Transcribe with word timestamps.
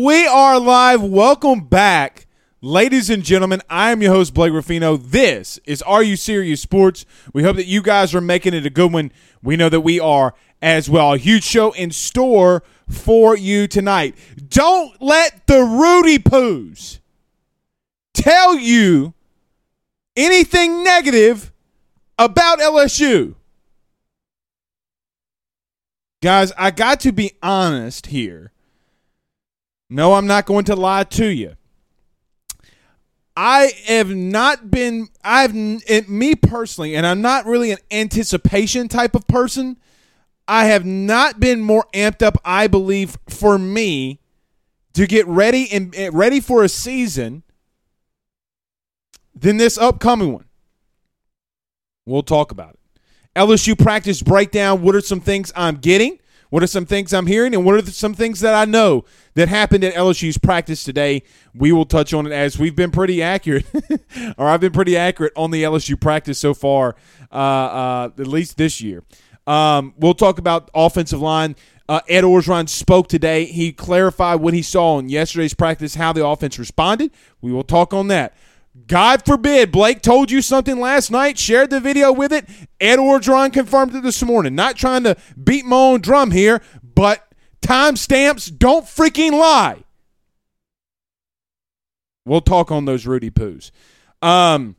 We 0.00 0.26
are 0.26 0.58
live. 0.58 1.02
Welcome 1.02 1.66
back, 1.66 2.26
ladies 2.62 3.10
and 3.10 3.22
gentlemen. 3.22 3.60
I 3.68 3.90
am 3.90 4.00
your 4.00 4.14
host, 4.14 4.32
Blake 4.32 4.52
Ruffino. 4.52 4.96
This 4.96 5.58
is 5.64 5.82
Are 5.82 6.02
You 6.02 6.16
Serious 6.16 6.62
Sports? 6.62 7.04
We 7.34 7.42
hope 7.42 7.56
that 7.56 7.66
you 7.66 7.82
guys 7.82 8.14
are 8.14 8.20
making 8.20 8.54
it 8.54 8.64
a 8.64 8.70
good 8.70 8.92
one. 8.92 9.12
We 9.42 9.56
know 9.56 9.68
that 9.68 9.82
we 9.82 10.00
are 10.00 10.34
as 10.62 10.88
well. 10.88 11.12
A 11.12 11.18
huge 11.18 11.44
show 11.44 11.72
in 11.72 11.90
store 11.90 12.62
for 12.88 13.36
you 13.36 13.66
tonight. 13.66 14.14
Don't 14.48 15.00
let 15.02 15.46
the 15.46 15.60
Rudy 15.62 16.18
Poos 16.18 17.00
tell 18.14 18.56
you 18.56 19.12
anything 20.16 20.82
negative 20.82 21.52
about 22.18 22.60
LSU. 22.60 23.34
Guys, 26.22 26.52
I 26.56 26.70
got 26.70 27.00
to 27.00 27.12
be 27.12 27.32
honest 27.42 28.06
here. 28.06 28.52
No, 29.92 30.14
I'm 30.14 30.26
not 30.26 30.46
going 30.46 30.64
to 30.64 30.74
lie 30.74 31.04
to 31.04 31.26
you. 31.26 31.54
I 33.36 33.72
have 33.86 34.08
not 34.08 34.70
been, 34.70 35.08
I've, 35.22 35.52
it, 35.54 36.08
me 36.08 36.34
personally, 36.34 36.96
and 36.96 37.06
I'm 37.06 37.20
not 37.20 37.44
really 37.44 37.72
an 37.72 37.78
anticipation 37.90 38.88
type 38.88 39.14
of 39.14 39.26
person. 39.26 39.78
I 40.48 40.64
have 40.64 40.86
not 40.86 41.40
been 41.40 41.60
more 41.60 41.84
amped 41.92 42.22
up, 42.22 42.38
I 42.42 42.68
believe, 42.68 43.18
for 43.28 43.58
me 43.58 44.20
to 44.94 45.06
get 45.06 45.26
ready 45.26 45.70
and 45.70 45.94
ready 46.14 46.40
for 46.40 46.64
a 46.64 46.70
season 46.70 47.42
than 49.34 49.58
this 49.58 49.76
upcoming 49.76 50.32
one. 50.32 50.46
We'll 52.06 52.22
talk 52.22 52.50
about 52.50 52.74
it. 52.74 52.80
LSU 53.36 53.78
practice 53.78 54.22
breakdown. 54.22 54.80
What 54.80 54.94
are 54.94 55.02
some 55.02 55.20
things 55.20 55.52
I'm 55.54 55.76
getting? 55.76 56.18
What 56.52 56.62
are 56.62 56.66
some 56.66 56.84
things 56.84 57.14
I'm 57.14 57.28
hearing? 57.28 57.54
And 57.54 57.64
what 57.64 57.76
are 57.76 57.90
some 57.90 58.12
things 58.12 58.40
that 58.40 58.52
I 58.52 58.66
know 58.66 59.06
that 59.36 59.48
happened 59.48 59.84
at 59.84 59.94
LSU's 59.94 60.36
practice 60.36 60.84
today? 60.84 61.22
We 61.54 61.72
will 61.72 61.86
touch 61.86 62.12
on 62.12 62.26
it 62.26 62.32
as 62.32 62.58
we've 62.58 62.76
been 62.76 62.90
pretty 62.90 63.22
accurate, 63.22 63.64
or 64.36 64.48
I've 64.48 64.60
been 64.60 64.72
pretty 64.72 64.94
accurate 64.94 65.32
on 65.34 65.50
the 65.50 65.62
LSU 65.62 65.98
practice 65.98 66.38
so 66.38 66.52
far, 66.52 66.94
uh, 67.32 67.34
uh, 67.34 68.10
at 68.18 68.26
least 68.26 68.58
this 68.58 68.82
year. 68.82 69.02
Um, 69.46 69.94
we'll 69.96 70.12
talk 70.12 70.38
about 70.38 70.70
offensive 70.74 71.22
line. 71.22 71.56
Uh, 71.88 72.00
Ed 72.06 72.22
Orgeron 72.22 72.68
spoke 72.68 73.08
today. 73.08 73.46
He 73.46 73.72
clarified 73.72 74.40
what 74.40 74.52
he 74.52 74.60
saw 74.60 74.98
in 74.98 75.08
yesterday's 75.08 75.54
practice, 75.54 75.94
how 75.94 76.12
the 76.12 76.26
offense 76.26 76.58
responded. 76.58 77.12
We 77.40 77.50
will 77.50 77.64
talk 77.64 77.94
on 77.94 78.08
that. 78.08 78.36
God 78.86 79.24
forbid 79.26 79.70
Blake 79.70 80.00
told 80.00 80.30
you 80.30 80.40
something 80.40 80.80
last 80.80 81.10
night, 81.10 81.38
shared 81.38 81.70
the 81.70 81.80
video 81.80 82.10
with 82.10 82.32
it. 82.32 82.48
Ed 82.80 82.98
Orgeron 82.98 83.52
confirmed 83.52 83.94
it 83.94 84.02
this 84.02 84.22
morning. 84.22 84.54
Not 84.54 84.76
trying 84.76 85.04
to 85.04 85.16
beat 85.42 85.66
my 85.66 85.76
own 85.76 86.00
drum 86.00 86.30
here, 86.30 86.62
but 86.82 87.32
timestamps 87.60 88.56
don't 88.56 88.86
freaking 88.86 89.32
lie. 89.32 89.84
We'll 92.24 92.40
talk 92.40 92.70
on 92.70 92.86
those 92.86 93.06
Rudy 93.06 93.30
Poos. 93.30 93.72
Um, 94.22 94.76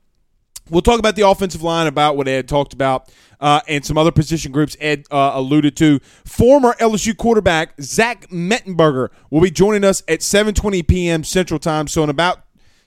we'll 0.69 0.81
talk 0.81 0.97
about 0.97 1.15
the 1.15 1.27
offensive 1.27 1.61
line, 1.61 1.87
about 1.87 2.17
what 2.17 2.27
Ed 2.27 2.47
talked 2.47 2.73
about, 2.73 3.11
uh, 3.39 3.59
and 3.67 3.85
some 3.85 3.97
other 3.97 4.11
position 4.11 4.51
groups 4.51 4.77
Ed 4.79 5.05
uh, 5.11 5.31
alluded 5.33 5.75
to. 5.77 5.99
Former 6.25 6.73
LSU 6.79 7.15
quarterback 7.15 7.73
Zach 7.81 8.27
Mettenberger 8.29 9.09
will 9.29 9.41
be 9.41 9.51
joining 9.51 9.83
us 9.83 10.01
at 10.07 10.21
7:20 10.21 10.87
p.m. 10.87 11.23
Central 11.23 11.59
Time. 11.59 11.87
So 11.87 12.03
in 12.03 12.09
about 12.09 12.42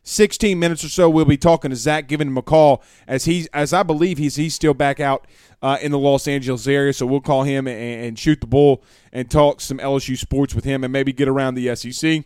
16 0.07 0.57
minutes 0.57 0.85
or 0.85 0.89
so, 0.89 1.11
we'll 1.11 1.25
be 1.25 1.37
talking 1.37 1.71
to 1.71 1.77
Zach, 1.77 2.07
giving 2.07 2.29
him 2.29 2.39
a 2.39 2.43
call 2.43 2.83
as 3.09 3.25
he's 3.25 3.49
as 3.49 3.73
I 3.73 3.83
believe 3.83 4.19
he's 4.19 4.37
he's 4.37 4.55
still 4.55 4.73
back 4.73 5.01
out 5.01 5.27
uh, 5.61 5.79
in 5.83 5.91
the 5.91 5.99
Los 5.99 6.29
Angeles 6.29 6.69
area. 6.69 6.93
So 6.93 7.07
we'll 7.07 7.21
call 7.21 7.43
him 7.43 7.67
and, 7.67 8.05
and 8.05 8.19
shoot 8.19 8.41
the 8.41 8.47
bull 8.47 8.85
and 9.13 9.29
talk 9.29 9.61
some 9.61 9.79
LSU 9.79 10.17
sports 10.17 10.55
with 10.55 10.65
him 10.65 10.85
and 10.85 10.93
maybe 10.93 11.13
get 11.13 11.29
around 11.29 11.57
the 11.57 11.75
SEC. 11.75 12.25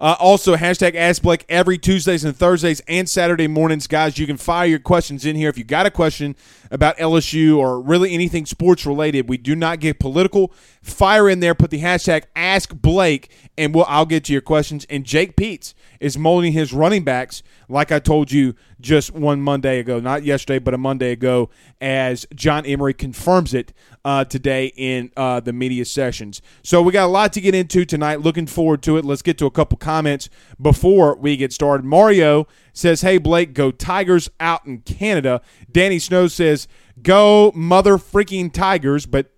Uh, 0.00 0.14
also, 0.20 0.54
hashtag 0.54 0.94
Ask 0.94 1.22
Blake 1.22 1.44
every 1.48 1.76
Tuesdays 1.76 2.22
and 2.22 2.36
Thursdays 2.36 2.80
and 2.86 3.08
Saturday 3.08 3.48
mornings. 3.48 3.88
Guys, 3.88 4.16
you 4.16 4.28
can 4.28 4.36
fire 4.36 4.66
your 4.66 4.78
questions 4.78 5.24
in 5.24 5.34
here. 5.34 5.48
If 5.48 5.58
you 5.58 5.64
got 5.64 5.86
a 5.86 5.90
question 5.90 6.36
about 6.70 6.96
LSU 6.98 7.56
or 7.56 7.80
really 7.80 8.14
anything 8.14 8.46
sports 8.46 8.86
related, 8.86 9.28
we 9.28 9.38
do 9.38 9.56
not 9.56 9.80
get 9.80 9.98
political. 9.98 10.52
Fire 10.90 11.28
in 11.28 11.40
there, 11.40 11.54
put 11.54 11.70
the 11.70 11.80
hashtag 11.80 12.24
Ask 12.34 12.74
Blake, 12.74 13.30
and 13.56 13.74
we'll, 13.74 13.84
I'll 13.88 14.06
get 14.06 14.24
to 14.24 14.32
your 14.32 14.42
questions. 14.42 14.86
And 14.88 15.04
Jake 15.04 15.36
Peetz 15.36 15.74
is 16.00 16.16
molding 16.16 16.52
his 16.52 16.72
running 16.72 17.04
backs, 17.04 17.42
like 17.68 17.90
I 17.90 17.98
told 17.98 18.30
you 18.30 18.54
just 18.80 19.12
one 19.12 19.40
Monday 19.40 19.78
ago, 19.78 20.00
not 20.00 20.22
yesterday, 20.22 20.58
but 20.58 20.74
a 20.74 20.78
Monday 20.78 21.12
ago, 21.12 21.50
as 21.80 22.26
John 22.34 22.64
Emery 22.64 22.94
confirms 22.94 23.54
it 23.54 23.72
uh, 24.04 24.24
today 24.24 24.72
in 24.76 25.10
uh, 25.16 25.40
the 25.40 25.52
media 25.52 25.84
sessions. 25.84 26.40
So 26.62 26.80
we 26.82 26.92
got 26.92 27.06
a 27.06 27.12
lot 27.12 27.32
to 27.34 27.40
get 27.40 27.54
into 27.54 27.84
tonight. 27.84 28.20
Looking 28.20 28.46
forward 28.46 28.82
to 28.82 28.96
it. 28.96 29.04
Let's 29.04 29.22
get 29.22 29.38
to 29.38 29.46
a 29.46 29.50
couple 29.50 29.78
comments 29.78 30.28
before 30.60 31.16
we 31.16 31.36
get 31.36 31.52
started. 31.52 31.84
Mario 31.84 32.46
says, 32.72 33.00
"Hey 33.00 33.18
Blake, 33.18 33.52
go 33.54 33.70
Tigers 33.70 34.30
out 34.38 34.64
in 34.66 34.78
Canada." 34.78 35.40
Danny 35.70 35.98
Snow 35.98 36.28
says, 36.28 36.68
"Go 37.02 37.52
mother 37.54 37.98
freaking 37.98 38.52
Tigers," 38.52 39.04
but 39.04 39.32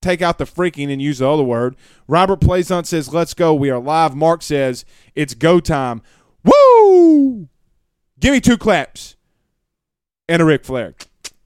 take 0.00 0.22
out 0.22 0.38
the 0.38 0.44
freaking 0.44 0.90
and 0.92 1.00
use 1.00 1.18
the 1.18 1.30
other 1.30 1.42
word. 1.42 1.76
Robert 2.08 2.40
Plaisant 2.40 2.86
says, 2.86 3.12
"Let's 3.12 3.34
go. 3.34 3.54
We 3.54 3.70
are 3.70 3.78
live." 3.78 4.14
Mark 4.14 4.42
says, 4.42 4.84
"It's 5.14 5.34
go 5.34 5.60
time." 5.60 6.02
Woo! 6.42 7.48
Give 8.18 8.32
me 8.32 8.40
two 8.40 8.58
claps 8.58 9.16
and 10.28 10.40
a 10.40 10.44
Ric 10.44 10.64
Flair. 10.64 10.94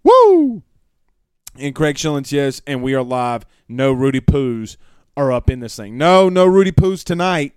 Woo! 0.02 0.62
And 1.56 1.74
Craig 1.74 1.98
Schilling 1.98 2.24
says, 2.24 2.62
"And 2.66 2.82
we 2.82 2.94
are 2.94 3.02
live. 3.02 3.44
No 3.68 3.92
Rudy 3.92 4.20
Poos 4.20 4.76
are 5.16 5.32
up 5.32 5.48
in 5.50 5.60
this 5.60 5.76
thing. 5.76 5.96
No, 5.96 6.28
no 6.28 6.46
Rudy 6.46 6.72
Poos 6.72 7.04
tonight. 7.04 7.54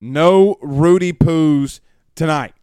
No 0.00 0.56
Rudy 0.60 1.12
Poos 1.12 1.80
tonight." 2.14 2.54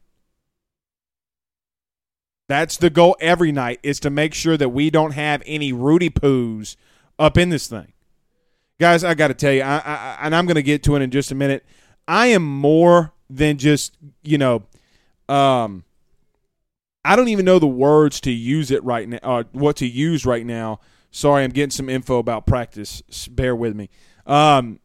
That's 2.47 2.77
the 2.77 2.89
goal 2.89 3.15
every 3.21 3.51
night 3.51 3.79
is 3.81 3.99
to 4.01 4.09
make 4.09 4.33
sure 4.33 4.57
that 4.57 4.69
we 4.69 4.89
don't 4.89 5.13
have 5.13 5.41
any 5.45 5.71
Rudy 5.71 6.09
Poos 6.09 6.75
up 7.21 7.37
in 7.37 7.49
this 7.49 7.67
thing. 7.67 7.93
Guys, 8.79 9.03
I 9.03 9.13
got 9.13 9.27
to 9.27 9.33
tell 9.35 9.53
you, 9.53 9.61
I, 9.61 9.77
I, 9.77 10.17
and 10.21 10.35
I'm 10.35 10.47
going 10.47 10.55
to 10.55 10.63
get 10.63 10.81
to 10.83 10.95
it 10.95 11.01
in 11.01 11.11
just 11.11 11.31
a 11.31 11.35
minute. 11.35 11.63
I 12.07 12.27
am 12.27 12.43
more 12.43 13.13
than 13.29 13.57
just, 13.57 13.95
you 14.23 14.39
know, 14.39 14.63
um, 15.29 15.85
I 17.05 17.15
don't 17.15 17.29
even 17.29 17.45
know 17.45 17.59
the 17.59 17.67
words 17.67 18.19
to 18.21 18.31
use 18.31 18.71
it 18.71 18.83
right 18.83 19.07
now, 19.07 19.19
or 19.23 19.45
what 19.51 19.75
to 19.77 19.87
use 19.87 20.25
right 20.25 20.45
now. 20.45 20.79
Sorry, 21.11 21.43
I'm 21.43 21.51
getting 21.51 21.71
some 21.71 21.89
info 21.89 22.17
about 22.17 22.47
practice. 22.47 23.01
Bear 23.27 23.55
with 23.55 23.75
me. 23.75 23.89
Um, 24.25 24.79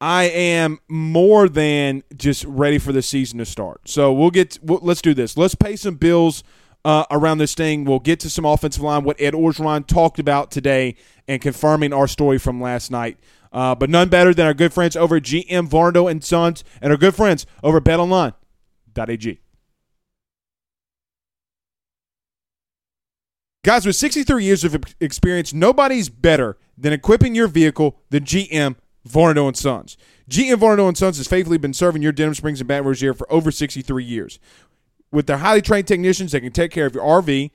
I 0.00 0.24
am 0.24 0.78
more 0.88 1.48
than 1.48 2.04
just 2.16 2.44
ready 2.44 2.78
for 2.78 2.92
the 2.92 3.02
season 3.02 3.38
to 3.38 3.44
start. 3.44 3.88
So 3.88 4.12
we'll 4.12 4.30
get. 4.30 4.58
We'll, 4.62 4.80
let's 4.82 5.02
do 5.02 5.12
this. 5.12 5.36
Let's 5.36 5.54
pay 5.54 5.76
some 5.76 5.96
bills 5.96 6.42
uh, 6.84 7.04
around 7.10 7.38
this 7.38 7.54
thing. 7.54 7.84
We'll 7.84 7.98
get 7.98 8.20
to 8.20 8.30
some 8.30 8.44
offensive 8.44 8.82
line. 8.82 9.04
What 9.04 9.20
Ed 9.20 9.34
Orgeron 9.34 9.86
talked 9.86 10.18
about 10.18 10.50
today 10.50 10.96
and 11.28 11.40
confirming 11.40 11.92
our 11.92 12.08
story 12.08 12.38
from 12.38 12.60
last 12.60 12.90
night. 12.90 13.18
Uh, 13.52 13.74
but 13.74 13.90
none 13.90 14.08
better 14.08 14.32
than 14.32 14.46
our 14.46 14.54
good 14.54 14.72
friends 14.72 14.96
over 14.96 15.16
at 15.16 15.24
GM 15.24 15.68
Varno 15.68 16.10
and 16.10 16.22
Sons 16.22 16.62
and 16.80 16.92
our 16.92 16.96
good 16.96 17.14
friends 17.14 17.46
over 17.62 17.78
at 17.78 17.84
BetOnline.ag. 17.84 19.40
Guys, 23.62 23.84
with 23.84 23.96
63 23.96 24.42
years 24.42 24.64
of 24.64 24.82
experience, 25.00 25.52
nobody's 25.52 26.08
better 26.08 26.56
than 26.78 26.94
equipping 26.94 27.34
your 27.34 27.48
vehicle 27.48 28.00
than 28.08 28.24
GM 28.24 28.76
Varno 29.06 29.48
and 29.48 29.56
Sons. 29.56 29.98
GM 30.30 30.56
Varno 30.56 30.88
and 30.88 30.96
Sons 30.96 31.18
has 31.18 31.26
faithfully 31.26 31.58
been 31.58 31.74
serving 31.74 32.00
your 32.00 32.12
Denham 32.12 32.34
Springs 32.34 32.60
and 32.60 32.68
Baton 32.68 32.86
Rouge 32.86 33.02
area 33.02 33.14
for 33.14 33.30
over 33.30 33.50
63 33.50 34.02
years. 34.02 34.38
With 35.12 35.26
their 35.26 35.38
highly 35.38 35.62
trained 35.62 35.88
technicians, 35.88 36.32
they 36.32 36.40
can 36.40 36.52
take 36.52 36.70
care 36.70 36.86
of 36.86 36.94
your 36.94 37.04
RV, 37.04 37.50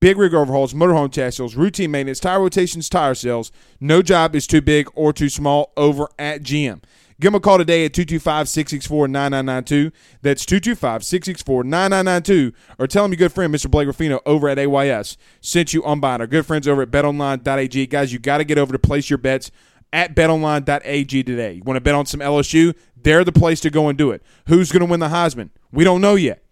big 0.00 0.16
rig 0.16 0.34
overhauls, 0.34 0.72
motorhome 0.72 1.12
sales, 1.12 1.54
routine 1.54 1.90
maintenance, 1.90 2.20
tire 2.20 2.40
rotations, 2.40 2.88
tire 2.88 3.14
sales. 3.14 3.52
No 3.80 4.02
job 4.02 4.34
is 4.34 4.46
too 4.46 4.62
big 4.62 4.88
or 4.94 5.12
too 5.12 5.28
small 5.28 5.72
over 5.76 6.08
at 6.18 6.42
GM. 6.42 6.82
Give 7.18 7.32
them 7.32 7.36
a 7.36 7.40
call 7.40 7.56
today 7.56 7.86
at 7.86 7.94
225 7.94 8.48
664 8.48 9.08
9992. 9.08 9.96
That's 10.20 10.44
225 10.44 11.02
664 11.02 11.64
9992. 11.64 12.52
Or 12.78 12.86
tell 12.86 13.04
them 13.04 13.12
your 13.12 13.18
good 13.18 13.32
friend, 13.32 13.54
Mr. 13.54 13.70
Blake 13.70 13.86
Ruffino, 13.86 14.20
over 14.26 14.48
at 14.48 14.58
AYS, 14.58 15.16
sent 15.40 15.72
you 15.72 15.82
on 15.84 16.00
by. 16.00 16.16
Our 16.18 16.26
good 16.26 16.44
friends 16.44 16.68
over 16.68 16.82
at 16.82 16.90
betonline.ag. 16.90 17.86
Guys, 17.86 18.12
you 18.12 18.18
got 18.18 18.38
to 18.38 18.44
get 18.44 18.58
over 18.58 18.72
to 18.72 18.78
place 18.78 19.08
your 19.08 19.18
bets 19.18 19.50
at 19.92 20.14
betonline.ag 20.14 21.22
today. 21.22 21.52
You 21.54 21.62
want 21.64 21.76
to 21.76 21.80
bet 21.80 21.94
on 21.94 22.04
some 22.04 22.20
LSU? 22.20 22.74
They're 22.96 23.24
the 23.24 23.32
place 23.32 23.60
to 23.60 23.70
go 23.70 23.88
and 23.88 23.96
do 23.96 24.10
it. 24.10 24.22
Who's 24.48 24.70
going 24.70 24.80
to 24.80 24.86
win 24.86 25.00
the 25.00 25.08
Heisman? 25.08 25.50
We 25.72 25.84
don't 25.84 26.02
know 26.02 26.16
yet. 26.16 26.42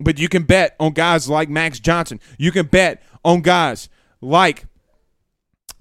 But 0.00 0.18
you 0.18 0.28
can 0.28 0.44
bet 0.44 0.74
on 0.80 0.92
guys 0.92 1.28
like 1.28 1.48
Max 1.48 1.78
Johnson. 1.78 2.20
You 2.38 2.52
can 2.52 2.66
bet 2.66 3.02
on 3.24 3.42
guys 3.42 3.88
like 4.20 4.64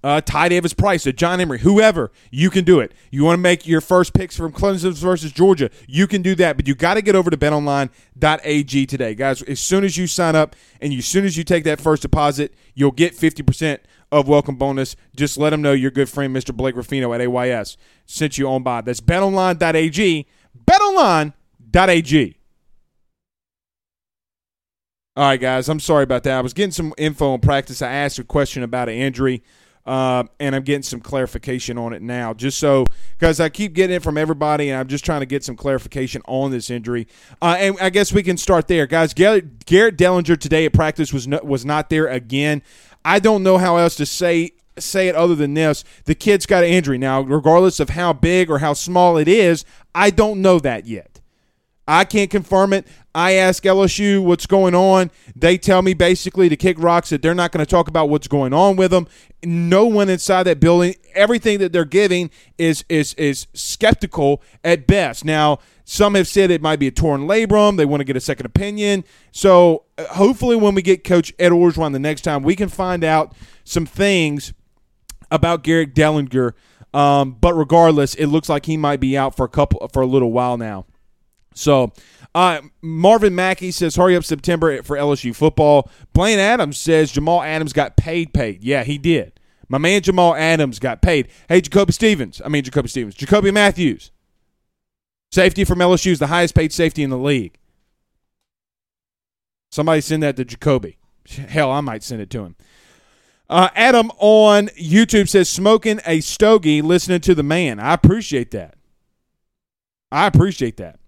uh, 0.03 0.21
Ty 0.21 0.49
Davis 0.49 0.73
Price, 0.73 1.05
or 1.05 1.11
John 1.11 1.41
Emery, 1.41 1.59
whoever, 1.59 2.11
you 2.31 2.49
can 2.49 2.63
do 2.63 2.79
it. 2.79 2.93
You 3.11 3.23
want 3.23 3.37
to 3.37 3.41
make 3.41 3.67
your 3.67 3.81
first 3.81 4.13
picks 4.13 4.35
from 4.35 4.51
Clemson 4.53 4.93
versus 4.93 5.31
Georgia, 5.31 5.69
you 5.87 6.07
can 6.07 6.21
do 6.21 6.35
that. 6.35 6.55
But 6.55 6.67
you 6.67 6.75
got 6.75 6.93
to 6.93 7.01
get 7.01 7.15
over 7.15 7.29
to 7.29 7.37
betonline.ag 7.37 8.85
today. 8.85 9.15
Guys, 9.15 9.41
as 9.43 9.59
soon 9.59 9.83
as 9.83 9.97
you 9.97 10.07
sign 10.07 10.35
up 10.35 10.55
and 10.79 10.93
as 10.93 11.05
soon 11.05 11.25
as 11.25 11.37
you 11.37 11.43
take 11.43 11.63
that 11.65 11.81
first 11.81 12.01
deposit, 12.01 12.53
you'll 12.75 12.91
get 12.91 13.13
50% 13.13 13.79
of 14.11 14.27
welcome 14.27 14.55
bonus. 14.55 14.95
Just 15.15 15.37
let 15.37 15.51
them 15.51 15.61
know 15.61 15.73
your 15.73 15.91
good 15.91 16.09
friend, 16.09 16.35
Mr. 16.35 16.55
Blake 16.55 16.75
Ruffino 16.75 17.13
at 17.13 17.21
AYS, 17.21 17.77
sent 18.05 18.37
you 18.37 18.47
on 18.49 18.63
by. 18.63 18.81
That's 18.81 19.01
betonline.ag. 19.01 20.25
Betonline.ag. 20.65 22.38
All 25.19 25.25
right, 25.25 25.35
guys, 25.35 25.67
I'm 25.67 25.81
sorry 25.81 26.03
about 26.03 26.23
that. 26.23 26.37
I 26.37 26.39
was 26.39 26.53
getting 26.53 26.71
some 26.71 26.93
info 26.97 27.33
in 27.33 27.41
practice. 27.41 27.81
I 27.81 27.91
asked 27.91 28.19
a 28.19 28.23
question 28.23 28.63
about 28.63 28.87
an 28.87 28.95
injury. 28.95 29.43
Uh, 29.85 30.23
and 30.39 30.55
I'm 30.55 30.61
getting 30.61 30.81
some 30.81 31.01
clarification 31.01 31.77
on 31.77 31.91
it 31.91 32.01
now, 32.01 32.33
just 32.33 32.57
so 32.57 32.85
because 33.17 33.41
I 33.41 33.49
keep 33.49 33.73
getting 33.73 33.97
it 33.97 34.01
from 34.01 34.17
everybody, 34.17 34.69
and 34.69 34.79
I'm 34.79 34.87
just 34.87 35.03
trying 35.03 35.19
to 35.19 35.25
get 35.25 35.43
some 35.43 35.57
clarification 35.57 36.21
on 36.25 36.51
this 36.51 36.69
injury. 36.69 37.05
Uh, 37.41 37.57
and 37.59 37.75
I 37.81 37.89
guess 37.89 38.13
we 38.13 38.23
can 38.23 38.37
start 38.37 38.69
there, 38.69 38.87
guys. 38.87 39.13
Garrett, 39.13 39.65
Garrett 39.65 39.97
Dellinger 39.97 40.39
today 40.39 40.65
at 40.65 40.71
practice 40.71 41.11
was 41.11 41.27
no, 41.27 41.41
was 41.43 41.65
not 41.65 41.89
there 41.89 42.07
again. 42.07 42.61
I 43.03 43.19
don't 43.19 43.43
know 43.43 43.57
how 43.57 43.75
else 43.75 43.95
to 43.95 44.05
say 44.05 44.51
say 44.77 45.09
it 45.09 45.15
other 45.15 45.35
than 45.35 45.53
this. 45.53 45.83
The 46.05 46.15
kid's 46.15 46.45
got 46.45 46.63
an 46.63 46.69
injury 46.69 46.97
now, 46.97 47.19
regardless 47.19 47.81
of 47.81 47.89
how 47.89 48.13
big 48.13 48.49
or 48.49 48.59
how 48.59 48.71
small 48.71 49.17
it 49.17 49.27
is. 49.27 49.65
I 49.93 50.11
don't 50.11 50.41
know 50.41 50.59
that 50.59 50.85
yet. 50.85 51.19
I 51.89 52.05
can't 52.05 52.29
confirm 52.29 52.71
it. 52.71 52.87
I 53.19 53.33
ask 53.33 53.63
LSU 53.63 54.23
what's 54.23 54.45
going 54.45 54.73
on. 54.73 55.11
They 55.35 55.57
tell 55.57 55.81
me 55.81 55.93
basically 55.93 56.47
to 56.47 56.55
kick 56.55 56.79
rocks 56.79 57.09
that 57.09 57.21
they're 57.21 57.35
not 57.35 57.51
going 57.51 57.65
to 57.65 57.69
talk 57.69 57.89
about 57.89 58.07
what's 58.07 58.29
going 58.29 58.53
on 58.53 58.77
with 58.77 58.91
them. 58.91 59.09
No 59.43 59.85
one 59.85 60.07
inside 60.07 60.43
that 60.43 60.61
building, 60.61 60.95
everything 61.13 61.59
that 61.59 61.73
they're 61.73 61.83
giving 61.83 62.29
is 62.57 62.85
is 62.87 63.13
is 63.15 63.47
skeptical 63.53 64.41
at 64.63 64.87
best. 64.87 65.25
Now, 65.25 65.59
some 65.83 66.15
have 66.15 66.29
said 66.29 66.49
it 66.49 66.61
might 66.61 66.79
be 66.79 66.87
a 66.87 66.91
torn 66.91 67.27
labrum. 67.27 67.75
They 67.75 67.83
want 67.83 67.99
to 67.99 68.05
get 68.05 68.15
a 68.15 68.21
second 68.21 68.45
opinion. 68.45 69.03
So 69.33 69.83
uh, 69.97 70.05
hopefully, 70.05 70.55
when 70.55 70.73
we 70.73 70.81
get 70.81 71.03
Coach 71.03 71.33
Ed 71.37 71.51
Orgeron 71.51 71.91
the 71.91 71.99
next 71.99 72.21
time, 72.21 72.41
we 72.41 72.55
can 72.55 72.69
find 72.69 73.03
out 73.03 73.35
some 73.65 73.85
things 73.85 74.53
about 75.29 75.63
Garrett 75.63 75.93
Dellinger. 75.93 76.53
Um, 76.93 77.35
but 77.41 77.53
regardless, 77.53 78.15
it 78.15 78.27
looks 78.27 78.47
like 78.47 78.65
he 78.65 78.77
might 78.77 79.01
be 79.01 79.17
out 79.17 79.35
for 79.35 79.45
a 79.45 79.49
couple 79.49 79.85
for 79.89 80.01
a 80.01 80.07
little 80.07 80.31
while 80.31 80.57
now. 80.57 80.85
So 81.53 81.91
uh, 82.35 82.61
Marvin 82.81 83.33
Mackey 83.33 83.71
says, 83.71 83.95
hurry 83.95 84.15
up 84.15 84.23
September 84.23 84.83
for 84.83 84.95
LSU 84.97 85.35
football. 85.35 85.89
Blaine 86.13 86.39
Adams 86.39 86.77
says 86.77 87.11
Jamal 87.11 87.41
Adams 87.41 87.73
got 87.73 87.97
paid, 87.97 88.33
paid. 88.33 88.63
Yeah, 88.63 88.83
he 88.83 88.97
did. 88.97 89.39
My 89.67 89.77
man 89.77 90.01
Jamal 90.01 90.35
Adams 90.35 90.79
got 90.79 91.01
paid. 91.01 91.27
Hey, 91.47 91.61
Jacoby 91.61 91.91
Stevens. 91.91 92.41
I 92.43 92.49
mean, 92.49 92.63
Jacoby 92.63 92.87
Stevens. 92.87 93.15
Jacoby 93.15 93.51
Matthews. 93.51 94.11
Safety 95.31 95.63
from 95.63 95.79
LSU 95.79 96.11
is 96.11 96.19
the 96.19 96.27
highest 96.27 96.55
paid 96.55 96.73
safety 96.73 97.03
in 97.03 97.11
the 97.11 97.17
league. 97.17 97.57
Somebody 99.71 100.01
send 100.01 100.23
that 100.23 100.35
to 100.37 100.45
Jacoby. 100.45 100.97
Hell, 101.27 101.71
I 101.71 101.81
might 101.81 102.03
send 102.03 102.21
it 102.21 102.31
to 102.31 102.43
him. 102.43 102.55
Uh, 103.47 103.69
Adam 103.75 104.11
on 104.17 104.67
YouTube 104.69 105.27
says, 105.27 105.49
smoking 105.49 105.99
a 106.05 106.21
stogie, 106.21 106.81
listening 106.81 107.21
to 107.21 107.33
the 107.33 107.43
man. 107.43 107.79
I 107.79 107.93
appreciate 107.93 108.51
that. 108.51 108.75
I 110.11 110.27
appreciate 110.27 110.77
that. 110.77 110.98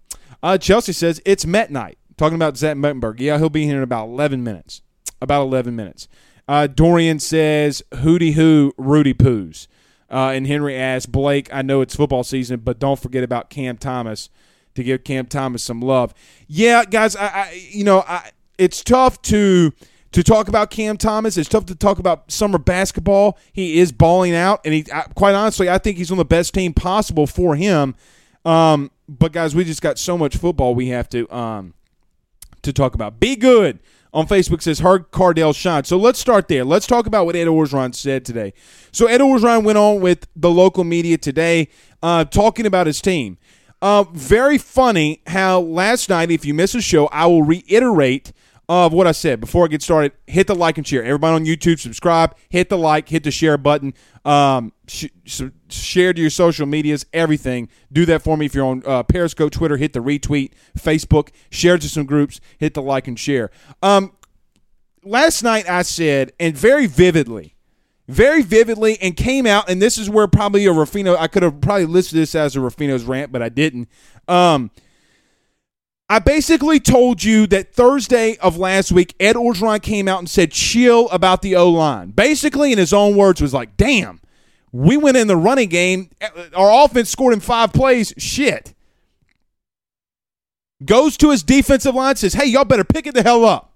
Uh, 0.42 0.58
Chelsea 0.58 0.92
says 0.92 1.20
it's 1.24 1.46
Met 1.46 1.70
night. 1.70 1.98
Talking 2.16 2.36
about 2.36 2.56
Zach 2.56 2.76
Mettenberg. 2.76 3.20
Yeah, 3.20 3.38
he'll 3.38 3.50
be 3.50 3.66
here 3.66 3.78
in 3.78 3.82
about 3.82 4.04
11 4.06 4.44
minutes. 4.44 4.82
About 5.20 5.42
11 5.42 5.74
minutes. 5.74 6.08
Uh, 6.46 6.66
Dorian 6.66 7.18
says, 7.18 7.82
hooty 7.94 8.32
Hoo, 8.32 8.72
Rudy 8.76 9.14
Poos. 9.14 9.66
Uh, 10.10 10.30
and 10.34 10.46
Henry 10.46 10.76
asks, 10.76 11.06
Blake, 11.06 11.48
I 11.52 11.62
know 11.62 11.80
it's 11.80 11.96
football 11.96 12.22
season, 12.22 12.60
but 12.60 12.78
don't 12.78 12.98
forget 13.00 13.24
about 13.24 13.48
Cam 13.48 13.78
Thomas 13.78 14.28
to 14.74 14.82
give 14.82 15.04
Cam 15.04 15.26
Thomas 15.26 15.62
some 15.62 15.80
love. 15.80 16.12
Yeah, 16.46 16.84
guys, 16.84 17.16
I, 17.16 17.26
I 17.26 17.68
you 17.70 17.84
know, 17.84 18.04
I, 18.06 18.30
it's 18.58 18.82
tough 18.84 19.20
to 19.22 19.72
to 20.12 20.22
talk 20.22 20.48
about 20.48 20.70
Cam 20.70 20.98
Thomas. 20.98 21.38
It's 21.38 21.48
tough 21.48 21.64
to 21.66 21.74
talk 21.74 21.98
about 21.98 22.30
summer 22.30 22.58
basketball. 22.58 23.38
He 23.52 23.78
is 23.80 23.92
balling 23.92 24.34
out, 24.34 24.60
and 24.64 24.74
he, 24.74 24.84
I, 24.92 25.02
quite 25.14 25.34
honestly, 25.34 25.70
I 25.70 25.78
think 25.78 25.96
he's 25.96 26.10
on 26.10 26.18
the 26.18 26.24
best 26.24 26.52
team 26.52 26.74
possible 26.74 27.26
for 27.26 27.56
him. 27.56 27.94
Um, 28.44 28.90
but 29.18 29.32
guys, 29.32 29.54
we 29.54 29.64
just 29.64 29.82
got 29.82 29.98
so 29.98 30.16
much 30.16 30.36
football 30.36 30.74
we 30.74 30.88
have 30.88 31.08
to 31.10 31.32
um 31.34 31.74
to 32.62 32.72
talk 32.72 32.94
about. 32.94 33.20
Be 33.20 33.36
good 33.36 33.80
on 34.14 34.26
Facebook 34.26 34.62
says 34.62 34.80
Hard 34.80 35.10
Kardell 35.10 35.54
shine. 35.54 35.84
So 35.84 35.96
let's 35.96 36.18
start 36.18 36.48
there. 36.48 36.64
Let's 36.64 36.86
talk 36.86 37.06
about 37.06 37.26
what 37.26 37.34
Ed 37.34 37.46
Orgeron 37.46 37.94
said 37.94 38.24
today. 38.24 38.52
So 38.92 39.06
Ed 39.06 39.20
Orgeron 39.20 39.64
went 39.64 39.78
on 39.78 40.00
with 40.00 40.26
the 40.36 40.50
local 40.50 40.84
media 40.84 41.18
today, 41.18 41.68
uh, 42.02 42.24
talking 42.24 42.66
about 42.66 42.86
his 42.86 43.00
team. 43.00 43.38
Uh, 43.80 44.04
very 44.12 44.58
funny 44.58 45.22
how 45.26 45.60
last 45.60 46.08
night, 46.08 46.30
if 46.30 46.44
you 46.44 46.54
miss 46.54 46.74
a 46.74 46.80
show, 46.80 47.06
I 47.06 47.26
will 47.26 47.42
reiterate 47.42 48.32
of 48.68 48.92
what 48.92 49.06
I 49.06 49.12
said 49.12 49.40
before 49.40 49.64
I 49.64 49.68
get 49.68 49.82
started. 49.82 50.12
Hit 50.26 50.46
the 50.46 50.54
like 50.54 50.78
and 50.78 50.86
share. 50.86 51.04
Everybody 51.04 51.34
on 51.34 51.44
YouTube, 51.44 51.80
subscribe. 51.80 52.36
Hit 52.48 52.68
the 52.68 52.78
like. 52.78 53.08
Hit 53.08 53.24
the 53.24 53.30
share 53.30 53.58
button. 53.58 53.94
Um, 54.24 54.72
sh- 54.86 55.06
share 55.68 56.12
to 56.12 56.20
your 56.20 56.30
social 56.30 56.66
medias. 56.66 57.04
Everything. 57.12 57.68
Do 57.92 58.06
that 58.06 58.22
for 58.22 58.36
me. 58.36 58.46
If 58.46 58.54
you're 58.54 58.66
on 58.66 58.82
uh, 58.86 59.02
Periscope, 59.02 59.52
Twitter, 59.52 59.76
hit 59.76 59.92
the 59.92 60.00
retweet. 60.00 60.52
Facebook, 60.78 61.30
share 61.50 61.76
to 61.78 61.88
some 61.88 62.06
groups. 62.06 62.40
Hit 62.58 62.74
the 62.74 62.82
like 62.82 63.08
and 63.08 63.18
share. 63.18 63.50
Um, 63.82 64.12
last 65.04 65.42
night 65.42 65.68
I 65.68 65.82
said, 65.82 66.32
and 66.38 66.56
very 66.56 66.86
vividly, 66.86 67.56
very 68.08 68.42
vividly 68.42 68.98
and 69.00 69.16
came 69.16 69.46
out, 69.46 69.68
and 69.68 69.82
this 69.82 69.98
is 69.98 70.08
where 70.08 70.28
probably 70.28 70.66
a 70.66 70.72
Ruffino, 70.72 71.16
I 71.16 71.26
could 71.26 71.42
have 71.42 71.60
probably 71.60 71.86
listed 71.86 72.18
this 72.18 72.34
as 72.34 72.56
a 72.56 72.60
Ruffino's 72.60 73.04
rant, 73.04 73.32
but 73.32 73.42
I 73.42 73.48
didn't. 73.48 73.88
Um, 74.28 74.70
I 76.12 76.18
basically 76.18 76.78
told 76.78 77.24
you 77.24 77.46
that 77.46 77.72
Thursday 77.72 78.36
of 78.36 78.58
last 78.58 78.92
week, 78.92 79.14
Ed 79.18 79.34
Orgeron 79.34 79.80
came 79.80 80.08
out 80.08 80.18
and 80.18 80.28
said 80.28 80.52
chill 80.52 81.08
about 81.08 81.40
the 81.40 81.56
O 81.56 81.70
line. 81.70 82.10
Basically, 82.10 82.70
in 82.70 82.76
his 82.76 82.92
own 82.92 83.16
words, 83.16 83.40
was 83.40 83.54
like, 83.54 83.78
damn, 83.78 84.20
we 84.72 84.98
went 84.98 85.16
in 85.16 85.26
the 85.26 85.38
running 85.38 85.70
game. 85.70 86.10
Our 86.54 86.84
offense 86.84 87.08
scored 87.08 87.32
in 87.32 87.40
five 87.40 87.72
plays. 87.72 88.12
Shit. 88.18 88.74
Goes 90.84 91.16
to 91.16 91.30
his 91.30 91.42
defensive 91.42 91.94
line, 91.94 92.16
says, 92.16 92.34
hey, 92.34 92.44
y'all 92.44 92.66
better 92.66 92.84
pick 92.84 93.06
it 93.06 93.14
the 93.14 93.22
hell 93.22 93.46
up. 93.46 93.72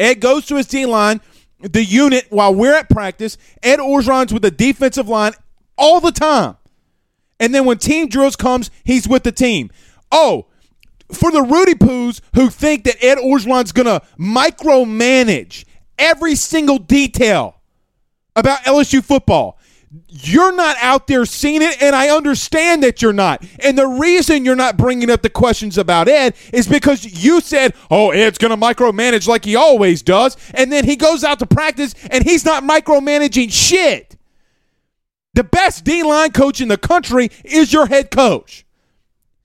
Ed 0.00 0.14
goes 0.14 0.46
to 0.46 0.56
his 0.56 0.66
D 0.66 0.84
line, 0.84 1.20
the 1.60 1.84
unit, 1.84 2.26
while 2.30 2.52
we're 2.52 2.74
at 2.74 2.90
practice. 2.90 3.38
Ed 3.62 3.78
Orgeron's 3.78 4.32
with 4.32 4.42
the 4.42 4.50
defensive 4.50 5.08
line 5.08 5.34
all 5.78 6.00
the 6.00 6.10
time. 6.10 6.56
And 7.42 7.52
then 7.52 7.64
when 7.64 7.78
team 7.78 8.08
drills 8.08 8.36
comes, 8.36 8.70
he's 8.84 9.08
with 9.08 9.24
the 9.24 9.32
team. 9.32 9.72
Oh, 10.12 10.46
for 11.10 11.32
the 11.32 11.42
Rudy 11.42 11.74
Poos 11.74 12.20
who 12.36 12.48
think 12.48 12.84
that 12.84 13.02
Ed 13.04 13.18
Orgeron's 13.18 13.72
going 13.72 13.86
to 13.86 14.00
micromanage 14.16 15.64
every 15.98 16.36
single 16.36 16.78
detail 16.78 17.60
about 18.36 18.60
LSU 18.60 19.02
football, 19.02 19.58
you're 20.08 20.54
not 20.54 20.76
out 20.80 21.08
there 21.08 21.24
seeing 21.26 21.62
it, 21.62 21.82
and 21.82 21.96
I 21.96 22.10
understand 22.10 22.84
that 22.84 23.02
you're 23.02 23.12
not. 23.12 23.44
And 23.58 23.76
the 23.76 23.88
reason 23.88 24.44
you're 24.44 24.54
not 24.54 24.76
bringing 24.76 25.10
up 25.10 25.22
the 25.22 25.28
questions 25.28 25.76
about 25.76 26.06
Ed 26.06 26.36
is 26.52 26.68
because 26.68 27.24
you 27.24 27.40
said, 27.40 27.74
oh, 27.90 28.12
Ed's 28.12 28.38
going 28.38 28.52
to 28.52 28.56
micromanage 28.56 29.26
like 29.26 29.44
he 29.44 29.56
always 29.56 30.00
does. 30.00 30.36
And 30.54 30.70
then 30.70 30.84
he 30.84 30.94
goes 30.94 31.24
out 31.24 31.40
to 31.40 31.46
practice 31.46 31.96
and 32.08 32.22
he's 32.22 32.44
not 32.44 32.62
micromanaging 32.62 33.52
shit. 33.52 34.11
The 35.34 35.44
best 35.44 35.84
D 35.84 36.02
line 36.02 36.32
coach 36.32 36.60
in 36.60 36.68
the 36.68 36.76
country 36.76 37.30
is 37.44 37.72
your 37.72 37.86
head 37.86 38.10
coach. 38.10 38.66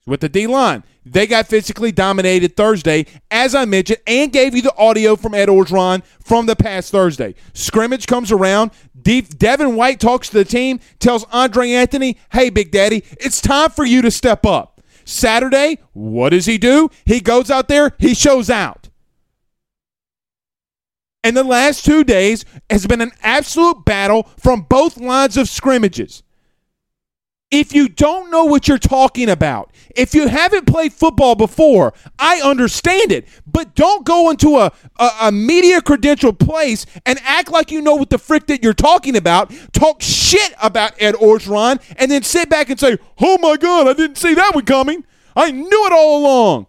With 0.06 0.20
the 0.20 0.28
D 0.28 0.46
line, 0.46 0.84
they 1.04 1.26
got 1.26 1.46
physically 1.48 1.92
dominated 1.92 2.56
Thursday, 2.56 3.06
as 3.30 3.54
I 3.54 3.64
mentioned, 3.64 4.00
and 4.06 4.30
gave 4.30 4.54
you 4.54 4.60
the 4.60 4.76
audio 4.76 5.16
from 5.16 5.32
Ed 5.32 5.48
Orgeron 5.48 6.02
from 6.22 6.44
the 6.44 6.56
past 6.56 6.92
Thursday. 6.92 7.34
Scrimmage 7.54 8.06
comes 8.06 8.30
around. 8.30 8.70
Devin 9.02 9.76
White 9.76 10.00
talks 10.00 10.28
to 10.28 10.36
the 10.36 10.44
team, 10.44 10.80
tells 10.98 11.24
Andre 11.32 11.70
Anthony, 11.70 12.18
hey, 12.32 12.50
Big 12.50 12.70
Daddy, 12.70 13.04
it's 13.18 13.40
time 13.40 13.70
for 13.70 13.86
you 13.86 14.02
to 14.02 14.10
step 14.10 14.44
up. 14.44 14.82
Saturday, 15.06 15.78
what 15.94 16.30
does 16.30 16.44
he 16.44 16.58
do? 16.58 16.90
He 17.06 17.20
goes 17.20 17.50
out 17.50 17.68
there, 17.68 17.94
he 17.98 18.12
shows 18.12 18.50
out. 18.50 18.87
And 21.24 21.36
the 21.36 21.44
last 21.44 21.84
two 21.84 22.04
days 22.04 22.44
has 22.70 22.86
been 22.86 23.00
an 23.00 23.12
absolute 23.22 23.84
battle 23.84 24.28
from 24.38 24.62
both 24.62 24.96
lines 24.96 25.36
of 25.36 25.48
scrimmages. 25.48 26.22
If 27.50 27.74
you 27.74 27.88
don't 27.88 28.30
know 28.30 28.44
what 28.44 28.68
you're 28.68 28.76
talking 28.76 29.30
about, 29.30 29.72
if 29.96 30.14
you 30.14 30.28
haven't 30.28 30.66
played 30.66 30.92
football 30.92 31.34
before, 31.34 31.94
I 32.18 32.42
understand 32.42 33.10
it. 33.10 33.26
But 33.46 33.74
don't 33.74 34.04
go 34.04 34.30
into 34.30 34.58
a, 34.58 34.70
a, 34.98 35.10
a, 35.22 35.32
media 35.32 35.80
credential 35.80 36.34
place 36.34 36.84
and 37.06 37.18
act 37.24 37.50
like 37.50 37.70
you 37.70 37.80
know 37.80 37.94
what 37.94 38.10
the 38.10 38.18
frick 38.18 38.46
that 38.48 38.62
you're 38.62 38.74
talking 38.74 39.16
about. 39.16 39.50
Talk 39.72 40.02
shit 40.02 40.54
about 40.62 40.92
Ed 41.00 41.14
Orgeron 41.14 41.82
and 41.96 42.10
then 42.10 42.22
sit 42.22 42.50
back 42.50 42.68
and 42.68 42.78
say, 42.78 42.98
oh 43.18 43.38
my 43.38 43.56
God, 43.56 43.88
I 43.88 43.94
didn't 43.94 44.18
see 44.18 44.34
that 44.34 44.54
one 44.54 44.66
coming. 44.66 45.04
I 45.34 45.50
knew 45.50 45.86
it 45.86 45.92
all 45.92 46.18
along. 46.20 46.67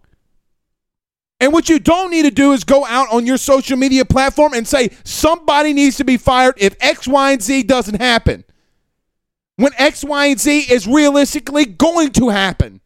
And 1.40 1.54
what 1.54 1.70
you 1.70 1.80
don't 1.80 2.12
need 2.12 2.24
to 2.24 2.32
do 2.32 2.52
is 2.52 2.64
go 2.64 2.86
out 2.86 3.08
on 3.12 3.26
your 3.26 3.38
social 3.38 3.78
media 3.78 4.04
platform 4.04 4.54
and 4.54 4.68
say 4.68 4.90
somebody 5.06 5.74
needs 5.74 5.96
to 5.98 6.04
be 6.04 6.18
fired 6.18 6.56
if 6.58 6.76
X, 6.82 7.08
Y, 7.08 7.32
and 7.32 7.42
Z 7.42 7.64
doesn't 7.64 8.02
happen 8.02 8.44
when 9.56 9.72
X, 9.78 10.04
Y, 10.04 10.26
and 10.28 10.40
Z 10.40 10.60
is 10.72 10.88
realistically 10.88 11.66
going 11.66 12.12
to 12.12 12.30
happen. 12.30 12.80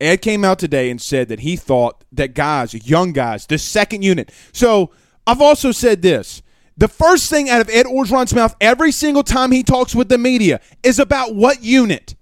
Ed 0.00 0.18
came 0.22 0.44
out 0.44 0.58
today 0.58 0.90
and 0.90 1.00
said 1.00 1.28
that 1.28 1.40
he 1.40 1.56
thought 1.56 2.04
that 2.12 2.34
guys, 2.34 2.88
young 2.88 3.12
guys, 3.12 3.46
the 3.46 3.58
second 3.58 4.02
unit. 4.02 4.30
So 4.52 4.90
I've 5.26 5.40
also 5.40 5.72
said 5.72 6.02
this. 6.02 6.42
The 6.76 6.88
first 6.88 7.30
thing 7.30 7.48
out 7.48 7.60
of 7.60 7.70
Ed 7.70 7.86
Orgeron's 7.86 8.34
mouth 8.34 8.54
every 8.60 8.92
single 8.92 9.22
time 9.22 9.52
he 9.52 9.62
talks 9.62 9.94
with 9.94 10.08
the 10.08 10.18
media 10.18 10.60
is 10.82 10.98
about 10.98 11.34
what 11.34 11.62
unit? 11.62 12.16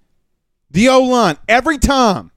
The 0.73 0.89
O 0.89 1.03
line. 1.03 1.37
Every 1.47 1.77
time. 1.77 2.31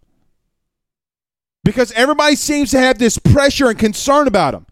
Because 1.65 1.91
everybody 1.93 2.37
seems 2.37 2.71
to 2.71 2.79
have 2.79 2.99
this 2.99 3.19
pressure 3.19 3.69
and 3.69 3.79
concern 3.79 4.29
about 4.29 4.55
him. 4.55 4.67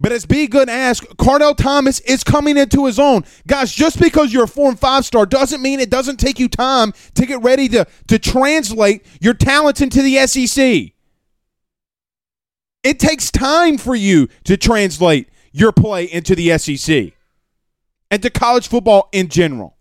But 0.00 0.12
as 0.12 0.26
B 0.26 0.46
Good 0.46 0.68
asked, 0.68 1.16
Kardell 1.18 1.56
Thomas 1.56 2.00
is 2.00 2.24
coming 2.24 2.56
into 2.56 2.86
his 2.86 2.98
own. 2.98 3.24
Guys, 3.46 3.72
just 3.72 4.00
because 4.00 4.32
you're 4.32 4.44
a 4.44 4.48
four 4.48 4.68
and 4.68 4.78
five 4.78 5.04
star 5.04 5.26
doesn't 5.26 5.62
mean 5.62 5.80
it 5.80 5.90
doesn't 5.90 6.18
take 6.18 6.38
you 6.38 6.48
time 6.48 6.92
to 7.14 7.26
get 7.26 7.42
ready 7.42 7.68
to, 7.68 7.86
to 8.08 8.18
translate 8.18 9.04
your 9.20 9.34
talents 9.34 9.80
into 9.80 10.02
the 10.02 10.26
SEC. 10.26 10.92
It 12.82 12.98
takes 12.98 13.30
time 13.30 13.78
for 13.78 13.94
you 13.94 14.28
to 14.44 14.56
translate 14.56 15.30
your 15.52 15.72
play 15.72 16.04
into 16.04 16.34
the 16.34 16.58
SEC 16.58 17.12
and 18.10 18.22
to 18.22 18.30
college 18.30 18.68
football 18.68 19.08
in 19.12 19.28
general. 19.28 19.76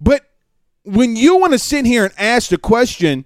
But 0.00 0.26
when 0.84 1.16
you 1.16 1.36
want 1.36 1.52
to 1.52 1.58
sit 1.58 1.86
here 1.86 2.04
and 2.04 2.14
ask 2.18 2.50
the 2.50 2.58
question, 2.58 3.24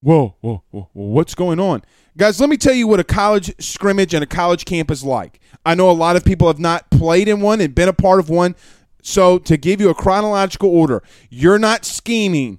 whoa, 0.00 0.36
whoa, 0.40 0.62
whoa, 0.70 0.88
what's 0.92 1.34
going 1.34 1.60
on? 1.60 1.82
Guys, 2.16 2.40
let 2.40 2.50
me 2.50 2.56
tell 2.56 2.74
you 2.74 2.88
what 2.88 3.00
a 3.00 3.04
college 3.04 3.54
scrimmage 3.62 4.14
and 4.14 4.22
a 4.22 4.26
college 4.26 4.64
camp 4.64 4.90
is 4.90 5.04
like. 5.04 5.40
I 5.64 5.74
know 5.74 5.90
a 5.90 5.92
lot 5.92 6.16
of 6.16 6.24
people 6.24 6.48
have 6.48 6.58
not 6.58 6.90
played 6.90 7.28
in 7.28 7.40
one 7.40 7.60
and 7.60 7.74
been 7.74 7.88
a 7.88 7.92
part 7.92 8.18
of 8.18 8.28
one. 8.28 8.56
So, 9.02 9.38
to 9.38 9.56
give 9.56 9.80
you 9.80 9.88
a 9.88 9.94
chronological 9.94 10.68
order, 10.68 11.02
you're 11.30 11.58
not 11.58 11.86
scheming. 11.86 12.58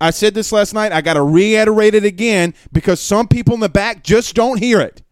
I 0.00 0.10
said 0.10 0.34
this 0.34 0.52
last 0.52 0.74
night. 0.74 0.92
I 0.92 1.00
got 1.00 1.14
to 1.14 1.22
reiterate 1.22 1.94
it 1.94 2.04
again 2.04 2.54
because 2.72 3.00
some 3.00 3.26
people 3.26 3.54
in 3.54 3.60
the 3.60 3.68
back 3.68 4.04
just 4.04 4.34
don't 4.34 4.58
hear 4.58 4.80
it. 4.80 5.02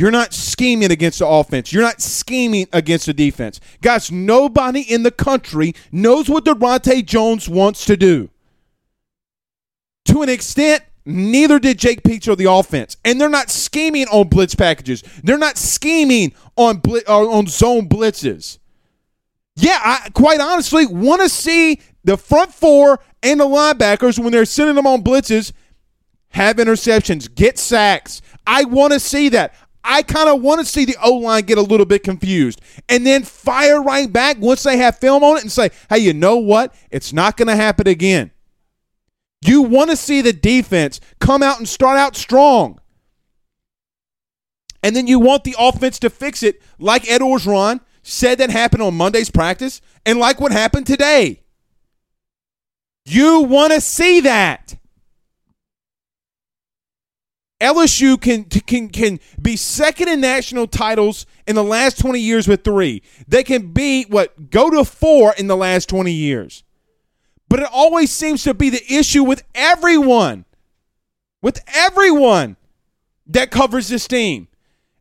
You're 0.00 0.10
not 0.10 0.32
scheming 0.32 0.90
against 0.90 1.18
the 1.18 1.26
offense. 1.26 1.74
You're 1.74 1.82
not 1.82 2.00
scheming 2.00 2.66
against 2.72 3.04
the 3.04 3.12
defense. 3.12 3.60
Guys, 3.82 4.10
nobody 4.10 4.80
in 4.80 5.02
the 5.02 5.10
country 5.10 5.74
knows 5.92 6.26
what 6.26 6.46
Daronte 6.46 7.04
Jones 7.04 7.50
wants 7.50 7.84
to 7.84 7.98
do. 7.98 8.30
To 10.06 10.22
an 10.22 10.30
extent, 10.30 10.84
Neither 11.04 11.58
did 11.58 11.78
Jake 11.78 12.02
Peetz 12.02 12.28
or 12.28 12.36
the 12.36 12.50
offense, 12.50 12.96
and 13.04 13.18
they're 13.18 13.30
not 13.30 13.50
scheming 13.50 14.06
on 14.08 14.28
blitz 14.28 14.54
packages. 14.54 15.02
They're 15.24 15.38
not 15.38 15.56
scheming 15.56 16.34
on 16.56 16.76
bl- 16.76 16.98
uh, 17.08 17.26
on 17.26 17.46
zone 17.46 17.88
blitzes. 17.88 18.58
Yeah, 19.56 19.80
I 19.82 20.10
quite 20.12 20.40
honestly 20.40 20.86
want 20.86 21.22
to 21.22 21.28
see 21.30 21.80
the 22.04 22.18
front 22.18 22.52
four 22.52 23.00
and 23.22 23.40
the 23.40 23.46
linebackers 23.46 24.18
when 24.18 24.30
they're 24.30 24.44
sending 24.44 24.76
them 24.76 24.86
on 24.86 25.02
blitzes 25.02 25.52
have 26.30 26.56
interceptions, 26.56 27.34
get 27.34 27.58
sacks. 27.58 28.22
I 28.46 28.64
want 28.64 28.92
to 28.92 29.00
see 29.00 29.28
that. 29.30 29.54
I 29.82 30.02
kind 30.02 30.28
of 30.28 30.42
want 30.42 30.60
to 30.60 30.66
see 30.66 30.84
the 30.84 30.96
O 31.02 31.14
line 31.14 31.44
get 31.44 31.58
a 31.58 31.62
little 31.62 31.86
bit 31.86 32.02
confused 32.02 32.60
and 32.88 33.06
then 33.06 33.22
fire 33.22 33.82
right 33.82 34.12
back 34.12 34.38
once 34.38 34.62
they 34.62 34.76
have 34.76 34.98
film 34.98 35.24
on 35.24 35.38
it 35.38 35.42
and 35.42 35.52
say, 35.52 35.70
hey, 35.88 35.98
you 35.98 36.12
know 36.12 36.36
what? 36.36 36.74
It's 36.90 37.12
not 37.12 37.36
going 37.36 37.48
to 37.48 37.56
happen 37.56 37.88
again. 37.88 38.30
You 39.42 39.62
want 39.62 39.90
to 39.90 39.96
see 39.96 40.20
the 40.20 40.34
defense 40.34 41.00
come 41.18 41.42
out 41.42 41.58
and 41.58 41.68
start 41.68 41.98
out 41.98 42.14
strong. 42.14 42.78
And 44.82 44.94
then 44.94 45.06
you 45.06 45.18
want 45.18 45.44
the 45.44 45.56
offense 45.58 45.98
to 46.00 46.10
fix 46.10 46.42
it 46.42 46.60
like 46.78 47.10
Ed 47.10 47.20
Orgeron 47.20 47.80
said 48.02 48.38
that 48.38 48.50
happened 48.50 48.82
on 48.82 48.94
Monday's 48.94 49.30
practice 49.30 49.80
and 50.06 50.18
like 50.18 50.40
what 50.40 50.52
happened 50.52 50.86
today. 50.86 51.42
You 53.04 53.42
want 53.42 53.72
to 53.72 53.80
see 53.80 54.20
that. 54.20 54.76
LSU 57.60 58.20
can 58.20 58.44
can 58.44 58.88
can 58.88 59.20
be 59.40 59.54
second 59.56 60.08
in 60.08 60.20
national 60.20 60.66
titles 60.66 61.26
in 61.46 61.54
the 61.54 61.64
last 61.64 61.98
20 61.98 62.18
years 62.18 62.48
with 62.48 62.64
3. 62.64 63.02
They 63.28 63.44
can 63.44 63.72
be 63.72 64.04
what 64.04 64.50
go 64.50 64.70
to 64.70 64.84
4 64.84 65.34
in 65.36 65.46
the 65.46 65.56
last 65.56 65.88
20 65.88 66.10
years. 66.10 66.64
But 67.48 67.60
it 67.60 67.68
always 67.72 68.10
seems 68.10 68.44
to 68.44 68.54
be 68.54 68.70
the 68.70 68.82
issue 68.92 69.24
with 69.24 69.42
everyone, 69.54 70.46
with 71.42 71.60
everyone 71.74 72.56
that 73.26 73.50
covers 73.50 73.88
this 73.88 74.08
team. 74.08 74.48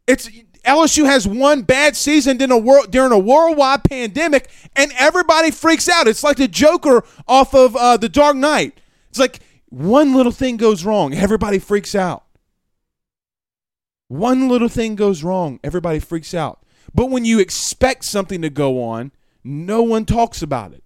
It's 0.08 0.30
LSU 0.66 1.06
has 1.06 1.28
one 1.28 1.62
bad 1.62 1.96
season 1.96 2.38
during 2.38 2.52
a, 2.52 2.58
world, 2.58 2.92
during 2.92 3.12
a 3.12 3.20
worldwide 3.20 3.84
pandemic, 3.86 4.50
and 4.76 4.92
everybody 4.98 5.52
freaks 5.52 5.88
out. 5.88 6.08
It's 6.08 6.24
like 6.24 6.38
the 6.38 6.48
Joker 6.48 7.04
off 7.28 7.54
of 7.56 7.76
uh, 7.76 7.98
The 7.98 8.10
Dark 8.10 8.36
Knight. 8.36 8.82
It's 9.10 9.20
like 9.20 9.40
one 9.70 10.14
little 10.14 10.32
thing 10.32 10.58
goes 10.58 10.84
wrong, 10.84 11.14
everybody 11.14 11.60
freaks 11.60 11.96
out. 11.96 12.24
One 14.10 14.50
little 14.50 14.70
thing 14.70 14.96
goes 14.96 15.24
wrong, 15.24 15.60
everybody 15.64 16.00
freaks 16.00 16.34
out. 16.34 16.60
But 16.94 17.06
when 17.06 17.26
you 17.26 17.40
expect 17.40 18.04
something 18.04 18.42
to 18.42 18.50
go 18.50 18.84
on, 18.84 19.12
no 19.44 19.84
one 19.84 20.06
talks 20.06 20.42
about 20.42 20.74
it. 20.74 20.84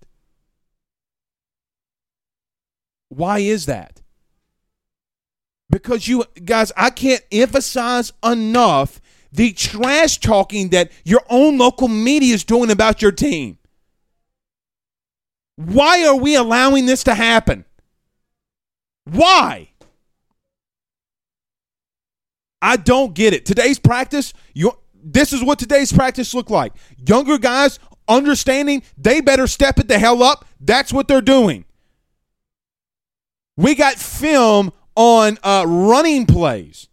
Why 3.10 3.40
is 3.40 3.66
that? 3.66 4.02
Because 5.70 6.08
you 6.08 6.26
guys, 6.44 6.72
I 6.76 6.90
can't 6.90 7.24
emphasize 7.32 8.12
enough 8.24 9.02
the 9.32 9.54
trash 9.54 10.20
talking 10.20 10.70
that 10.70 10.92
your 11.04 11.22
own 11.30 11.58
local 11.58 11.88
media 11.88 12.36
is 12.36 12.44
doing 12.44 12.70
about 12.70 13.02
your 13.02 13.12
team. 13.12 13.58
Why 15.56 16.06
are 16.06 16.16
we 16.16 16.36
allowing 16.36 16.86
this 16.86 17.04
to 17.06 17.16
happen? 17.16 17.66
Why? 19.06 19.73
I 22.64 22.78
don't 22.78 23.14
get 23.14 23.34
it. 23.34 23.46
Today's 23.46 23.78
practice, 23.78 24.34
you 24.54 24.72
this 25.04 25.34
is 25.34 25.44
what 25.44 25.60
today's 25.60 25.92
practice 25.92 26.34
looked 26.34 26.50
like. 26.50 26.72
Younger 27.06 27.38
guys 27.38 27.78
understanding 28.08 28.84
they 28.98 29.20
better 29.20 29.48
step 29.48 29.80
it 29.80 29.90
the 29.90 30.00
hell 30.00 30.24
up. 30.24 30.46
That's 30.62 30.94
what 30.94 31.10
they're 31.10 31.22
doing. 31.22 31.66
We 33.58 33.76
got 33.76 33.96
film 33.96 34.72
on 34.96 35.38
uh, 35.44 35.66
running 35.68 36.26
plays 36.26 36.88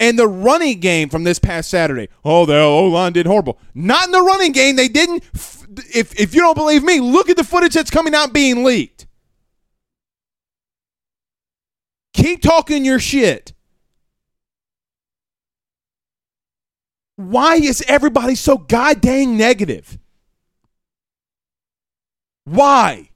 and 0.00 0.18
the 0.18 0.26
running 0.26 0.80
game 0.80 1.08
from 1.08 1.22
this 1.22 1.38
past 1.38 1.70
Saturday. 1.70 2.08
Oh, 2.24 2.44
the 2.44 2.58
O 2.58 2.86
line 2.86 3.12
did 3.12 3.26
horrible. 3.26 3.60
Not 3.72 4.06
in 4.06 4.12
the 4.12 4.20
running 4.20 4.50
game. 4.50 4.74
They 4.74 4.88
didn't. 4.88 5.22
If 5.94 6.18
if 6.18 6.34
you 6.34 6.40
don't 6.40 6.56
believe 6.56 6.82
me, 6.82 6.98
look 6.98 7.30
at 7.30 7.36
the 7.36 7.44
footage 7.44 7.74
that's 7.74 7.90
coming 7.90 8.14
out 8.14 8.32
being 8.32 8.64
leaked. 8.64 9.06
Keep 12.12 12.42
talking 12.42 12.84
your 12.84 12.98
shit. 12.98 13.52
Why 17.20 17.56
is 17.56 17.84
everybody 17.86 18.34
so 18.34 18.56
goddamn 18.56 19.36
negative? 19.36 19.98
Why? 22.44 23.10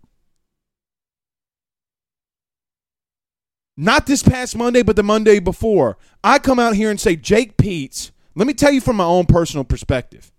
Not 3.79 4.07
this 4.07 4.23
past 4.23 4.57
Monday, 4.57 4.83
but 4.83 4.97
the 4.97 5.03
Monday 5.03 5.39
before. 5.39 5.97
I 6.23 6.39
come 6.39 6.59
out 6.59 6.77
here 6.77 6.91
and 6.91 7.01
say, 7.01 7.17
Jake 7.17 7.57
Peetz, 7.57 8.11
let 8.35 8.47
me 8.47 8.53
tell 8.53 8.71
you 8.71 8.83
from 8.83 8.97
my 8.97 9.05
own 9.05 9.25
personal 9.25 9.65
perspective. 9.65 10.31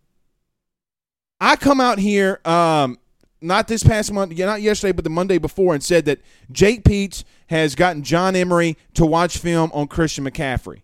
I 1.41 1.55
come 1.55 1.81
out 1.81 1.97
here, 1.97 2.39
um, 2.45 2.99
not 3.41 3.67
this 3.67 3.83
past 3.83 4.13
month, 4.13 4.37
not 4.37 4.61
yesterday, 4.61 4.91
but 4.91 5.03
the 5.03 5.09
Monday 5.09 5.39
before, 5.39 5.73
and 5.73 5.83
said 5.83 6.05
that 6.05 6.21
Jake 6.51 6.83
Peetz 6.83 7.23
has 7.47 7.73
gotten 7.73 8.03
John 8.03 8.35
Emery 8.35 8.77
to 8.93 9.07
watch 9.07 9.39
film 9.39 9.71
on 9.73 9.87
Christian 9.87 10.23
McCaffrey. 10.23 10.83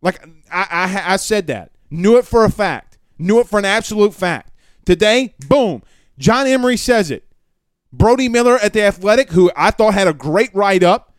Like 0.00 0.24
I, 0.52 0.66
I, 0.70 1.14
I 1.14 1.16
said 1.16 1.48
that. 1.48 1.72
Knew 1.90 2.16
it 2.16 2.26
for 2.26 2.44
a 2.44 2.50
fact. 2.50 2.98
Knew 3.18 3.40
it 3.40 3.48
for 3.48 3.58
an 3.58 3.64
absolute 3.64 4.14
fact. 4.14 4.52
Today, 4.84 5.34
boom, 5.48 5.82
John 6.18 6.46
Emery 6.46 6.76
says 6.76 7.10
it. 7.10 7.24
Brody 7.92 8.28
Miller 8.28 8.58
at 8.58 8.72
the 8.72 8.82
Athletic, 8.82 9.30
who 9.30 9.50
I 9.56 9.70
thought 9.70 9.94
had 9.94 10.08
a 10.08 10.12
great 10.12 10.54
write 10.54 10.82
up, 10.82 11.14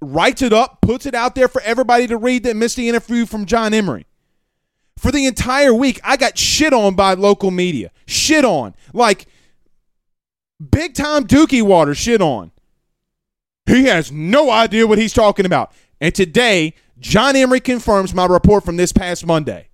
writes 0.00 0.42
it 0.42 0.52
up, 0.52 0.80
puts 0.80 1.06
it 1.06 1.14
out 1.14 1.34
there 1.34 1.48
for 1.48 1.60
everybody 1.62 2.06
to 2.06 2.16
read 2.16 2.44
that 2.44 2.56
missed 2.56 2.76
the 2.76 2.88
interview 2.88 3.26
from 3.26 3.46
John 3.46 3.74
Emery. 3.74 4.06
For 4.98 5.10
the 5.10 5.26
entire 5.26 5.74
week, 5.74 6.00
I 6.04 6.16
got 6.16 6.38
shit 6.38 6.72
on 6.72 6.94
by 6.94 7.14
local 7.14 7.50
media. 7.50 7.90
Shit 8.06 8.44
on. 8.44 8.74
Like 8.92 9.26
big 10.70 10.94
time 10.94 11.26
Dookie 11.26 11.62
Water 11.62 11.94
shit 11.94 12.20
on. 12.22 12.52
He 13.66 13.84
has 13.86 14.12
no 14.12 14.50
idea 14.50 14.86
what 14.86 14.98
he's 14.98 15.12
talking 15.12 15.46
about. 15.46 15.72
And 16.00 16.14
today, 16.14 16.74
John 17.04 17.36
Emery 17.36 17.60
confirms 17.60 18.14
my 18.14 18.24
report 18.24 18.64
from 18.64 18.78
this 18.78 18.90
past 18.90 19.26
Monday. 19.26 19.68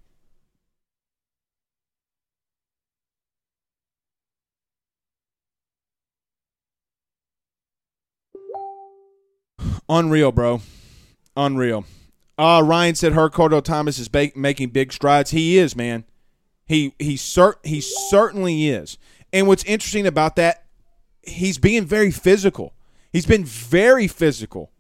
Unreal, 9.89 10.33
bro. 10.33 10.61
Unreal. 11.37 11.85
Uh, 12.37 12.63
Ryan 12.65 12.97
said 12.97 13.13
Kardell 13.13 13.63
Thomas 13.63 14.01
is 14.01 14.09
ba- 14.09 14.33
making 14.35 14.71
big 14.71 14.93
strides. 14.93 15.31
He 15.31 15.57
is, 15.57 15.77
man. 15.77 16.05
He 16.67 16.95
he 16.99 17.15
cert- 17.15 17.65
he 17.65 17.81
certainly 17.81 18.69
is. 18.69 18.99
And 19.33 19.47
what's 19.47 19.63
interesting 19.65 20.07
about 20.07 20.35
that, 20.35 20.65
he's 21.23 21.59
being 21.59 21.85
very 21.85 22.11
physical. 22.11 22.75
He's 23.13 23.27
been 23.27 23.45
very 23.45 24.09
physical 24.09 24.73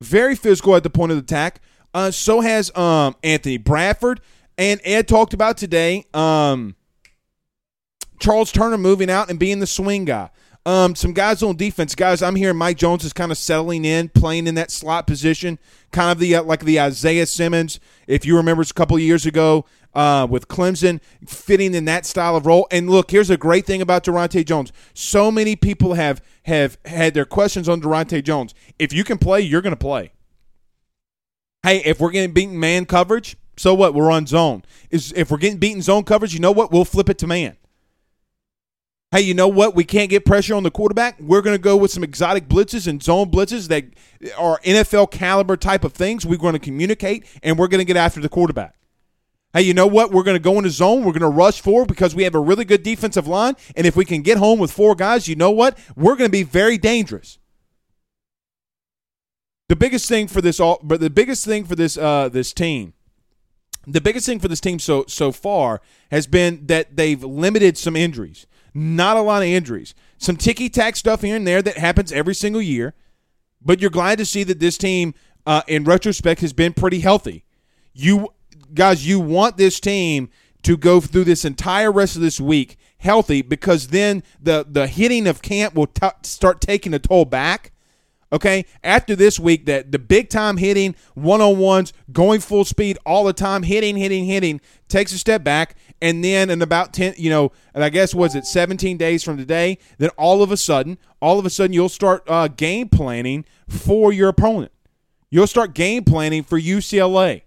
very 0.00 0.34
physical 0.34 0.76
at 0.76 0.82
the 0.82 0.90
point 0.90 1.12
of 1.12 1.18
attack. 1.18 1.60
Uh, 1.94 2.10
so 2.10 2.40
has 2.40 2.74
um, 2.76 3.16
Anthony 3.22 3.56
Bradford. 3.56 4.20
And 4.58 4.80
Ed 4.84 5.06
talked 5.06 5.34
about 5.34 5.56
today 5.56 6.04
um, 6.14 6.76
Charles 8.18 8.52
Turner 8.52 8.78
moving 8.78 9.10
out 9.10 9.30
and 9.30 9.38
being 9.38 9.60
the 9.60 9.66
swing 9.66 10.04
guy. 10.04 10.30
Um, 10.66 10.96
some 10.96 11.12
guys 11.12 11.44
on 11.44 11.54
defense, 11.54 11.94
guys. 11.94 12.22
I'm 12.22 12.34
hearing 12.34 12.56
Mike 12.56 12.76
Jones 12.76 13.04
is 13.04 13.12
kind 13.12 13.30
of 13.30 13.38
settling 13.38 13.84
in, 13.84 14.08
playing 14.08 14.48
in 14.48 14.56
that 14.56 14.72
slot 14.72 15.06
position, 15.06 15.60
kind 15.92 16.10
of 16.10 16.18
the 16.18 16.34
uh, 16.34 16.42
like 16.42 16.64
the 16.64 16.80
Isaiah 16.80 17.26
Simmons. 17.26 17.78
If 18.08 18.26
you 18.26 18.36
remember, 18.36 18.62
a 18.62 18.66
couple 18.66 18.98
years 18.98 19.24
ago 19.24 19.64
uh, 19.94 20.26
with 20.28 20.48
Clemson, 20.48 21.00
fitting 21.24 21.72
in 21.72 21.84
that 21.84 22.04
style 22.04 22.34
of 22.34 22.46
role. 22.46 22.66
And 22.72 22.90
look, 22.90 23.12
here's 23.12 23.30
a 23.30 23.36
great 23.36 23.64
thing 23.64 23.80
about 23.80 24.02
Daronte 24.02 24.44
Jones. 24.44 24.72
So 24.92 25.30
many 25.30 25.54
people 25.54 25.94
have 25.94 26.20
have 26.46 26.78
had 26.84 27.14
their 27.14 27.24
questions 27.24 27.68
on 27.68 27.80
Daronte 27.80 28.24
Jones. 28.24 28.52
If 28.76 28.92
you 28.92 29.04
can 29.04 29.18
play, 29.18 29.42
you're 29.42 29.62
going 29.62 29.72
to 29.72 29.76
play. 29.76 30.10
Hey, 31.62 31.78
if 31.84 32.00
we're 32.00 32.10
getting 32.10 32.34
beaten 32.34 32.58
man 32.58 32.86
coverage, 32.86 33.36
so 33.56 33.72
what? 33.72 33.94
We're 33.94 34.10
on 34.10 34.26
zone. 34.26 34.64
Is 34.90 35.12
if 35.14 35.30
we're 35.30 35.38
getting 35.38 35.58
beaten 35.58 35.80
zone 35.80 36.02
coverage, 36.02 36.34
you 36.34 36.40
know 36.40 36.50
what? 36.50 36.72
We'll 36.72 36.84
flip 36.84 37.08
it 37.08 37.18
to 37.18 37.28
man. 37.28 37.56
Hey, 39.16 39.22
you 39.22 39.32
know 39.32 39.48
what? 39.48 39.74
We 39.74 39.84
can't 39.84 40.10
get 40.10 40.26
pressure 40.26 40.54
on 40.54 40.62
the 40.62 40.70
quarterback. 40.70 41.18
We're 41.18 41.40
going 41.40 41.56
to 41.56 41.62
go 41.62 41.74
with 41.74 41.90
some 41.90 42.04
exotic 42.04 42.48
blitzes 42.48 42.86
and 42.86 43.02
zone 43.02 43.30
blitzes 43.30 43.68
that 43.68 43.84
are 44.36 44.60
NFL 44.60 45.10
caliber 45.10 45.56
type 45.56 45.84
of 45.84 45.94
things. 45.94 46.26
We're 46.26 46.36
going 46.36 46.52
to 46.52 46.58
communicate 46.58 47.24
and 47.42 47.58
we're 47.58 47.68
going 47.68 47.78
to 47.78 47.86
get 47.86 47.96
after 47.96 48.20
the 48.20 48.28
quarterback. 48.28 48.74
Hey, 49.54 49.62
you 49.62 49.72
know 49.72 49.86
what? 49.86 50.12
We're 50.12 50.22
going 50.22 50.34
to 50.34 50.42
go 50.42 50.58
into 50.58 50.68
zone. 50.68 50.98
We're 50.98 51.14
going 51.14 51.22
to 51.22 51.28
rush 51.28 51.62
forward 51.62 51.88
because 51.88 52.14
we 52.14 52.24
have 52.24 52.34
a 52.34 52.38
really 52.38 52.66
good 52.66 52.82
defensive 52.82 53.26
line. 53.26 53.54
And 53.74 53.86
if 53.86 53.96
we 53.96 54.04
can 54.04 54.20
get 54.20 54.36
home 54.36 54.58
with 54.58 54.70
four 54.70 54.94
guys, 54.94 55.28
you 55.28 55.34
know 55.34 55.50
what? 55.50 55.78
We're 55.96 56.16
going 56.16 56.28
to 56.28 56.32
be 56.36 56.42
very 56.42 56.76
dangerous. 56.76 57.38
The 59.70 59.76
biggest 59.76 60.10
thing 60.10 60.28
for 60.28 60.42
this 60.42 60.60
all, 60.60 60.78
but 60.82 61.00
the 61.00 61.08
biggest 61.08 61.46
thing 61.46 61.64
for 61.64 61.74
this 61.74 61.96
uh, 61.96 62.28
this 62.28 62.52
team, 62.52 62.92
the 63.86 64.02
biggest 64.02 64.26
thing 64.26 64.40
for 64.40 64.48
this 64.48 64.60
team 64.60 64.78
so 64.78 65.06
so 65.08 65.32
far 65.32 65.80
has 66.10 66.26
been 66.26 66.66
that 66.66 66.98
they've 66.98 67.24
limited 67.24 67.78
some 67.78 67.96
injuries. 67.96 68.46
Not 68.78 69.16
a 69.16 69.22
lot 69.22 69.40
of 69.40 69.48
injuries. 69.48 69.94
Some 70.18 70.36
ticky 70.36 70.68
tack 70.68 70.96
stuff 70.96 71.22
here 71.22 71.34
and 71.34 71.46
there 71.46 71.62
that 71.62 71.78
happens 71.78 72.12
every 72.12 72.34
single 72.34 72.60
year. 72.60 72.92
But 73.62 73.80
you're 73.80 73.88
glad 73.88 74.18
to 74.18 74.26
see 74.26 74.44
that 74.44 74.60
this 74.60 74.76
team, 74.76 75.14
uh, 75.46 75.62
in 75.66 75.84
retrospect, 75.84 76.42
has 76.42 76.52
been 76.52 76.74
pretty 76.74 77.00
healthy. 77.00 77.46
You 77.94 78.28
guys, 78.74 79.08
you 79.08 79.18
want 79.18 79.56
this 79.56 79.80
team 79.80 80.28
to 80.64 80.76
go 80.76 81.00
through 81.00 81.24
this 81.24 81.46
entire 81.46 81.90
rest 81.90 82.16
of 82.16 82.22
this 82.22 82.38
week 82.38 82.76
healthy 82.98 83.40
because 83.40 83.88
then 83.88 84.22
the 84.38 84.66
the 84.68 84.86
hitting 84.86 85.26
of 85.26 85.40
camp 85.40 85.74
will 85.74 85.86
t- 85.86 86.08
start 86.22 86.60
taking 86.60 86.92
a 86.92 86.98
toll 86.98 87.24
back. 87.24 87.72
Okay, 88.32 88.66
after 88.82 89.14
this 89.14 89.38
week, 89.38 89.66
that 89.66 89.92
the 89.92 89.98
big 89.98 90.28
time 90.28 90.56
hitting, 90.56 90.96
one 91.14 91.40
on 91.40 91.58
ones, 91.58 91.92
going 92.12 92.40
full 92.40 92.64
speed 92.64 92.98
all 93.06 93.24
the 93.24 93.32
time, 93.32 93.62
hitting, 93.62 93.96
hitting, 93.96 94.24
hitting, 94.24 94.60
takes 94.88 95.12
a 95.12 95.18
step 95.18 95.44
back, 95.44 95.76
and 96.02 96.24
then 96.24 96.50
in 96.50 96.60
about 96.60 96.92
ten, 96.92 97.14
you 97.16 97.30
know, 97.30 97.52
and 97.72 97.84
I 97.84 97.88
guess 97.88 98.14
was 98.14 98.34
it 98.34 98.44
seventeen 98.44 98.96
days 98.96 99.22
from 99.22 99.36
today, 99.36 99.78
then 99.98 100.10
all 100.16 100.42
of 100.42 100.50
a 100.50 100.56
sudden, 100.56 100.98
all 101.20 101.38
of 101.38 101.46
a 101.46 101.50
sudden, 101.50 101.72
you'll 101.72 101.88
start 101.88 102.24
uh, 102.26 102.48
game 102.48 102.88
planning 102.88 103.44
for 103.68 104.12
your 104.12 104.28
opponent. 104.28 104.72
You'll 105.30 105.46
start 105.46 105.74
game 105.74 106.04
planning 106.04 106.42
for 106.42 106.60
UCLA 106.60 107.42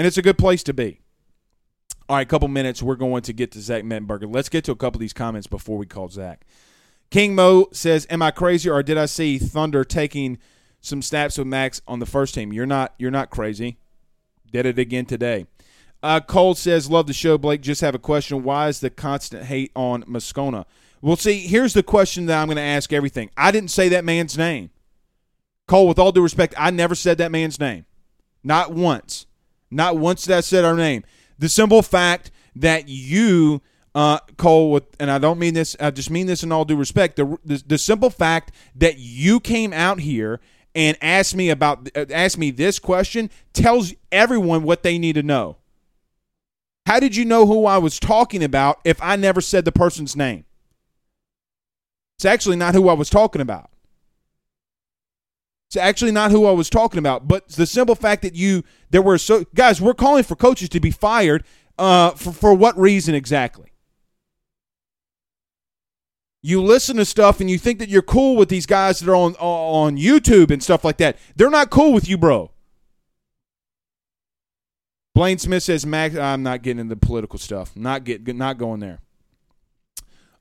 and 0.00 0.06
it's 0.06 0.16
a 0.16 0.22
good 0.22 0.38
place 0.38 0.62
to 0.62 0.72
be. 0.72 0.98
All 2.08 2.16
right, 2.16 2.22
a 2.22 2.24
couple 2.24 2.48
minutes. 2.48 2.82
We're 2.82 2.96
going 2.96 3.20
to 3.20 3.34
get 3.34 3.52
to 3.52 3.60
Zach 3.60 3.84
Mettenberger. 3.84 4.34
Let's 4.34 4.48
get 4.48 4.64
to 4.64 4.72
a 4.72 4.74
couple 4.74 4.96
of 4.96 5.00
these 5.00 5.12
comments 5.12 5.46
before 5.46 5.76
we 5.76 5.84
call 5.84 6.08
Zach. 6.08 6.46
King 7.10 7.34
Mo 7.34 7.68
says, 7.72 8.06
"Am 8.10 8.22
I 8.22 8.30
crazy 8.30 8.68
or 8.70 8.82
did 8.82 8.96
I 8.96 9.06
see 9.06 9.38
Thunder 9.38 9.84
taking 9.84 10.38
some 10.80 11.02
snaps 11.02 11.38
with 11.38 11.46
Max 11.46 11.82
on 11.86 11.98
the 11.98 12.06
first 12.06 12.34
team? 12.34 12.52
You're 12.52 12.66
not. 12.66 12.94
You're 12.98 13.10
not 13.10 13.30
crazy. 13.30 13.78
Did 14.52 14.66
it 14.66 14.78
again 14.78 15.06
today." 15.06 15.46
Uh, 16.02 16.20
Cole 16.20 16.54
says, 16.54 16.88
"Love 16.88 17.06
the 17.06 17.12
show, 17.12 17.36
Blake. 17.36 17.60
Just 17.60 17.80
have 17.80 17.94
a 17.94 17.98
question. 17.98 18.42
Why 18.42 18.68
is 18.68 18.80
the 18.80 18.90
constant 18.90 19.44
hate 19.44 19.72
on 19.74 20.04
Moscona?" 20.04 20.64
Well, 21.02 21.16
see, 21.16 21.40
here's 21.40 21.72
the 21.72 21.82
question 21.82 22.26
that 22.26 22.40
I'm 22.40 22.46
going 22.46 22.56
to 22.56 22.62
ask 22.62 22.92
everything. 22.92 23.30
I 23.36 23.50
didn't 23.50 23.70
say 23.70 23.88
that 23.88 24.04
man's 24.04 24.36
name. 24.36 24.70
Cole, 25.66 25.88
with 25.88 25.98
all 25.98 26.12
due 26.12 26.22
respect, 26.22 26.54
I 26.58 26.70
never 26.70 26.94
said 26.94 27.16
that 27.18 27.32
man's 27.32 27.58
name. 27.58 27.86
Not 28.44 28.72
once. 28.72 29.26
Not 29.70 29.96
once 29.96 30.24
did 30.24 30.36
I 30.36 30.40
said 30.40 30.64
our 30.64 30.76
name. 30.76 31.04
The 31.38 31.48
simple 31.48 31.80
fact 31.80 32.30
that 32.56 32.88
you, 32.88 33.62
uh, 33.94 34.18
Cole, 34.36 34.70
with, 34.70 34.84
and 34.98 35.10
I 35.10 35.18
don't 35.18 35.38
mean 35.38 35.54
this, 35.54 35.76
I 35.80 35.90
just 35.90 36.10
mean 36.10 36.26
this 36.26 36.42
in 36.42 36.52
all 36.52 36.64
due 36.64 36.76
respect. 36.76 37.16
The, 37.16 37.38
the, 37.44 37.62
the 37.66 37.78
simple 37.78 38.10
fact 38.10 38.52
that 38.76 38.98
you 38.98 39.40
came 39.40 39.72
out 39.72 40.00
here 40.00 40.40
and 40.74 40.96
asked 41.02 41.34
me 41.34 41.50
about, 41.50 41.88
uh, 41.96 42.06
asked 42.12 42.38
me 42.38 42.50
this 42.50 42.78
question 42.78 43.30
tells 43.52 43.92
everyone 44.12 44.62
what 44.62 44.82
they 44.82 44.98
need 44.98 45.14
to 45.14 45.22
know. 45.22 45.56
How 46.86 47.00
did 47.00 47.16
you 47.16 47.24
know 47.24 47.46
who 47.46 47.66
I 47.66 47.78
was 47.78 47.98
talking 47.98 48.42
about 48.42 48.80
if 48.84 49.00
I 49.02 49.16
never 49.16 49.40
said 49.40 49.64
the 49.64 49.72
person's 49.72 50.16
name? 50.16 50.44
It's 52.16 52.24
actually 52.24 52.56
not 52.56 52.74
who 52.74 52.88
I 52.88 52.92
was 52.92 53.10
talking 53.10 53.40
about. 53.40 53.70
It's 55.68 55.76
actually 55.76 56.10
not 56.10 56.32
who 56.32 56.46
I 56.46 56.50
was 56.50 56.68
talking 56.68 56.98
about. 56.98 57.28
But 57.28 57.48
the 57.48 57.64
simple 57.64 57.94
fact 57.94 58.22
that 58.22 58.34
you 58.34 58.64
there 58.90 59.02
were 59.02 59.18
so 59.18 59.44
guys, 59.54 59.80
we're 59.80 59.94
calling 59.94 60.24
for 60.24 60.34
coaches 60.34 60.68
to 60.70 60.80
be 60.80 60.90
fired. 60.90 61.44
Uh, 61.78 62.10
for 62.10 62.32
for 62.32 62.54
what 62.54 62.76
reason 62.78 63.14
exactly? 63.14 63.72
You 66.42 66.62
listen 66.62 66.96
to 66.96 67.04
stuff 67.04 67.40
and 67.40 67.50
you 67.50 67.58
think 67.58 67.78
that 67.80 67.88
you're 67.88 68.00
cool 68.02 68.36
with 68.36 68.48
these 68.48 68.66
guys 68.66 69.00
that 69.00 69.10
are 69.10 69.14
on 69.16 69.34
on 69.38 69.96
YouTube 69.96 70.50
and 70.50 70.62
stuff 70.62 70.84
like 70.84 70.96
that. 70.98 71.18
They're 71.36 71.50
not 71.50 71.70
cool 71.70 71.92
with 71.92 72.08
you, 72.08 72.16
bro. 72.16 72.50
Blaine 75.14 75.38
Smith 75.38 75.62
says, 75.62 75.84
"Max, 75.84 76.16
I'm 76.16 76.42
not 76.42 76.62
getting 76.62 76.80
into 76.80 76.96
political 76.96 77.38
stuff. 77.38 77.76
Not 77.76 78.04
get, 78.04 78.26
not 78.34 78.56
going 78.56 78.80
there." 78.80 79.00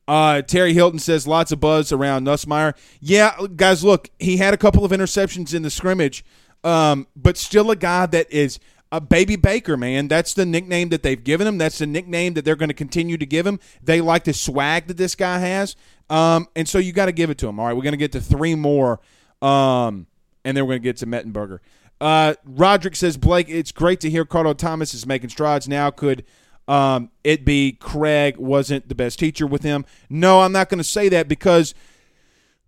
Uh, 0.08 0.42
Terry 0.42 0.74
Hilton 0.74 1.00
says 1.00 1.28
lots 1.28 1.52
of 1.52 1.60
buzz 1.60 1.92
around 1.92 2.26
Nussmeier. 2.26 2.74
Yeah, 3.00 3.36
guys, 3.56 3.84
look, 3.84 4.10
he 4.18 4.38
had 4.38 4.56
a 4.56 4.58
couple 4.58 4.84
of 4.84 4.92
interceptions 4.92 5.54
in 5.54 5.62
the 5.62 5.70
scrimmage, 5.70 6.26
um, 6.64 7.06
but 7.16 7.38
still 7.38 7.70
a 7.70 7.76
guy 7.76 8.08
that 8.08 8.32
is 8.32 8.60
a 8.92 9.00
baby 9.00 9.36
Baker, 9.36 9.78
man. 9.78 10.08
That's 10.08 10.34
the 10.34 10.46
nickname 10.46 10.90
that 10.90 11.04
they've 11.04 11.24
given 11.24 11.48
him. 11.48 11.58
That's 11.58 11.78
the 11.78 11.88
nickname 11.88 12.34
that 12.34 12.46
they're 12.46 12.56
going 12.56 12.70
to 12.70 12.76
continue 12.76 13.18
to 13.18 13.26
give 13.26 13.46
him. 13.46 13.60
They 13.84 14.02
like 14.02 14.24
the 14.24 14.34
swag 14.34 14.88
that 14.88 14.98
this 14.98 15.16
guy 15.16 15.40
has, 15.40 15.76
um, 16.10 16.48
and 16.56 16.68
so 16.68 16.80
you 16.80 16.92
got 16.92 17.06
to 17.06 17.12
give 17.12 17.30
it 17.30 17.38
to 17.40 17.48
him. 17.48 17.60
All 17.60 17.68
right, 17.68 17.76
we're 17.76 17.84
going 17.84 17.94
to 17.94 17.98
get 17.98 18.12
to 18.14 18.22
three 18.22 18.56
more, 18.56 19.00
um, 19.42 20.08
and 20.44 20.58
then 20.58 20.66
we're 20.66 20.74
going 20.74 20.82
to 20.82 20.88
get 20.88 20.98
to 20.98 21.06
Mettenberger. 21.06 21.60
Uh, 22.02 22.34
Roderick 22.46 22.96
says, 22.96 23.18
Blake, 23.18 23.50
it's 23.50 23.72
great 23.72 24.00
to 24.02 24.10
hear 24.10 24.26
Carlo 24.26 24.54
Thomas 24.54 24.94
is 24.94 25.06
making 25.06 25.30
strides 25.30 25.68
now. 25.68 25.92
Could 25.92 26.24
um, 26.68 27.12
it 27.24 27.44
be 27.44 27.74
Craig 27.74 28.38
wasn't 28.38 28.88
the 28.88 28.96
best 28.96 29.20
teacher 29.20 29.46
with 29.46 29.64
him. 29.64 29.86
No, 30.10 30.42
I'm 30.42 30.52
not 30.52 30.70
going 30.70 30.78
to 30.78 30.84
say 30.84 31.10
that 31.10 31.28
because, 31.28 31.74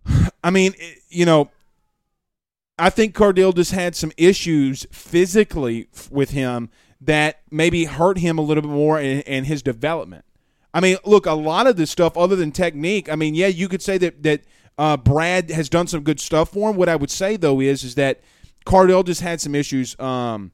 I 0.44 0.50
mean, 0.50 0.74
you 1.08 1.24
know, 1.24 1.50
I 2.78 2.90
think 2.90 3.14
Kardell 3.14 3.54
just 3.54 3.72
had 3.72 3.94
some 3.94 4.12
issues 4.16 4.86
physically 4.90 5.88
with 6.10 6.30
him 6.30 6.70
that 7.00 7.40
maybe 7.50 7.84
hurt 7.84 8.18
him 8.18 8.38
a 8.38 8.42
little 8.42 8.62
bit 8.62 8.70
more 8.70 9.00
in, 9.00 9.20
in 9.22 9.44
his 9.44 9.62
development. 9.62 10.24
I 10.74 10.80
mean, 10.80 10.96
look, 11.04 11.26
a 11.26 11.32
lot 11.32 11.66
of 11.66 11.76
this 11.76 11.90
stuff, 11.90 12.16
other 12.16 12.36
than 12.36 12.50
technique, 12.50 13.10
I 13.10 13.16
mean, 13.16 13.34
yeah, 13.34 13.48
you 13.48 13.68
could 13.68 13.82
say 13.82 13.98
that 13.98 14.22
that 14.22 14.42
uh, 14.78 14.96
Brad 14.96 15.50
has 15.50 15.68
done 15.68 15.86
some 15.86 16.02
good 16.02 16.18
stuff 16.18 16.50
for 16.50 16.70
him. 16.70 16.76
What 16.76 16.88
I 16.88 16.96
would 16.96 17.10
say 17.10 17.36
though 17.36 17.60
is 17.60 17.84
is 17.84 17.94
that 17.96 18.20
Kardell 18.64 19.04
just 19.04 19.20
had 19.20 19.40
some 19.40 19.54
issues 19.54 19.98
um, 20.00 20.52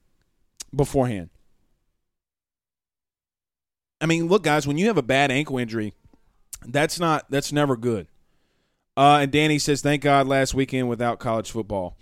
beforehand. 0.75 1.31
I 4.01 4.07
mean, 4.07 4.29
look, 4.29 4.43
guys, 4.43 4.67
when 4.67 4.79
you 4.79 4.87
have 4.87 4.99
a 4.99 5.03
bad 5.03 5.31
ankle 5.31 5.59
injury, 5.59 5.95
that's 6.67 6.99
not 6.99 7.31
that's 7.31 7.53
never 7.53 7.77
good. 7.77 8.09
Uh, 8.99 9.21
and 9.23 9.31
Danny 9.31 9.61
says, 9.61 9.81
"Thank 9.81 10.03
God 10.03 10.27
last 10.27 10.55
weekend 10.55 10.89
without 10.89 11.21
college 11.21 11.53
football." 11.53 11.97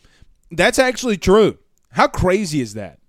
That's 0.50 0.78
actually 0.78 1.18
true. 1.18 1.59
How 1.90 2.09
crazy 2.09 2.62
is 2.62 2.72
that? 2.72 3.00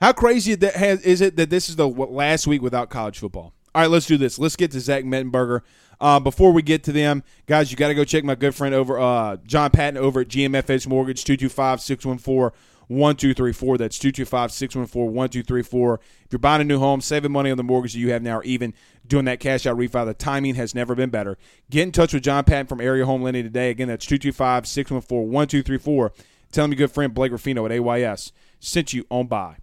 How 0.00 0.12
crazy 0.12 0.54
that 0.54 0.74
has, 0.74 1.02
is 1.02 1.20
it 1.20 1.36
that 1.36 1.50
this 1.50 1.68
is 1.68 1.76
the 1.76 1.86
last 1.86 2.46
week 2.46 2.62
without 2.62 2.88
college 2.88 3.18
football? 3.18 3.54
All 3.74 3.82
right, 3.82 3.90
let's 3.90 4.06
do 4.06 4.16
this. 4.16 4.38
Let's 4.38 4.56
get 4.56 4.70
to 4.72 4.80
Zach 4.80 5.04
Mettenberger. 5.04 5.60
Uh, 6.00 6.20
before 6.20 6.52
we 6.52 6.62
get 6.62 6.84
to 6.84 6.92
them, 6.92 7.22
guys, 7.46 7.70
you 7.70 7.76
got 7.76 7.88
to 7.88 7.94
go 7.94 8.04
check 8.04 8.24
my 8.24 8.34
good 8.34 8.54
friend 8.54 8.74
over 8.74 8.98
uh, 8.98 9.36
John 9.46 9.70
Patton 9.70 9.98
over 9.98 10.20
at 10.20 10.28
GMFS 10.28 10.88
Mortgage 10.88 11.22
225 11.24 11.80
614 11.80 12.58
1234. 12.88 13.78
That's 13.78 13.98
225 13.98 14.52
614 14.52 15.14
1234. 15.14 16.00
If 16.24 16.32
you're 16.32 16.38
buying 16.38 16.60
a 16.60 16.64
new 16.64 16.78
home, 16.78 17.00
saving 17.00 17.32
money 17.32 17.50
on 17.50 17.56
the 17.56 17.62
mortgage 17.62 17.92
that 17.92 18.00
you 18.00 18.10
have 18.10 18.22
now, 18.22 18.38
or 18.38 18.44
even 18.44 18.74
doing 19.12 19.26
that 19.26 19.40
cash 19.40 19.66
out 19.66 19.76
refi, 19.76 20.06
the 20.06 20.14
timing 20.14 20.54
has 20.54 20.74
never 20.74 20.94
been 20.94 21.10
better. 21.10 21.36
Get 21.70 21.82
in 21.82 21.92
touch 21.92 22.14
with 22.14 22.22
John 22.22 22.44
Patton 22.44 22.66
from 22.66 22.80
Area 22.80 23.04
Home 23.04 23.22
Lending 23.22 23.44
today. 23.44 23.68
Again, 23.68 23.88
that's 23.88 24.06
225 24.06 24.66
614 24.66 25.30
1234. 25.30 26.12
Tell 26.50 26.64
him 26.64 26.72
your 26.72 26.78
good 26.78 26.90
friend 26.90 27.12
Blake 27.12 27.30
Ruffino 27.30 27.66
at 27.66 27.72
AYS 27.72 28.32
sent 28.58 28.94
you 28.94 29.04
on 29.10 29.26
by. 29.26 29.56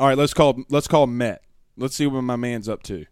All 0.00 0.08
right, 0.08 0.16
let's 0.16 0.32
call 0.32 0.64
let's 0.70 0.88
call 0.88 1.06
Met. 1.06 1.42
Let's 1.76 1.94
see 1.94 2.06
what 2.06 2.22
my 2.22 2.36
man's 2.36 2.66
up 2.66 2.82
to. 2.84 3.04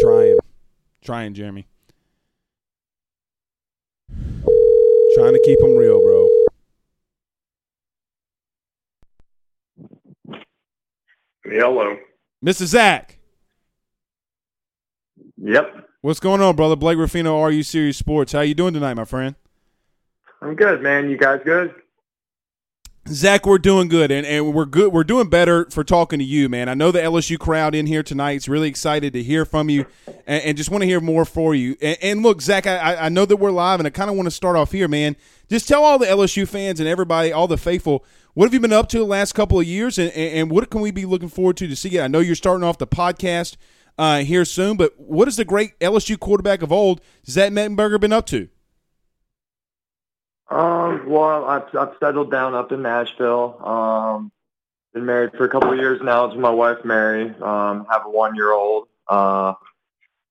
Trying. 0.00 0.38
Trying, 1.04 1.34
Jeremy. 1.34 1.68
Trying 5.14 5.34
to 5.34 5.42
keep 5.44 5.60
them 5.60 5.76
real, 5.76 6.02
bro. 6.02 6.41
Hello. 11.52 11.96
Mr. 12.44 12.64
Zach. 12.64 13.18
Yep. 15.36 15.88
What's 16.00 16.18
going 16.18 16.40
on, 16.40 16.56
brother? 16.56 16.76
Blake 16.76 16.98
Ruffino, 16.98 17.38
Are 17.38 17.50
You 17.50 17.62
Serious 17.62 17.96
Sports. 17.98 18.32
How 18.32 18.40
you 18.40 18.54
doing 18.54 18.74
tonight, 18.74 18.94
my 18.94 19.04
friend? 19.04 19.34
I'm 20.40 20.56
good, 20.56 20.82
man. 20.82 21.10
You 21.10 21.18
guys 21.18 21.40
good? 21.44 21.74
Zach, 23.08 23.46
we're 23.46 23.58
doing 23.58 23.88
good, 23.88 24.12
and, 24.12 24.24
and 24.24 24.54
we're 24.54 24.64
good. 24.64 24.92
We're 24.92 25.02
doing 25.02 25.28
better 25.28 25.68
for 25.70 25.82
talking 25.82 26.20
to 26.20 26.24
you, 26.24 26.48
man. 26.48 26.68
I 26.68 26.74
know 26.74 26.92
the 26.92 27.00
LSU 27.00 27.36
crowd 27.36 27.74
in 27.74 27.86
here 27.86 28.04
tonight 28.04 28.36
is 28.36 28.48
really 28.48 28.68
excited 28.68 29.12
to 29.14 29.22
hear 29.24 29.44
from 29.44 29.68
you, 29.68 29.86
and, 30.24 30.42
and 30.44 30.56
just 30.56 30.70
want 30.70 30.82
to 30.82 30.86
hear 30.86 31.00
more 31.00 31.24
for 31.24 31.52
you. 31.52 31.76
And, 31.82 31.98
and 32.00 32.22
look, 32.22 32.40
Zach, 32.40 32.64
I, 32.64 32.94
I 32.94 33.08
know 33.08 33.26
that 33.26 33.36
we're 33.36 33.50
live, 33.50 33.80
and 33.80 33.88
I 33.88 33.90
kind 33.90 34.08
of 34.08 34.14
want 34.14 34.28
to 34.28 34.30
start 34.30 34.54
off 34.54 34.70
here, 34.70 34.86
man. 34.86 35.16
Just 35.50 35.66
tell 35.66 35.82
all 35.82 35.98
the 35.98 36.06
LSU 36.06 36.46
fans 36.46 36.78
and 36.78 36.88
everybody, 36.88 37.32
all 37.32 37.48
the 37.48 37.58
faithful, 37.58 38.04
what 38.34 38.46
have 38.46 38.54
you 38.54 38.60
been 38.60 38.72
up 38.72 38.88
to 38.90 38.98
the 38.98 39.04
last 39.04 39.32
couple 39.32 39.58
of 39.58 39.66
years, 39.66 39.98
and, 39.98 40.12
and 40.12 40.48
what 40.48 40.70
can 40.70 40.80
we 40.80 40.92
be 40.92 41.04
looking 41.04 41.28
forward 41.28 41.56
to 41.56 41.66
to 41.66 41.74
see? 41.74 41.98
I 41.98 42.06
know 42.06 42.20
you're 42.20 42.36
starting 42.36 42.62
off 42.62 42.78
the 42.78 42.86
podcast 42.86 43.56
uh, 43.98 44.20
here 44.20 44.44
soon, 44.44 44.76
but 44.76 44.94
what 44.96 45.26
has 45.26 45.36
the 45.36 45.44
great 45.44 45.76
LSU 45.80 46.18
quarterback 46.18 46.62
of 46.62 46.70
old, 46.70 47.00
Zach 47.26 47.50
Mettenberger, 47.50 47.98
been 47.98 48.12
up 48.12 48.26
to? 48.26 48.48
Um, 50.52 51.08
well, 51.08 51.44
I've, 51.46 51.74
I've 51.74 51.94
settled 51.98 52.30
down 52.30 52.54
up 52.54 52.72
in 52.72 52.82
Nashville. 52.82 53.58
Um, 53.64 54.32
been 54.92 55.06
married 55.06 55.32
for 55.32 55.44
a 55.44 55.48
couple 55.48 55.72
of 55.72 55.78
years 55.78 56.00
now 56.02 56.26
to 56.26 56.38
my 56.38 56.50
wife, 56.50 56.84
Mary. 56.84 57.34
Um, 57.40 57.86
have 57.90 58.04
a 58.04 58.10
one-year-old. 58.10 58.88
Uh, 59.08 59.54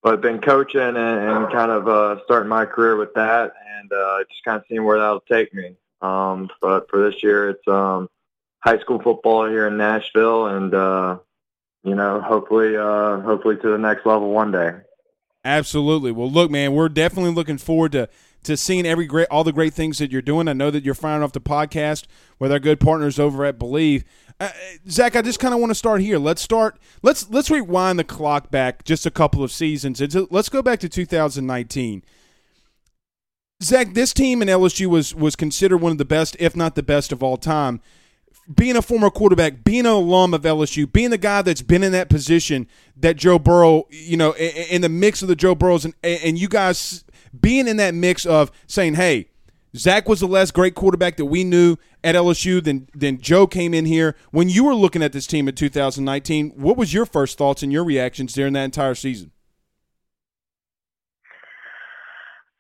but 0.04 0.22
been 0.22 0.40
coaching 0.40 0.82
and, 0.82 0.98
and 0.98 1.52
kind 1.52 1.72
of 1.72 1.88
uh, 1.88 2.24
starting 2.26 2.50
my 2.50 2.66
career 2.66 2.96
with 2.96 3.14
that, 3.14 3.54
and 3.78 3.92
uh, 3.92 4.24
just 4.30 4.44
kind 4.44 4.58
of 4.58 4.64
seeing 4.68 4.84
where 4.84 5.00
that'll 5.00 5.22
take 5.22 5.54
me. 5.54 5.76
Um, 6.02 6.50
but 6.60 6.90
for 6.90 7.10
this 7.10 7.22
year, 7.22 7.50
it's 7.50 7.68
um, 7.68 8.10
high 8.60 8.80
school 8.80 9.00
football 9.00 9.48
here 9.48 9.68
in 9.68 9.78
Nashville, 9.78 10.48
and 10.48 10.74
uh, 10.74 11.20
you 11.84 11.96
know, 11.96 12.22
hopefully, 12.22 12.76
uh, 12.76 13.20
hopefully 13.22 13.58
to 13.58 13.70
the 13.70 13.78
next 13.78 14.06
level 14.06 14.32
one 14.32 14.52
day. 14.52 14.72
Absolutely. 15.44 16.12
Well, 16.12 16.30
look, 16.30 16.52
man, 16.52 16.74
we're 16.74 16.90
definitely 16.90 17.34
looking 17.34 17.58
forward 17.58 17.92
to 17.94 18.10
to 18.44 18.58
seeing 18.58 18.86
every 18.86 19.06
great 19.06 19.28
all 19.30 19.44
the 19.44 19.54
great 19.54 19.74
things 19.74 19.98
that 20.00 20.12
you're 20.12 20.22
doing. 20.22 20.48
I 20.48 20.54
know 20.54 20.72
that 20.72 20.84
you're 20.84 20.94
firing 20.94 21.24
off 21.24 21.32
the 21.32 21.42
podcast 21.42 22.06
with 22.40 22.52
our 22.52 22.60
good 22.60 22.80
partners 22.80 23.20
over 23.20 23.46
at 23.46 23.60
Bleav. 23.60 24.04
Uh, 24.40 24.50
Zach, 24.90 25.16
I 25.16 25.22
just 25.22 25.40
kind 25.40 25.54
of 25.54 25.60
want 25.60 25.70
to 25.70 25.76
start 25.76 26.02
here. 26.02 26.18
Let's 26.18 26.42
start. 26.42 26.80
Let's 27.04 27.30
let's 27.30 27.52
rewind 27.52 28.00
the 28.00 28.04
clock 28.04 28.50
back 28.50 28.84
just 28.84 29.06
a 29.06 29.12
couple 29.12 29.44
of 29.44 29.52
seasons. 29.52 30.02
Let's 30.32 30.50
go 30.50 30.62
back 30.62 30.80
to 30.80 30.90
2019. 30.90 32.04
Zach, 33.62 33.94
this 33.94 34.14
team 34.14 34.42
in 34.42 34.48
LSU 34.48 34.88
was 34.88 35.14
was 35.14 35.36
considered 35.36 35.78
one 35.78 35.92
of 35.92 35.98
the 36.00 36.06
best, 36.06 36.36
if 36.40 36.56
not 36.56 36.74
the 36.76 36.84
best, 36.84 37.12
of 37.12 37.22
all 37.22 37.38
time. 37.38 37.82
Being 38.52 38.76
a 38.76 38.82
former 38.82 39.12
quarterback, 39.12 39.64
being 39.64 39.82
an 39.82 39.92
alum 39.92 40.34
of 40.34 40.42
LSU, 40.42 40.92
being 40.92 41.12
the 41.12 41.18
guy 41.20 41.44
that's 41.44 41.62
been 41.62 41.84
in 41.84 41.92
that 41.92 42.10
position 42.10 42.68
that 42.98 43.18
Joe 43.18 43.38
Burrow, 43.38 43.86
you 43.92 44.18
know, 44.18 44.36
in 44.36 44.82
the 44.82 44.90
mix 44.90 45.22
of 45.22 45.28
the 45.28 45.36
Joe 45.36 45.54
Burrows, 45.54 45.86
and 45.86 45.94
and 46.02 46.40
you 46.40 46.50
guys 46.50 47.04
being 47.40 47.68
in 47.68 47.78
that 47.78 47.94
mix 47.94 48.26
of 48.26 48.52
saying, 48.68 48.96
hey, 48.96 49.28
Zach 49.76 50.10
was 50.10 50.20
the 50.20 50.28
less 50.28 50.52
great 50.52 50.76
quarterback 50.76 51.18
that 51.18 51.26
we 51.26 51.44
knew 51.44 51.78
at 52.04 52.16
LSU. 52.16 52.62
Then, 52.64 52.88
then 52.94 53.20
Joe 53.20 53.48
came 53.48 53.74
in 53.74 53.86
here. 53.86 54.16
When 54.32 54.50
you 54.50 54.66
were 54.66 54.76
looking 54.76 55.02
at 55.02 55.14
this 55.14 55.26
team 55.26 55.48
in 55.48 55.56
2019, 55.56 56.52
what 56.52 56.76
was 56.76 56.94
your 56.94 57.06
first 57.06 57.38
thoughts 57.38 57.64
and 57.64 57.72
your 57.72 57.84
reactions 57.84 58.34
during 58.34 58.54
that 58.54 58.66
entire 58.66 58.96
season? 58.96 59.32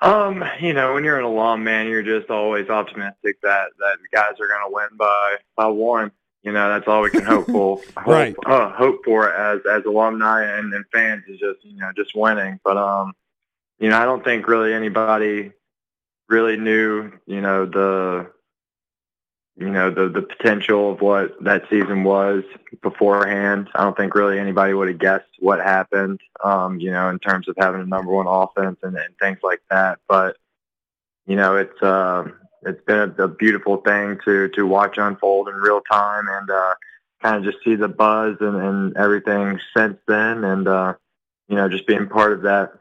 Um, 0.02 0.44
you 0.60 0.74
know, 0.74 0.94
when 0.94 1.04
you're 1.04 1.20
an 1.20 1.26
alum, 1.26 1.64
man, 1.64 1.88
you're 1.88 2.02
just 2.02 2.32
always 2.32 2.70
optimistic 2.70 3.40
that 3.44 3.68
that 3.78 3.98
guys 4.12 4.34
are 4.40 4.48
going 4.48 4.62
to 4.68 4.72
win 4.72 4.88
by 4.98 5.36
by 5.56 5.68
one. 5.68 6.12
You 6.42 6.52
know, 6.52 6.70
that's 6.70 6.88
all 6.88 7.04
we 7.04 7.12
can 7.12 7.24
hope 7.24 7.46
for. 7.46 7.80
right. 8.08 8.36
Hope, 8.44 8.48
uh, 8.48 8.72
hope 8.72 9.06
for 9.06 9.32
as 9.32 9.62
as 9.72 9.86
alumni 9.86 10.44
and, 10.58 10.74
and 10.74 10.84
fans 10.92 11.24
is 11.28 11.40
just 11.40 11.64
you 11.64 11.78
know 11.78 11.92
just 11.96 12.16
winning. 12.16 12.60
But 12.64 12.78
um, 12.78 13.14
you 13.82 13.90
know, 13.90 13.98
I 13.98 14.06
don't 14.06 14.24
think 14.24 14.48
really 14.48 14.74
anybody 14.74 15.52
really 16.30 16.56
knew, 16.56 17.12
you 17.26 17.42
know, 17.42 17.66
the 17.66 18.32
you 19.58 19.70
know 19.70 19.90
the 19.90 20.08
the 20.08 20.22
potential 20.22 20.94
of 20.94 21.02
what 21.02 21.44
that 21.44 21.64
season 21.70 22.04
was 22.04 22.44
beforehand. 22.84 23.70
I 23.74 23.84
don't 23.84 23.98
think 23.98 24.14
really 24.14 24.40
anybody 24.40 24.74
would 24.74 24.88
have 24.88 25.00
guessed 25.00 25.30
what 25.40 25.60
happened. 25.60 26.22
Um, 26.44 26.80
you 26.80 26.92
know, 26.92 27.10
in 27.10 27.18
terms 27.18 27.50
of 27.50 27.56
having 27.58 27.82
a 27.82 27.86
number 27.86 28.12
one 28.12 28.28
offense 28.28 28.78
and, 28.84 28.96
and 28.96 29.18
things 29.20 29.40
like 29.44 29.62
that. 29.72 29.98
But 30.08 30.38
you 31.26 31.36
know, 31.36 31.56
it's 31.56 31.82
um, 31.82 32.36
it's 32.62 32.84
been 32.86 33.16
a, 33.18 33.24
a 33.24 33.28
beautiful 33.28 33.78
thing 33.78 34.20
to 34.26 34.48
to 34.50 34.68
watch 34.68 35.00
unfold 35.00 35.50
in 35.50 35.56
real 35.56 35.82
time, 35.92 36.28
and 36.30 36.52
uh, 36.52 36.76
kind 37.24 37.36
of 37.38 37.52
just 37.52 37.64
see 37.66 37.76
the 37.76 37.90
buzz 37.90 38.38
and, 38.42 38.56
and 38.58 38.96
everything 38.96 39.60
since 39.76 39.98
then, 40.08 40.44
and 40.44 40.68
uh, 40.68 40.94
you 41.50 41.56
know, 41.56 41.68
just 41.68 41.88
being 41.88 42.08
part 42.08 42.32
of 42.32 42.44
that 42.44 42.74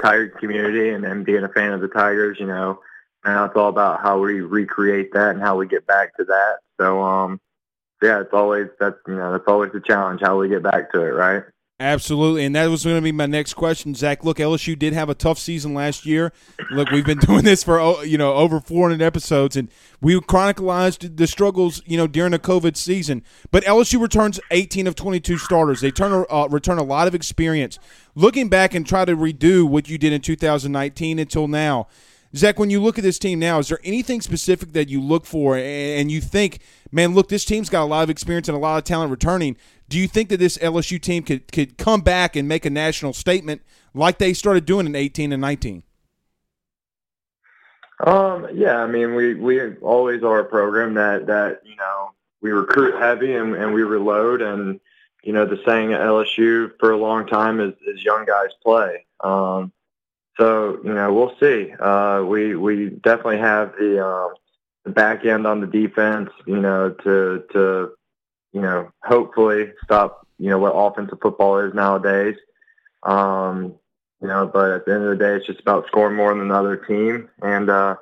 Tiger 0.00 0.28
community 0.28 0.90
and, 0.90 1.04
and 1.04 1.24
being 1.24 1.44
a 1.44 1.48
fan 1.48 1.72
of 1.72 1.80
the 1.80 1.88
Tigers, 1.88 2.38
you 2.40 2.46
know, 2.46 2.80
now 3.24 3.44
it's 3.44 3.56
all 3.56 3.68
about 3.68 4.00
how 4.00 4.18
we 4.18 4.40
recreate 4.40 5.12
that 5.12 5.30
and 5.30 5.40
how 5.40 5.56
we 5.56 5.66
get 5.66 5.86
back 5.86 6.16
to 6.16 6.24
that. 6.24 6.56
So, 6.80 7.00
um, 7.02 7.40
yeah, 8.02 8.20
it's 8.20 8.32
always 8.32 8.66
that's 8.80 8.96
you 9.06 9.14
know 9.14 9.32
that's 9.32 9.46
always 9.46 9.70
the 9.72 9.80
challenge 9.80 10.20
how 10.22 10.38
we 10.38 10.48
get 10.48 10.62
back 10.62 10.92
to 10.92 11.02
it, 11.02 11.10
right? 11.10 11.44
Absolutely, 11.82 12.44
and 12.44 12.54
that 12.54 12.68
was 12.68 12.84
going 12.84 12.94
to 12.94 13.02
be 13.02 13.10
my 13.10 13.26
next 13.26 13.54
question, 13.54 13.92
Zach. 13.92 14.22
Look, 14.22 14.38
LSU 14.38 14.78
did 14.78 14.92
have 14.92 15.08
a 15.08 15.16
tough 15.16 15.36
season 15.36 15.74
last 15.74 16.06
year. 16.06 16.32
Look, 16.70 16.92
we've 16.92 17.04
been 17.04 17.18
doing 17.26 17.42
this 17.42 17.64
for 17.64 17.80
oh, 17.80 18.02
you 18.02 18.16
know 18.16 18.34
over 18.34 18.60
400 18.60 19.02
episodes, 19.02 19.56
and 19.56 19.68
we 20.00 20.20
chronicled 20.20 21.16
the 21.16 21.26
struggles 21.26 21.82
you 21.84 21.96
know 21.96 22.06
during 22.06 22.30
the 22.30 22.38
COVID 22.38 22.76
season. 22.76 23.24
But 23.50 23.64
LSU 23.64 24.00
returns 24.00 24.38
18 24.52 24.86
of 24.86 24.94
22 24.94 25.38
starters. 25.38 25.80
They 25.80 25.90
turn 25.90 26.24
uh, 26.30 26.46
return 26.48 26.78
a 26.78 26.84
lot 26.84 27.08
of 27.08 27.16
experience. 27.16 27.80
Looking 28.14 28.48
back 28.48 28.74
and 28.74 28.86
try 28.86 29.04
to 29.04 29.16
redo 29.16 29.68
what 29.68 29.88
you 29.88 29.98
did 29.98 30.12
in 30.12 30.20
2019 30.20 31.18
until 31.18 31.48
now, 31.48 31.88
Zach. 32.36 32.60
When 32.60 32.70
you 32.70 32.80
look 32.80 32.96
at 32.96 33.02
this 33.02 33.18
team 33.18 33.40
now, 33.40 33.58
is 33.58 33.70
there 33.70 33.80
anything 33.82 34.20
specific 34.20 34.72
that 34.74 34.88
you 34.88 35.00
look 35.00 35.26
for 35.26 35.56
and 35.56 36.12
you 36.12 36.20
think, 36.20 36.60
man, 36.92 37.12
look, 37.12 37.28
this 37.28 37.44
team's 37.44 37.68
got 37.68 37.82
a 37.82 37.86
lot 37.86 38.04
of 38.04 38.10
experience 38.10 38.46
and 38.46 38.56
a 38.56 38.60
lot 38.60 38.78
of 38.78 38.84
talent 38.84 39.10
returning? 39.10 39.56
Do 39.92 39.98
you 39.98 40.08
think 40.08 40.30
that 40.30 40.38
this 40.38 40.56
LSU 40.56 40.98
team 40.98 41.22
could 41.22 41.52
could 41.52 41.76
come 41.76 42.00
back 42.00 42.34
and 42.34 42.48
make 42.48 42.64
a 42.64 42.70
national 42.70 43.12
statement 43.12 43.60
like 43.92 44.16
they 44.16 44.32
started 44.32 44.64
doing 44.64 44.86
in 44.86 44.94
18 44.94 45.32
and 45.32 45.42
19? 45.42 45.82
Um, 48.06 48.48
yeah, 48.54 48.78
I 48.78 48.86
mean, 48.86 49.14
we, 49.14 49.34
we 49.34 49.74
always 49.82 50.22
are 50.22 50.38
a 50.38 50.44
program 50.46 50.94
that, 50.94 51.26
that, 51.26 51.60
you 51.66 51.76
know, 51.76 52.12
we 52.40 52.52
recruit 52.52 52.98
heavy 52.98 53.34
and, 53.34 53.54
and 53.54 53.74
we 53.74 53.82
reload 53.82 54.40
and, 54.40 54.80
you 55.24 55.34
know, 55.34 55.44
the 55.44 55.60
saying 55.66 55.92
at 55.92 56.00
LSU 56.00 56.70
for 56.80 56.92
a 56.92 56.96
long 56.96 57.26
time 57.26 57.60
is, 57.60 57.74
is 57.86 58.02
young 58.02 58.24
guys 58.24 58.48
play. 58.62 59.04
Um, 59.20 59.72
so, 60.38 60.80
you 60.82 60.94
know, 60.94 61.12
we'll 61.12 61.36
see. 61.38 61.70
Uh, 61.78 62.22
we, 62.26 62.56
we 62.56 62.88
definitely 62.88 63.40
have 63.40 63.74
the, 63.78 64.02
uh, 64.02 64.28
the 64.84 64.90
back 64.90 65.26
end 65.26 65.46
on 65.46 65.60
the 65.60 65.66
defense, 65.66 66.30
you 66.46 66.58
know, 66.58 66.88
to, 67.04 67.44
to, 67.52 67.92
you 68.52 68.60
know, 68.60 68.90
hopefully 69.02 69.72
stop, 69.84 70.26
you 70.38 70.50
know, 70.50 70.58
what 70.58 70.70
offensive 70.70 71.18
football 71.20 71.58
is 71.58 71.74
nowadays. 71.74 72.36
Um, 73.02 73.74
you 74.20 74.28
know, 74.28 74.46
but 74.46 74.70
at 74.70 74.86
the 74.86 74.94
end 74.94 75.04
of 75.04 75.10
the 75.10 75.24
day, 75.24 75.34
it's 75.34 75.46
just 75.46 75.60
about 75.60 75.86
scoring 75.88 76.16
more 76.16 76.32
than 76.32 76.42
another 76.42 76.76
team. 76.76 77.28
And, 77.42 77.68
uh, 77.68 77.96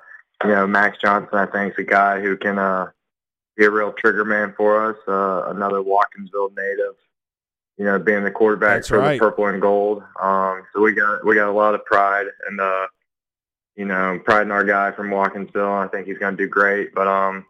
you 0.44 0.50
know, 0.50 0.66
Max 0.66 0.98
Johnson, 0.98 1.38
I 1.38 1.46
think, 1.46 1.72
is 1.72 1.78
a 1.78 1.88
guy 1.88 2.20
who 2.20 2.36
can 2.36 2.58
uh, 2.58 2.90
be 3.56 3.64
a 3.64 3.70
real 3.70 3.92
trigger 3.92 4.24
man 4.24 4.54
for 4.56 4.90
us. 4.90 4.96
Uh, 5.08 5.50
another 5.50 5.78
Watkinsville 5.78 6.54
native, 6.56 6.94
you 7.78 7.84
know, 7.84 7.98
being 7.98 8.24
the 8.24 8.30
quarterback 8.30 8.78
That's 8.78 8.88
for 8.88 8.98
right. 8.98 9.14
the 9.14 9.18
purple 9.18 9.46
and 9.46 9.60
gold. 9.62 10.02
Um, 10.20 10.62
so 10.72 10.80
we 10.80 10.92
got 10.92 11.24
we 11.24 11.34
got 11.34 11.48
a 11.48 11.52
lot 11.52 11.74
of 11.74 11.84
pride 11.84 12.26
and 12.48 12.60
uh, 12.60 12.86
you 13.76 13.86
know, 13.86 14.20
pride 14.24 14.42
in 14.42 14.50
our 14.50 14.64
guy 14.64 14.92
from 14.92 15.10
Watkinsville. 15.10 15.84
I 15.84 15.88
think 15.88 16.06
he's 16.06 16.18
going 16.18 16.36
to 16.36 16.42
do 16.42 16.48
great. 16.48 16.94
But 16.94 17.06
um, 17.06 17.46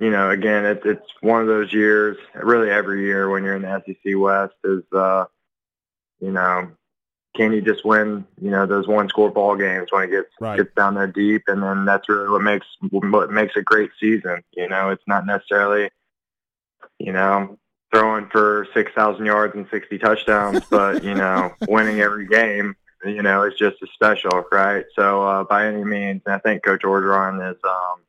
you 0.00 0.10
know, 0.10 0.30
again, 0.30 0.64
it's 0.64 0.84
it's 0.86 1.06
one 1.20 1.40
of 1.40 1.48
those 1.48 1.72
years. 1.72 2.16
Really, 2.34 2.70
every 2.70 3.04
year 3.04 3.28
when 3.28 3.44
you're 3.44 3.56
in 3.56 3.62
the 3.62 3.82
SEC 3.84 4.16
West 4.16 4.54
is, 4.64 4.82
uh, 4.92 5.24
you 6.20 6.30
know, 6.30 6.70
can 7.36 7.52
you 7.52 7.60
just 7.60 7.84
win? 7.84 8.24
You 8.40 8.50
know, 8.50 8.66
those 8.66 8.86
one 8.86 9.08
score 9.08 9.30
ball 9.30 9.56
games 9.56 9.88
when 9.90 10.04
it 10.04 10.10
gets 10.10 10.28
Right. 10.40 10.56
gets 10.56 10.74
down 10.74 10.94
there 10.94 11.06
deep, 11.08 11.42
and 11.48 11.62
then 11.62 11.84
that's 11.84 12.08
really 12.08 12.28
what 12.28 12.42
makes 12.42 12.66
what 12.90 13.30
makes 13.30 13.56
a 13.56 13.62
great 13.62 13.90
season. 13.98 14.42
You 14.52 14.68
know, 14.68 14.90
it's 14.90 15.02
not 15.06 15.26
necessarily, 15.26 15.90
you 16.98 17.12
know, 17.12 17.58
throwing 17.92 18.28
for 18.28 18.68
six 18.74 18.92
thousand 18.92 19.26
yards 19.26 19.54
and 19.56 19.66
sixty 19.70 19.98
touchdowns, 19.98 20.62
but 20.70 21.02
you 21.02 21.14
know, 21.14 21.52
winning 21.66 22.00
every 22.00 22.26
game. 22.26 22.76
You 23.04 23.22
know, 23.22 23.44
is 23.44 23.54
just 23.54 23.76
as 23.80 23.88
special, 23.90 24.44
right? 24.50 24.84
So 24.96 25.22
uh, 25.22 25.44
by 25.44 25.68
any 25.68 25.84
means, 25.84 26.22
I 26.26 26.38
think 26.38 26.64
Coach 26.64 26.82
Orgeron 26.82 27.52
is 27.52 27.56
um, 27.62 28.00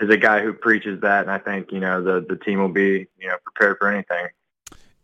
is 0.00 0.10
a 0.10 0.16
guy 0.16 0.42
who 0.42 0.52
preaches 0.52 1.00
that, 1.02 1.22
and 1.22 1.30
I 1.30 1.38
think 1.38 1.72
you 1.72 1.80
know 1.80 2.02
the 2.02 2.24
the 2.26 2.36
team 2.36 2.60
will 2.60 2.68
be 2.68 3.06
you 3.18 3.28
know 3.28 3.36
prepared 3.44 3.78
for 3.78 3.90
anything. 3.90 4.28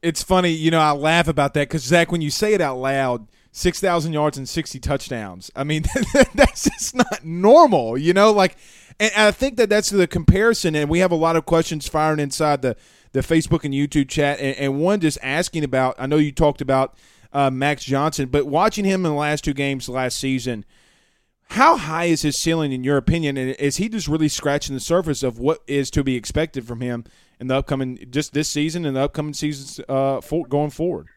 It's 0.02 0.22
funny, 0.22 0.50
you 0.50 0.70
know, 0.70 0.80
I 0.80 0.92
laugh 0.92 1.28
about 1.28 1.52
that 1.54 1.68
because 1.68 1.82
Zach, 1.82 2.10
when 2.10 2.22
you 2.22 2.30
say 2.30 2.54
it 2.54 2.62
out 2.62 2.78
loud, 2.78 3.28
six 3.52 3.80
thousand 3.80 4.12
yards 4.12 4.38
and 4.38 4.48
sixty 4.48 4.80
touchdowns. 4.80 5.50
I 5.54 5.64
mean, 5.64 5.84
that's 6.34 6.64
just 6.64 6.94
not 6.94 7.24
normal, 7.24 7.98
you 7.98 8.12
know. 8.12 8.32
Like, 8.32 8.56
and 8.98 9.12
I 9.14 9.30
think 9.30 9.56
that 9.56 9.68
that's 9.68 9.90
the 9.90 10.06
comparison, 10.06 10.74
and 10.74 10.88
we 10.88 11.00
have 11.00 11.12
a 11.12 11.16
lot 11.16 11.36
of 11.36 11.46
questions 11.46 11.88
firing 11.88 12.20
inside 12.20 12.62
the 12.62 12.76
the 13.12 13.20
Facebook 13.20 13.64
and 13.64 13.74
YouTube 13.74 14.08
chat, 14.08 14.38
and, 14.40 14.56
and 14.56 14.80
one 14.80 15.00
just 15.00 15.18
asking 15.22 15.64
about. 15.64 15.96
I 15.98 16.06
know 16.06 16.16
you 16.16 16.32
talked 16.32 16.60
about 16.60 16.96
uh, 17.32 17.50
Max 17.50 17.84
Johnson, 17.84 18.28
but 18.28 18.46
watching 18.46 18.84
him 18.84 19.04
in 19.04 19.12
the 19.12 19.18
last 19.18 19.44
two 19.44 19.54
games 19.54 19.88
last 19.88 20.18
season. 20.18 20.64
How 21.50 21.76
high 21.76 22.04
is 22.04 22.22
his 22.22 22.38
ceiling 22.38 22.70
in 22.70 22.84
your 22.84 22.96
opinion? 22.96 23.36
And 23.36 23.50
is 23.56 23.76
he 23.76 23.88
just 23.88 24.06
really 24.06 24.28
scratching 24.28 24.74
the 24.74 24.80
surface 24.80 25.24
of 25.24 25.40
what 25.40 25.62
is 25.66 25.90
to 25.90 26.04
be 26.04 26.14
expected 26.14 26.64
from 26.64 26.80
him 26.80 27.04
in 27.40 27.48
the 27.48 27.56
upcoming, 27.56 28.06
just 28.08 28.32
this 28.32 28.48
season 28.48 28.86
and 28.86 28.94
the 28.94 29.00
upcoming 29.00 29.34
seasons 29.34 29.80
uh, 29.88 30.20
for, 30.20 30.46
going 30.46 30.70
forward? 30.70 31.08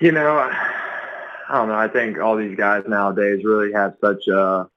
You 0.00 0.10
know, 0.10 0.38
I 0.38 1.58
don't 1.58 1.68
know. 1.68 1.74
I 1.74 1.86
think 1.86 2.18
all 2.18 2.36
these 2.36 2.56
guys 2.56 2.84
nowadays 2.88 3.44
really 3.44 3.72
have 3.74 3.96
such 4.00 4.26
a, 4.28 4.70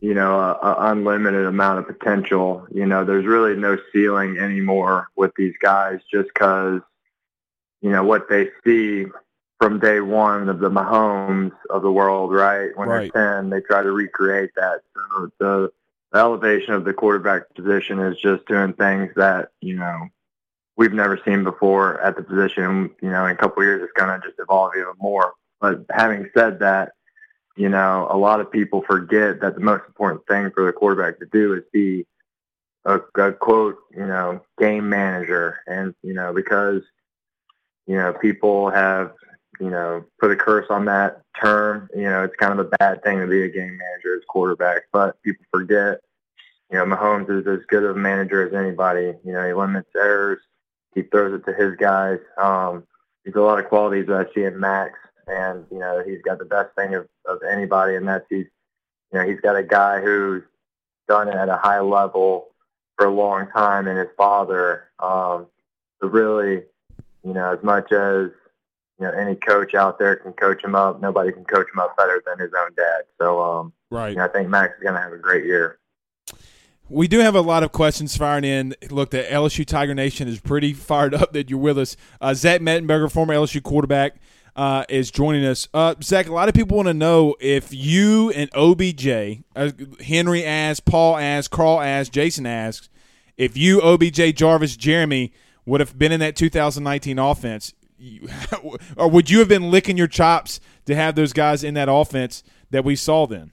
you 0.00 0.12
know, 0.12 0.38
a, 0.38 0.52
a 0.52 0.90
unlimited 0.90 1.46
amount 1.46 1.78
of 1.78 1.86
potential. 1.86 2.66
You 2.74 2.84
know, 2.84 3.06
there's 3.06 3.24
really 3.24 3.56
no 3.56 3.78
ceiling 3.90 4.36
anymore 4.36 5.08
with 5.16 5.32
these 5.38 5.54
guys 5.62 6.00
just 6.12 6.28
because, 6.34 6.82
you 7.80 7.90
know, 7.90 8.04
what 8.04 8.28
they 8.28 8.50
see 8.66 9.06
from 9.60 9.78
day 9.78 10.00
one 10.00 10.48
of 10.48 10.58
the 10.58 10.70
Mahomes 10.70 11.52
of 11.68 11.82
the 11.82 11.92
world, 11.92 12.32
right? 12.32 12.70
When 12.76 12.88
Right. 12.88 13.12
they're 13.12 13.40
10, 13.40 13.50
they 13.50 13.60
try 13.60 13.82
to 13.82 13.92
recreate 13.92 14.50
that. 14.56 14.80
So 14.94 15.30
the, 15.38 15.72
the 16.12 16.18
elevation 16.18 16.72
of 16.72 16.84
the 16.84 16.94
quarterback 16.94 17.54
position 17.54 17.98
is 18.00 18.16
just 18.18 18.46
doing 18.46 18.72
things 18.72 19.12
that, 19.16 19.50
you 19.60 19.76
know, 19.76 20.08
we've 20.76 20.94
never 20.94 21.20
seen 21.26 21.44
before 21.44 22.00
at 22.00 22.16
the 22.16 22.22
position. 22.22 22.90
You 23.02 23.10
know, 23.10 23.26
in 23.26 23.32
a 23.32 23.36
couple 23.36 23.62
of 23.62 23.66
years, 23.66 23.82
it's 23.82 23.92
going 23.92 24.18
to 24.18 24.26
just 24.26 24.40
evolve 24.40 24.72
even 24.76 24.94
more. 24.98 25.34
But 25.60 25.84
having 25.90 26.30
said 26.34 26.60
that, 26.60 26.92
you 27.54 27.68
know, 27.68 28.08
a 28.10 28.16
lot 28.16 28.40
of 28.40 28.50
people 28.50 28.82
forget 28.86 29.40
that 29.42 29.56
the 29.56 29.60
most 29.60 29.84
important 29.86 30.26
thing 30.26 30.50
for 30.52 30.64
the 30.64 30.72
quarterback 30.72 31.18
to 31.18 31.26
do 31.26 31.52
is 31.52 31.64
be 31.70 32.06
a, 32.86 32.98
a 33.16 33.32
quote, 33.32 33.76
you 33.94 34.06
know, 34.06 34.40
game 34.58 34.88
manager. 34.88 35.58
And, 35.66 35.94
you 36.02 36.14
know, 36.14 36.32
because, 36.32 36.80
you 37.86 37.96
know, 37.96 38.14
people 38.14 38.70
have, 38.70 39.12
you 39.60 39.70
know, 39.70 40.04
put 40.18 40.30
a 40.30 40.36
curse 40.36 40.66
on 40.70 40.86
that 40.86 41.22
term, 41.40 41.88
you 41.94 42.04
know, 42.04 42.24
it's 42.24 42.36
kind 42.36 42.58
of 42.58 42.66
a 42.66 42.76
bad 42.78 43.02
thing 43.02 43.20
to 43.20 43.26
be 43.26 43.42
a 43.42 43.48
game 43.48 43.76
manager 43.76 44.16
as 44.16 44.22
quarterback. 44.28 44.82
But 44.92 45.20
people 45.22 45.44
forget, 45.52 46.00
you 46.70 46.78
know, 46.78 46.84
Mahomes 46.84 47.30
is 47.30 47.46
as 47.46 47.64
good 47.66 47.84
of 47.84 47.96
a 47.96 47.98
manager 47.98 48.46
as 48.46 48.54
anybody. 48.54 49.14
You 49.24 49.32
know, 49.32 49.46
he 49.46 49.52
limits 49.52 49.90
errors. 49.94 50.40
He 50.94 51.02
throws 51.02 51.38
it 51.38 51.44
to 51.44 51.52
his 51.52 51.76
guys. 51.76 52.18
Um, 52.38 52.84
there's 53.24 53.36
a 53.36 53.40
lot 53.40 53.58
of 53.58 53.66
qualities 53.66 54.06
that 54.06 54.26
I 54.26 54.34
see 54.34 54.44
in 54.44 54.58
Max, 54.58 54.98
and 55.26 55.66
you 55.70 55.78
know, 55.78 56.02
he's 56.04 56.22
got 56.22 56.38
the 56.38 56.44
best 56.46 56.74
thing 56.74 56.94
of, 56.94 57.06
of 57.26 57.38
anybody, 57.48 57.94
and 57.94 58.08
that's 58.08 58.24
he's, 58.30 58.46
you 59.12 59.18
know, 59.18 59.26
he's 59.26 59.40
got 59.40 59.56
a 59.56 59.62
guy 59.62 60.00
who's 60.00 60.42
done 61.06 61.28
it 61.28 61.34
at 61.34 61.48
a 61.48 61.56
high 61.56 61.80
level 61.80 62.48
for 62.96 63.06
a 63.06 63.14
long 63.14 63.46
time, 63.54 63.86
and 63.86 63.98
his 63.98 64.08
father. 64.16 64.88
Um, 64.98 65.46
really, 66.00 66.62
you 67.22 67.34
know, 67.34 67.52
as 67.52 67.62
much 67.62 67.92
as 67.92 68.30
you 69.00 69.06
know, 69.06 69.12
any 69.12 69.34
coach 69.34 69.74
out 69.74 69.98
there 69.98 70.16
can 70.16 70.32
coach 70.34 70.62
him 70.62 70.74
up. 70.74 71.00
Nobody 71.00 71.32
can 71.32 71.44
coach 71.44 71.66
him 71.72 71.80
up 71.80 71.96
better 71.96 72.22
than 72.26 72.38
his 72.38 72.50
own 72.58 72.70
dad. 72.76 73.02
So, 73.18 73.40
um, 73.42 73.72
Right. 73.90 74.10
you 74.10 74.16
know, 74.16 74.24
I 74.24 74.28
think 74.28 74.48
Max 74.48 74.74
is 74.76 74.82
going 74.82 74.94
to 74.94 75.00
have 75.00 75.12
a 75.12 75.18
great 75.18 75.44
year. 75.46 75.78
We 76.88 77.06
do 77.06 77.20
have 77.20 77.36
a 77.36 77.40
lot 77.40 77.62
of 77.62 77.70
questions 77.72 78.16
firing 78.16 78.44
in. 78.44 78.74
Look, 78.90 79.10
the 79.10 79.22
LSU 79.22 79.64
Tiger 79.64 79.94
Nation 79.94 80.26
is 80.26 80.40
pretty 80.40 80.72
fired 80.72 81.14
up 81.14 81.32
that 81.32 81.48
you're 81.48 81.58
with 81.58 81.78
us. 81.78 81.96
Uh, 82.20 82.34
Zach 82.34 82.60
Mettenberger, 82.60 83.10
former 83.10 83.32
LSU 83.32 83.62
quarterback, 83.62 84.16
uh, 84.56 84.84
is 84.88 85.10
joining 85.12 85.44
us. 85.46 85.68
Uh, 85.72 85.94
Zach, 86.02 86.28
a 86.28 86.32
lot 86.32 86.48
of 86.48 86.54
people 86.54 86.76
want 86.76 86.88
to 86.88 86.94
know 86.94 87.36
if 87.40 87.72
you 87.72 88.30
and 88.30 88.50
OBJ, 88.54 89.42
uh, 89.54 89.70
Henry 90.04 90.44
asks, 90.44 90.80
Paul 90.80 91.16
asks, 91.16 91.46
Carl 91.48 91.80
asks, 91.80 92.10
Jason 92.10 92.44
asks, 92.44 92.88
if 93.38 93.56
you, 93.56 93.80
OBJ, 93.80 94.34
Jarvis, 94.34 94.76
Jeremy 94.76 95.32
would 95.64 95.78
have 95.80 95.96
been 95.96 96.10
in 96.10 96.18
that 96.20 96.34
2019 96.34 97.18
offense, 97.20 97.72
or 98.96 99.08
would 99.08 99.30
you 99.30 99.38
have 99.40 99.48
been 99.48 99.70
licking 99.70 99.96
your 99.96 100.06
chops 100.06 100.60
to 100.86 100.94
have 100.94 101.14
those 101.14 101.32
guys 101.32 101.62
in 101.62 101.74
that 101.74 101.88
offense 101.90 102.42
that 102.70 102.84
we 102.84 102.96
saw 102.96 103.26
then? 103.26 103.52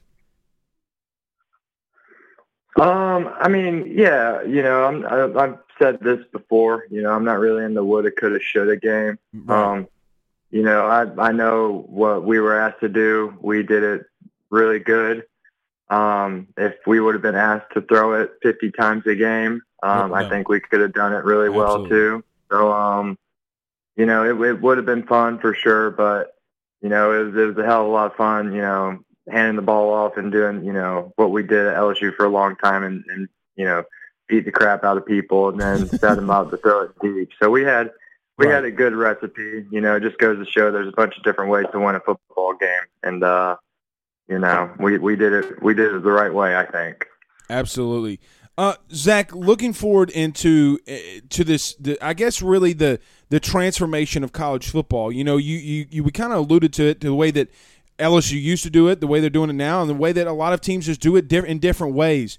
Um, 2.79 3.33
I 3.39 3.47
mean, 3.47 3.91
yeah, 3.95 4.43
you 4.43 4.61
know, 4.61 4.83
I'm, 4.83 5.05
I, 5.05 5.43
I've 5.43 5.57
said 5.79 5.99
this 5.99 6.19
before. 6.31 6.85
You 6.91 7.01
know, 7.01 7.11
I'm 7.11 7.25
not 7.25 7.39
really 7.39 7.63
in 7.65 7.73
the 7.73 7.83
woulda, 7.83 8.11
coulda, 8.11 8.39
shoulda 8.39 8.77
game. 8.77 9.17
Um, 9.49 9.87
you 10.51 10.61
know, 10.61 10.85
I 10.85 11.29
I 11.29 11.31
know 11.31 11.85
what 11.89 12.23
we 12.23 12.39
were 12.39 12.59
asked 12.59 12.81
to 12.81 12.89
do. 12.89 13.35
We 13.41 13.63
did 13.63 13.83
it 13.83 14.05
really 14.49 14.79
good. 14.79 15.25
Um, 15.89 16.47
if 16.57 16.75
we 16.85 16.99
would 16.99 17.15
have 17.15 17.21
been 17.21 17.35
asked 17.35 17.73
to 17.73 17.81
throw 17.81 18.21
it 18.21 18.31
50 18.43 18.71
times 18.71 19.05
a 19.07 19.15
game, 19.15 19.61
um, 19.83 20.13
I 20.13 20.27
think 20.29 20.49
we 20.49 20.59
could 20.59 20.81
have 20.81 20.93
done 20.93 21.13
it 21.13 21.23
really 21.23 21.49
well 21.49 21.87
too. 21.87 22.23
So, 22.51 22.71
um, 22.71 23.17
you 23.97 24.05
know, 24.05 24.23
it, 24.23 24.49
it 24.49 24.61
would 24.61 24.77
have 24.77 24.85
been 24.85 25.03
fun 25.05 25.39
for 25.39 25.53
sure, 25.53 25.91
but 25.91 26.33
you 26.81 26.89
know, 26.89 27.11
it 27.11 27.23
was, 27.25 27.35
it 27.35 27.45
was 27.47 27.57
a 27.57 27.65
hell 27.65 27.81
of 27.81 27.87
a 27.87 27.91
lot 27.91 28.11
of 28.11 28.17
fun. 28.17 28.53
You 28.53 28.61
know, 28.61 28.99
handing 29.29 29.55
the 29.55 29.61
ball 29.61 29.91
off 29.93 30.15
and 30.17 30.31
doing, 30.31 30.63
you 30.63 30.71
know, 30.71 31.11
what 31.15 31.31
we 31.31 31.43
did 31.43 31.65
at 31.65 31.75
LSU 31.75 32.15
for 32.15 32.25
a 32.25 32.29
long 32.29 32.55
time, 32.55 32.83
and, 32.83 33.03
and 33.09 33.27
you 33.55 33.65
know, 33.65 33.83
beat 34.29 34.45
the 34.45 34.51
crap 34.51 34.83
out 34.83 34.97
of 34.97 35.05
people 35.05 35.49
and 35.49 35.59
then 35.59 35.89
set 35.99 36.15
them 36.15 36.29
up 36.29 36.51
to 36.51 36.57
throw 36.57 36.83
it 36.83 36.91
deep. 37.01 37.29
So 37.41 37.49
we 37.49 37.63
had 37.63 37.91
we 38.37 38.45
Right. 38.45 38.53
had 38.53 38.65
a 38.65 38.71
good 38.71 38.93
recipe. 38.93 39.65
You 39.71 39.81
know, 39.81 39.95
it 39.95 40.03
just 40.03 40.19
goes 40.19 40.37
to 40.37 40.49
show 40.49 40.71
there's 40.71 40.87
a 40.87 40.95
bunch 40.95 41.17
of 41.17 41.23
different 41.23 41.49
ways 41.49 41.65
to 41.71 41.79
win 41.79 41.95
a 41.95 41.99
football 41.99 42.53
game, 42.53 42.69
and 43.03 43.23
uh, 43.23 43.55
you 44.29 44.37
know, 44.37 44.71
we 44.79 44.97
we 44.99 45.15
did 45.15 45.33
it 45.33 45.63
we 45.63 45.73
did 45.73 45.93
it 45.93 46.03
the 46.03 46.11
right 46.11 46.33
way. 46.33 46.55
I 46.55 46.65
think. 46.65 47.07
Absolutely. 47.49 48.19
Uh, 48.57 48.73
Zach, 48.91 49.33
looking 49.35 49.71
forward 49.71 50.09
into 50.09 50.79
uh, 50.87 51.21
to 51.29 51.43
this, 51.43 51.75
the, 51.75 51.97
I 52.01 52.13
guess 52.13 52.41
really 52.41 52.73
the 52.73 52.99
the 53.29 53.39
transformation 53.39 54.23
of 54.23 54.31
college 54.31 54.69
football. 54.69 55.11
You 55.11 55.23
know, 55.23 55.37
you 55.37 55.57
you 55.57 55.85
you 55.89 56.03
we 56.03 56.11
kind 56.11 56.33
of 56.33 56.39
alluded 56.39 56.73
to 56.73 56.85
it 56.85 57.01
to 57.01 57.07
the 57.07 57.15
way 57.15 57.31
that 57.31 57.49
LSU 57.99 58.41
used 58.41 58.63
to 58.63 58.69
do 58.69 58.87
it, 58.87 59.01
the 59.01 59.07
way 59.07 59.19
they're 59.19 59.29
doing 59.29 59.49
it 59.49 59.53
now, 59.53 59.81
and 59.81 59.89
the 59.89 59.95
way 59.95 60.11
that 60.11 60.27
a 60.27 60.31
lot 60.31 60.53
of 60.53 60.61
teams 60.61 60.85
just 60.85 61.01
do 61.01 61.15
it 61.15 61.31
in 61.31 61.59
different 61.59 61.93
ways. 61.95 62.37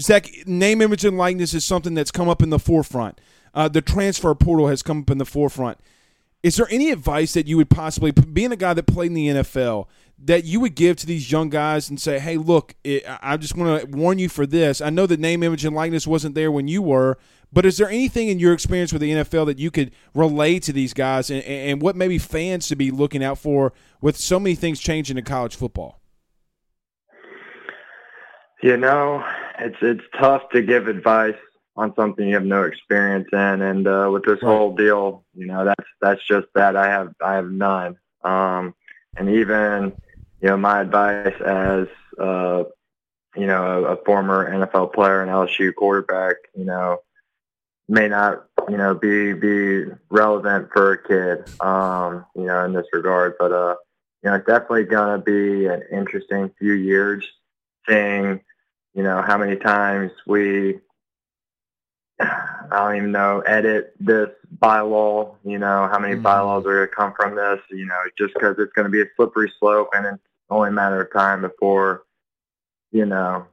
Zach, 0.00 0.28
name, 0.46 0.80
image, 0.80 1.04
and 1.04 1.16
likeness 1.16 1.54
is 1.54 1.64
something 1.64 1.94
that's 1.94 2.10
come 2.10 2.28
up 2.28 2.42
in 2.42 2.50
the 2.50 2.58
forefront. 2.58 3.20
Uh, 3.54 3.68
the 3.68 3.82
transfer 3.82 4.34
portal 4.34 4.66
has 4.66 4.82
come 4.82 5.00
up 5.00 5.10
in 5.10 5.18
the 5.18 5.24
forefront. 5.24 5.78
Is 6.42 6.56
there 6.56 6.66
any 6.70 6.90
advice 6.90 7.32
that 7.34 7.46
you 7.46 7.56
would 7.56 7.70
possibly, 7.70 8.10
being 8.10 8.52
a 8.52 8.56
guy 8.56 8.74
that 8.74 8.86
played 8.86 9.06
in 9.06 9.14
the 9.14 9.28
NFL, 9.28 9.86
that 10.18 10.44
you 10.44 10.60
would 10.60 10.74
give 10.74 10.96
to 10.96 11.06
these 11.06 11.30
young 11.30 11.48
guys 11.48 11.88
and 11.88 12.00
say, 12.00 12.18
"Hey, 12.18 12.36
look, 12.36 12.74
it, 12.84 13.04
I 13.22 13.36
just 13.36 13.56
want 13.56 13.80
to 13.80 13.96
warn 13.96 14.18
you 14.18 14.28
for 14.28 14.46
this. 14.46 14.80
I 14.80 14.90
know 14.90 15.06
that 15.06 15.20
name, 15.20 15.42
image, 15.42 15.64
and 15.64 15.74
likeness 15.74 16.06
wasn't 16.06 16.34
there 16.34 16.50
when 16.50 16.68
you 16.68 16.82
were, 16.82 17.18
but 17.54 17.64
is 17.64 17.78
there 17.78 17.88
anything 17.88 18.28
in 18.28 18.40
your 18.40 18.52
experience 18.52 18.92
with 18.92 19.00
the 19.00 19.12
NFL 19.12 19.46
that 19.46 19.58
you 19.58 19.70
could 19.70 19.92
relay 20.12 20.58
to 20.58 20.72
these 20.72 20.92
guys, 20.92 21.30
and, 21.30 21.42
and 21.44 21.80
what 21.80 21.94
maybe 21.94 22.18
fans 22.18 22.66
should 22.66 22.78
be 22.78 22.90
looking 22.90 23.22
out 23.22 23.38
for 23.38 23.72
with 24.00 24.16
so 24.16 24.40
many 24.40 24.56
things 24.56 24.80
changing 24.80 25.16
in 25.16 25.24
college 25.24 25.54
football?" 25.54 26.00
You 28.60 28.76
know, 28.76 29.24
it's 29.60 29.76
it's 29.80 30.04
tough 30.18 30.42
to 30.52 30.62
give 30.62 30.88
advice 30.88 31.36
on 31.76 31.94
something 31.94 32.26
you 32.26 32.34
have 32.34 32.44
no 32.44 32.64
experience 32.64 33.28
in, 33.32 33.62
and 33.62 33.86
uh, 33.86 34.08
with 34.12 34.24
this 34.24 34.40
whole 34.40 34.74
deal, 34.74 35.24
you 35.34 35.46
know, 35.46 35.64
that's 35.64 35.88
that's 36.00 36.26
just 36.26 36.46
that. 36.54 36.74
I 36.74 36.88
have 36.88 37.14
I 37.22 37.34
have 37.34 37.50
none, 37.50 37.96
um, 38.24 38.74
and 39.16 39.28
even 39.30 39.92
you 40.40 40.48
know, 40.48 40.56
my 40.56 40.80
advice 40.80 41.40
as 41.40 41.86
uh, 42.18 42.64
you 43.36 43.46
know 43.46 43.84
a, 43.84 43.94
a 43.94 44.04
former 44.04 44.50
NFL 44.50 44.92
player 44.92 45.22
and 45.22 45.30
LSU 45.30 45.74
quarterback, 45.74 46.36
you 46.56 46.64
know, 46.64 46.98
may 47.88 48.08
not 48.08 48.46
you 48.68 48.76
know 48.76 48.94
be 48.94 49.32
be 49.32 49.84
relevant 50.10 50.70
for 50.72 50.92
a 50.92 51.02
kid, 51.02 51.44
um, 51.60 52.24
you 52.34 52.44
know, 52.44 52.64
in 52.64 52.72
this 52.72 52.86
regard, 52.92 53.34
but 53.38 53.52
uh, 53.52 53.76
you 54.22 54.30
know, 54.30 54.36
it's 54.36 54.46
definitely 54.46 54.84
gonna 54.84 55.18
be 55.18 55.66
an 55.66 55.82
interesting 55.92 56.50
few 56.58 56.72
years 56.72 57.24
seeing 57.88 58.40
you 58.94 59.02
know, 59.02 59.20
how 59.22 59.36
many 59.36 59.56
times 59.56 60.12
we, 60.26 60.78
I 62.20 62.68
don't 62.70 62.96
even 62.96 63.12
know, 63.12 63.40
edit 63.40 63.94
this 63.98 64.30
bylaw, 64.58 65.34
you 65.44 65.58
know, 65.58 65.88
how 65.90 65.98
many 65.98 66.14
Mhm. 66.14 66.22
bylaws 66.22 66.64
are 66.64 66.74
going 66.74 66.88
to 66.88 66.94
come 66.94 67.12
from 67.14 67.34
this, 67.34 67.60
you 67.70 67.86
know, 67.86 68.00
just 68.16 68.34
because 68.34 68.58
it's 68.58 68.72
going 68.72 68.84
to 68.86 68.90
be 68.90 69.02
a 69.02 69.06
slippery 69.16 69.52
slope 69.58 69.90
and 69.94 70.06
it's 70.06 70.22
only 70.48 70.68
a 70.68 70.72
matter 70.72 71.02
of 71.02 71.12
time 71.12 71.42
before, 71.42 72.04
you 72.92 73.04
know, 73.04 73.46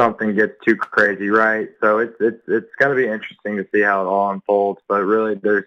something 0.00 0.34
gets 0.34 0.54
too 0.64 0.76
crazy, 0.76 1.28
right? 1.28 1.68
So 1.80 1.98
it's, 1.98 2.16
it's, 2.20 2.42
it's 2.48 2.74
going 2.78 2.96
to 2.96 3.02
be 3.02 3.08
interesting 3.08 3.56
to 3.56 3.66
see 3.72 3.80
how 3.80 4.02
it 4.02 4.08
all 4.08 4.30
unfolds, 4.30 4.80
but 4.88 5.02
really 5.02 5.34
there's, 5.34 5.64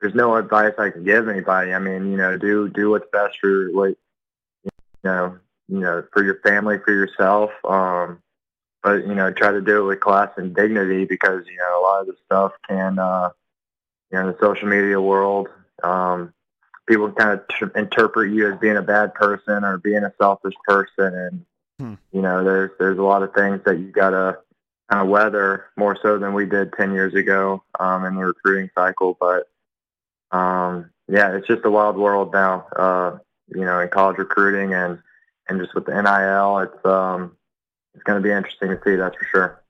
there's 0.00 0.14
no 0.14 0.36
advice 0.36 0.74
I 0.78 0.90
can 0.90 1.04
give 1.04 1.28
anybody. 1.28 1.72
I 1.72 1.78
mean, 1.78 2.10
you 2.10 2.16
know, 2.16 2.36
do, 2.36 2.68
do 2.68 2.90
what's 2.90 3.06
best 3.12 3.38
for 3.40 3.70
what, 3.72 3.96
you 4.64 4.70
know, 5.04 5.38
you 5.68 5.80
know, 5.80 6.04
for 6.12 6.24
your 6.24 6.40
family, 6.40 6.78
for 6.84 6.92
yourself. 6.92 7.50
Um, 7.64 8.22
but 8.82 9.06
you 9.06 9.14
know, 9.14 9.32
try 9.32 9.52
to 9.52 9.60
do 9.60 9.82
it 9.82 9.86
with 9.86 10.00
class 10.00 10.30
and 10.36 10.54
dignity 10.54 11.04
because 11.04 11.46
you 11.46 11.56
know 11.56 11.80
a 11.80 11.82
lot 11.82 12.00
of 12.00 12.08
the 12.08 12.16
stuff 12.26 12.52
can, 12.68 12.98
uh, 12.98 13.30
you 14.10 14.18
know, 14.18 14.28
in 14.28 14.32
the 14.32 14.38
social 14.40 14.68
media 14.68 15.00
world, 15.00 15.48
um, 15.82 16.32
people 16.86 17.10
kind 17.12 17.38
of 17.38 17.48
t- 17.48 17.78
interpret 17.78 18.32
you 18.32 18.52
as 18.52 18.58
being 18.58 18.76
a 18.76 18.82
bad 18.82 19.14
person 19.14 19.64
or 19.64 19.78
being 19.78 20.02
a 20.02 20.12
selfish 20.20 20.54
person, 20.66 21.14
and 21.14 21.46
Hmm. 21.82 21.94
you 22.12 22.22
know, 22.22 22.44
there's 22.44 22.70
there's 22.78 22.98
a 22.98 23.02
lot 23.02 23.24
of 23.24 23.34
things 23.34 23.60
that 23.64 23.76
you 23.76 23.90
gotta 23.90 24.38
kind 24.88 25.02
of 25.02 25.08
weather 25.08 25.64
more 25.76 25.98
so 26.00 26.16
than 26.16 26.32
we 26.32 26.46
did 26.46 26.72
ten 26.74 26.92
years 26.92 27.12
ago 27.12 27.64
um, 27.80 28.04
in 28.04 28.14
the 28.14 28.24
recruiting 28.24 28.70
cycle. 28.72 29.16
But 29.18 29.48
um, 30.30 30.92
yeah, 31.08 31.34
it's 31.34 31.48
just 31.48 31.64
a 31.64 31.70
wild 31.70 31.96
world 31.96 32.32
now. 32.32 32.68
Uh, 32.76 33.18
you 33.48 33.64
know, 33.64 33.80
in 33.80 33.88
college 33.88 34.18
recruiting 34.18 34.74
and 34.74 35.00
and 35.48 35.60
just 35.60 35.74
with 35.74 35.86
the 35.86 36.00
NIL, 36.00 36.58
it's 36.58 36.86
um, 36.86 37.36
it's 37.94 38.04
going 38.04 38.22
to 38.22 38.22
be 38.22 38.32
interesting 38.32 38.68
to 38.68 38.80
see. 38.84 38.94
That's 38.94 39.16
for 39.16 39.24
sure. 39.24 39.62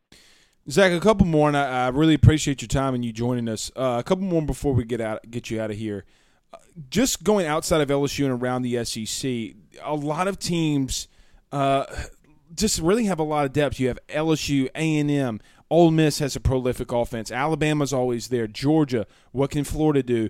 Zach, 0.68 0.92
a 0.92 1.00
couple 1.00 1.26
more, 1.26 1.48
and 1.48 1.56
I, 1.56 1.86
I 1.86 1.88
really 1.88 2.12
appreciate 2.12 2.60
your 2.60 2.68
time 2.68 2.94
and 2.94 3.02
you 3.02 3.10
joining 3.10 3.48
us. 3.48 3.72
Uh, 3.74 3.96
a 3.98 4.02
couple 4.02 4.24
more 4.24 4.42
before 4.42 4.74
we 4.74 4.84
get 4.84 5.00
out, 5.00 5.30
get 5.30 5.50
you 5.50 5.62
out 5.62 5.70
of 5.70 5.78
here. 5.78 6.04
Uh, 6.52 6.58
Just 6.90 7.24
going 7.24 7.46
outside 7.46 7.80
of 7.80 7.88
LSU 7.88 8.26
and 8.30 8.42
around 8.42 8.62
the 8.62 8.84
SEC, 8.84 9.56
a 9.82 9.94
lot 9.94 10.28
of 10.28 10.38
teams 10.38 11.08
uh, 11.52 11.84
just 12.54 12.80
really 12.80 13.04
have 13.04 13.18
a 13.18 13.24
lot 13.24 13.44
of 13.44 13.52
depth. 13.52 13.78
You 13.78 13.88
have 13.88 13.98
LSU, 14.08 14.68
A 14.74 14.98
and 14.98 15.10
M, 15.10 15.40
Ole 15.70 15.90
Miss 15.90 16.18
has 16.18 16.36
a 16.36 16.40
prolific 16.40 16.92
offense. 16.92 17.30
Alabama's 17.32 17.94
always 17.94 18.28
there. 18.28 18.46
Georgia, 18.46 19.06
what 19.32 19.50
can 19.50 19.64
Florida 19.64 20.02
do? 20.02 20.28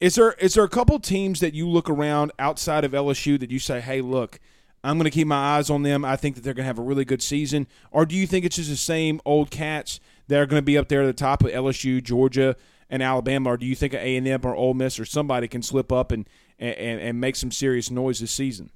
Is 0.00 0.14
there 0.14 0.32
is 0.32 0.54
there 0.54 0.62
a 0.62 0.68
couple 0.68 1.00
teams 1.00 1.40
that 1.40 1.52
you 1.52 1.68
look 1.68 1.90
around 1.90 2.30
outside 2.38 2.84
of 2.84 2.92
LSU 2.92 3.40
that 3.40 3.50
you 3.50 3.58
say, 3.58 3.80
hey, 3.80 4.00
look, 4.00 4.38
I'm 4.84 4.96
going 4.96 5.04
to 5.04 5.10
keep 5.10 5.26
my 5.26 5.56
eyes 5.56 5.70
on 5.70 5.82
them. 5.82 6.04
I 6.04 6.14
think 6.14 6.36
that 6.36 6.44
they're 6.44 6.54
going 6.54 6.62
to 6.62 6.68
have 6.68 6.78
a 6.78 6.82
really 6.82 7.04
good 7.04 7.22
season. 7.22 7.66
Or 7.90 8.06
do 8.06 8.14
you 8.14 8.24
think 8.26 8.44
it's 8.44 8.54
just 8.54 8.70
the 8.70 8.76
same 8.76 9.20
old 9.24 9.50
cats 9.50 9.98
that 10.28 10.38
are 10.38 10.46
going 10.46 10.62
to 10.62 10.64
be 10.64 10.78
up 10.78 10.88
there 10.88 11.02
at 11.02 11.06
the 11.06 11.12
top 11.12 11.42
of 11.42 11.50
LSU, 11.50 12.00
Georgia, 12.00 12.54
and 12.88 13.02
Alabama? 13.02 13.50
Or 13.50 13.56
do 13.56 13.66
you 13.66 13.74
think 13.74 13.94
A 13.94 14.16
and 14.16 14.28
M 14.28 14.42
or 14.44 14.54
Ole 14.54 14.74
Miss 14.74 15.00
or 15.00 15.04
somebody 15.04 15.48
can 15.48 15.62
slip 15.62 15.90
up 15.90 16.12
and, 16.12 16.28
and 16.60 17.00
and 17.00 17.20
make 17.20 17.34
some 17.34 17.50
serious 17.50 17.90
noise 17.90 18.20
this 18.20 18.30
season? 18.30 18.70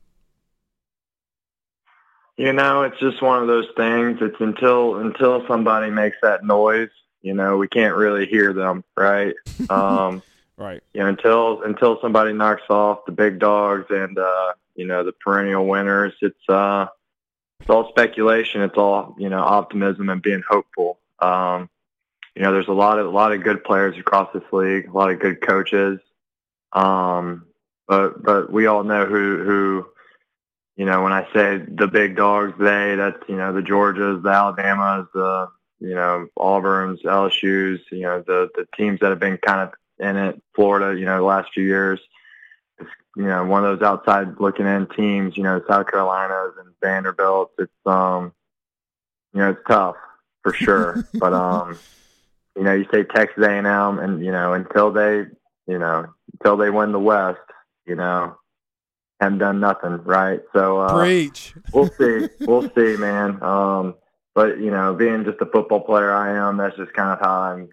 You 2.37 2.53
know, 2.53 2.83
it's 2.83 2.99
just 2.99 3.23
one 3.23 3.43
of 3.43 3.49
those 3.49 3.69
things. 3.77 4.19
It's 4.21 4.41
until 4.41 4.97
until 4.97 5.47
somebody 5.47 5.91
makes 5.91 6.17
that 6.23 6.45
noise, 6.45 6.91
you 7.21 7.35
know, 7.35 7.59
we 7.59 7.69
can't 7.69 7.95
really 7.95 8.27
hear 8.27 8.53
them, 8.53 8.85
right? 8.97 9.35
Um, 9.71 10.23
Right. 10.59 10.83
you 10.93 11.01
know, 11.01 11.09
until 11.09 11.63
until 11.63 12.01
somebody 12.01 12.33
knocks 12.33 12.63
off 12.69 13.05
the 13.07 13.13
big 13.13 13.39
dogs 13.39 13.87
and 13.91 14.19
uh, 14.19 14.53
you 14.75 14.87
know 14.87 15.03
the 15.03 15.13
perennial 15.13 15.67
winners, 15.67 16.13
it's 16.21 16.49
uh, 16.49 16.87
it's 17.61 17.71
all 17.71 17.89
speculation. 17.89 18.61
It's 18.63 18.77
all 18.77 19.17
you 19.19 19.29
know 19.29 19.41
optimism 19.41 20.09
and 20.09 20.21
being 20.23 20.43
hopeful. 20.49 20.99
Um, 21.21 21.71
you 22.37 22.43
know, 22.43 22.53
there's 22.53 22.69
a 22.69 22.73
lot 22.73 22.99
of 22.99 23.07
a 23.07 23.11
lot 23.11 23.33
of 23.33 23.43
good 23.43 23.65
players 23.65 23.97
across 23.99 24.33
this 24.33 24.43
league, 24.53 24.89
a 24.89 24.93
lot 24.93 25.11
of 25.11 25.21
good 25.21 25.41
coaches. 25.41 26.01
Um, 26.73 27.47
but 27.89 28.23
but 28.23 28.53
we 28.53 28.67
all 28.67 28.85
know 28.85 29.05
who 29.05 29.43
who 29.43 29.87
you 30.83 30.87
know 30.87 31.01
when 31.05 31.13
I 31.13 31.33
say 31.33 31.59
the 31.59 31.87
big 31.87 32.17
dogs, 32.17 32.55
they 32.59 32.97
that's 32.97 33.23
you 33.29 33.37
know 33.37 33.53
the 33.53 33.61
Georgias, 33.61 34.21
the 34.21 34.31
Alabamas, 34.31 35.07
the 35.15 35.47
you 35.79 35.95
know 35.95 36.27
Auburn's, 36.37 37.01
LSU's, 37.03 37.81
you 37.93 38.01
know 38.01 38.25
the 38.27 38.49
the 38.57 38.67
teams 38.77 38.99
that 38.99 39.11
have 39.11 39.21
been 39.21 39.39
kind 39.39 39.61
of 39.61 39.75
in 40.05 40.17
it, 40.17 40.43
Florida, 40.57 40.99
you 40.99 41.05
know 41.05 41.19
the 41.19 41.23
last 41.23 41.51
few 41.55 41.63
years. 41.63 42.01
It's 42.81 42.91
you 43.17 43.27
know 43.27 43.45
one 43.45 43.65
of 43.65 43.79
those 43.79 43.87
outside 43.87 44.41
looking 44.41 44.67
in 44.67 44.89
teams, 44.89 45.37
you 45.37 45.45
know 45.45 45.63
South 45.69 45.87
Carolina's 45.87 46.55
and 46.59 46.75
Vanderbilt. 46.83 47.53
It's 47.61 47.71
um 47.87 48.33
you 49.35 49.39
know 49.39 49.51
it's 49.51 49.63
tough 49.69 49.95
for 50.43 50.53
sure, 50.53 51.07
but 51.15 51.33
um 51.33 51.79
you 52.57 52.65
know 52.65 52.73
you 52.73 52.89
say 52.93 53.05
Texas 53.05 53.45
A&M 53.45 54.01
and 54.01 54.25
you 54.25 54.33
know 54.33 54.53
until 54.55 54.91
they 54.91 55.27
you 55.69 55.79
know 55.79 56.07
until 56.33 56.57
they 56.57 56.71
win 56.71 56.91
the 56.91 56.99
West, 56.99 57.39
you 57.87 57.95
know 57.95 58.37
haven't 59.23 59.39
done 59.39 59.61
nothing 59.61 60.03
right. 60.05 60.41
So 60.53 60.79
uh, 60.81 60.99
Preach. 60.99 61.55
we'll 61.73 61.91
see. 61.99 62.29
We'll 62.41 62.71
see, 62.75 62.97
man. 62.97 63.43
Um, 63.43 63.95
but 64.35 64.59
you 64.59 64.71
know, 64.71 64.95
being 64.95 65.25
just 65.25 65.41
a 65.41 65.47
football 65.47 65.81
player 65.81 66.13
I 66.13 66.37
am, 66.37 66.57
that's 66.57 66.77
just 66.77 66.93
kind 66.93 67.11
of 67.11 67.21
how 67.21 67.41
I'm 67.41 67.69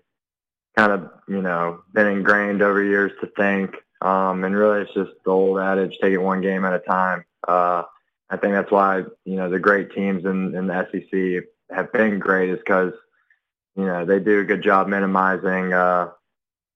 kind 0.80 0.92
of, 0.92 1.10
you 1.28 1.42
know, 1.42 1.82
been 1.94 2.08
ingrained 2.08 2.62
over 2.62 2.84
years 2.84 3.12
to 3.22 3.28
think. 3.38 3.76
Um, 4.02 4.44
and 4.46 4.56
really 4.56 4.82
it's 4.82 4.94
just 4.94 5.12
the 5.26 5.32
old 5.32 5.60
adage, 5.60 5.98
take 6.02 6.14
it 6.14 6.18
one 6.18 6.42
game 6.42 6.64
at 6.64 6.74
a 6.74 6.80
time. 6.80 7.26
Uh, 7.48 7.84
I 8.30 8.38
think 8.38 8.54
that's 8.54 8.72
why, 8.72 9.04
you 9.26 9.36
know, 9.36 9.50
the 9.50 9.60
great 9.60 9.92
teams 9.92 10.24
in, 10.24 10.56
in 10.56 10.68
the 10.68 10.88
SEC 10.92 11.44
have 11.76 11.92
been 11.92 12.20
great 12.20 12.50
is 12.50 12.60
because, 12.60 12.94
you 13.76 13.86
know, 13.86 14.06
they 14.06 14.20
do 14.20 14.40
a 14.40 14.46
good 14.46 14.64
job 14.64 14.88
minimizing, 14.88 15.74
uh, 15.74 16.10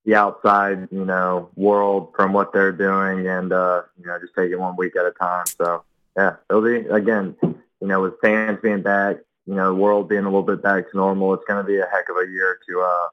the 0.05 0.15
outside, 0.15 0.87
you 0.91 1.05
know, 1.05 1.49
world 1.55 2.13
from 2.15 2.33
what 2.33 2.51
they're 2.53 2.71
doing 2.71 3.27
and, 3.27 3.53
uh, 3.53 3.83
you 3.99 4.05
know, 4.05 4.19
just 4.19 4.35
take 4.35 4.51
it 4.51 4.59
one 4.59 4.75
week 4.75 4.95
at 4.95 5.05
a 5.05 5.11
time. 5.11 5.45
So, 5.57 5.83
yeah, 6.17 6.35
it'll 6.49 6.61
be 6.61 6.87
again. 6.87 7.35
You 7.41 7.89
know, 7.89 8.01
with 8.01 8.13
fans 8.21 8.59
being 8.63 8.81
back, 8.81 9.17
you 9.45 9.55
know, 9.55 9.73
the 9.73 9.75
world 9.75 10.07
being 10.07 10.21
a 10.21 10.29
little 10.29 10.43
bit 10.43 10.63
back 10.63 10.89
to 10.89 10.97
normal, 10.97 11.33
it's 11.33 11.43
going 11.45 11.61
to 11.61 11.67
be 11.67 11.79
a 11.79 11.85
heck 11.85 12.07
of 12.09 12.15
a 12.15 12.31
year 12.31 12.57
to, 12.69 12.81
uh, 12.81 13.07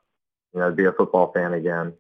you 0.55 0.61
know, 0.61 0.71
be 0.71 0.85
a 0.85 0.93
football 0.93 1.33
fan 1.33 1.55
again. 1.55 1.93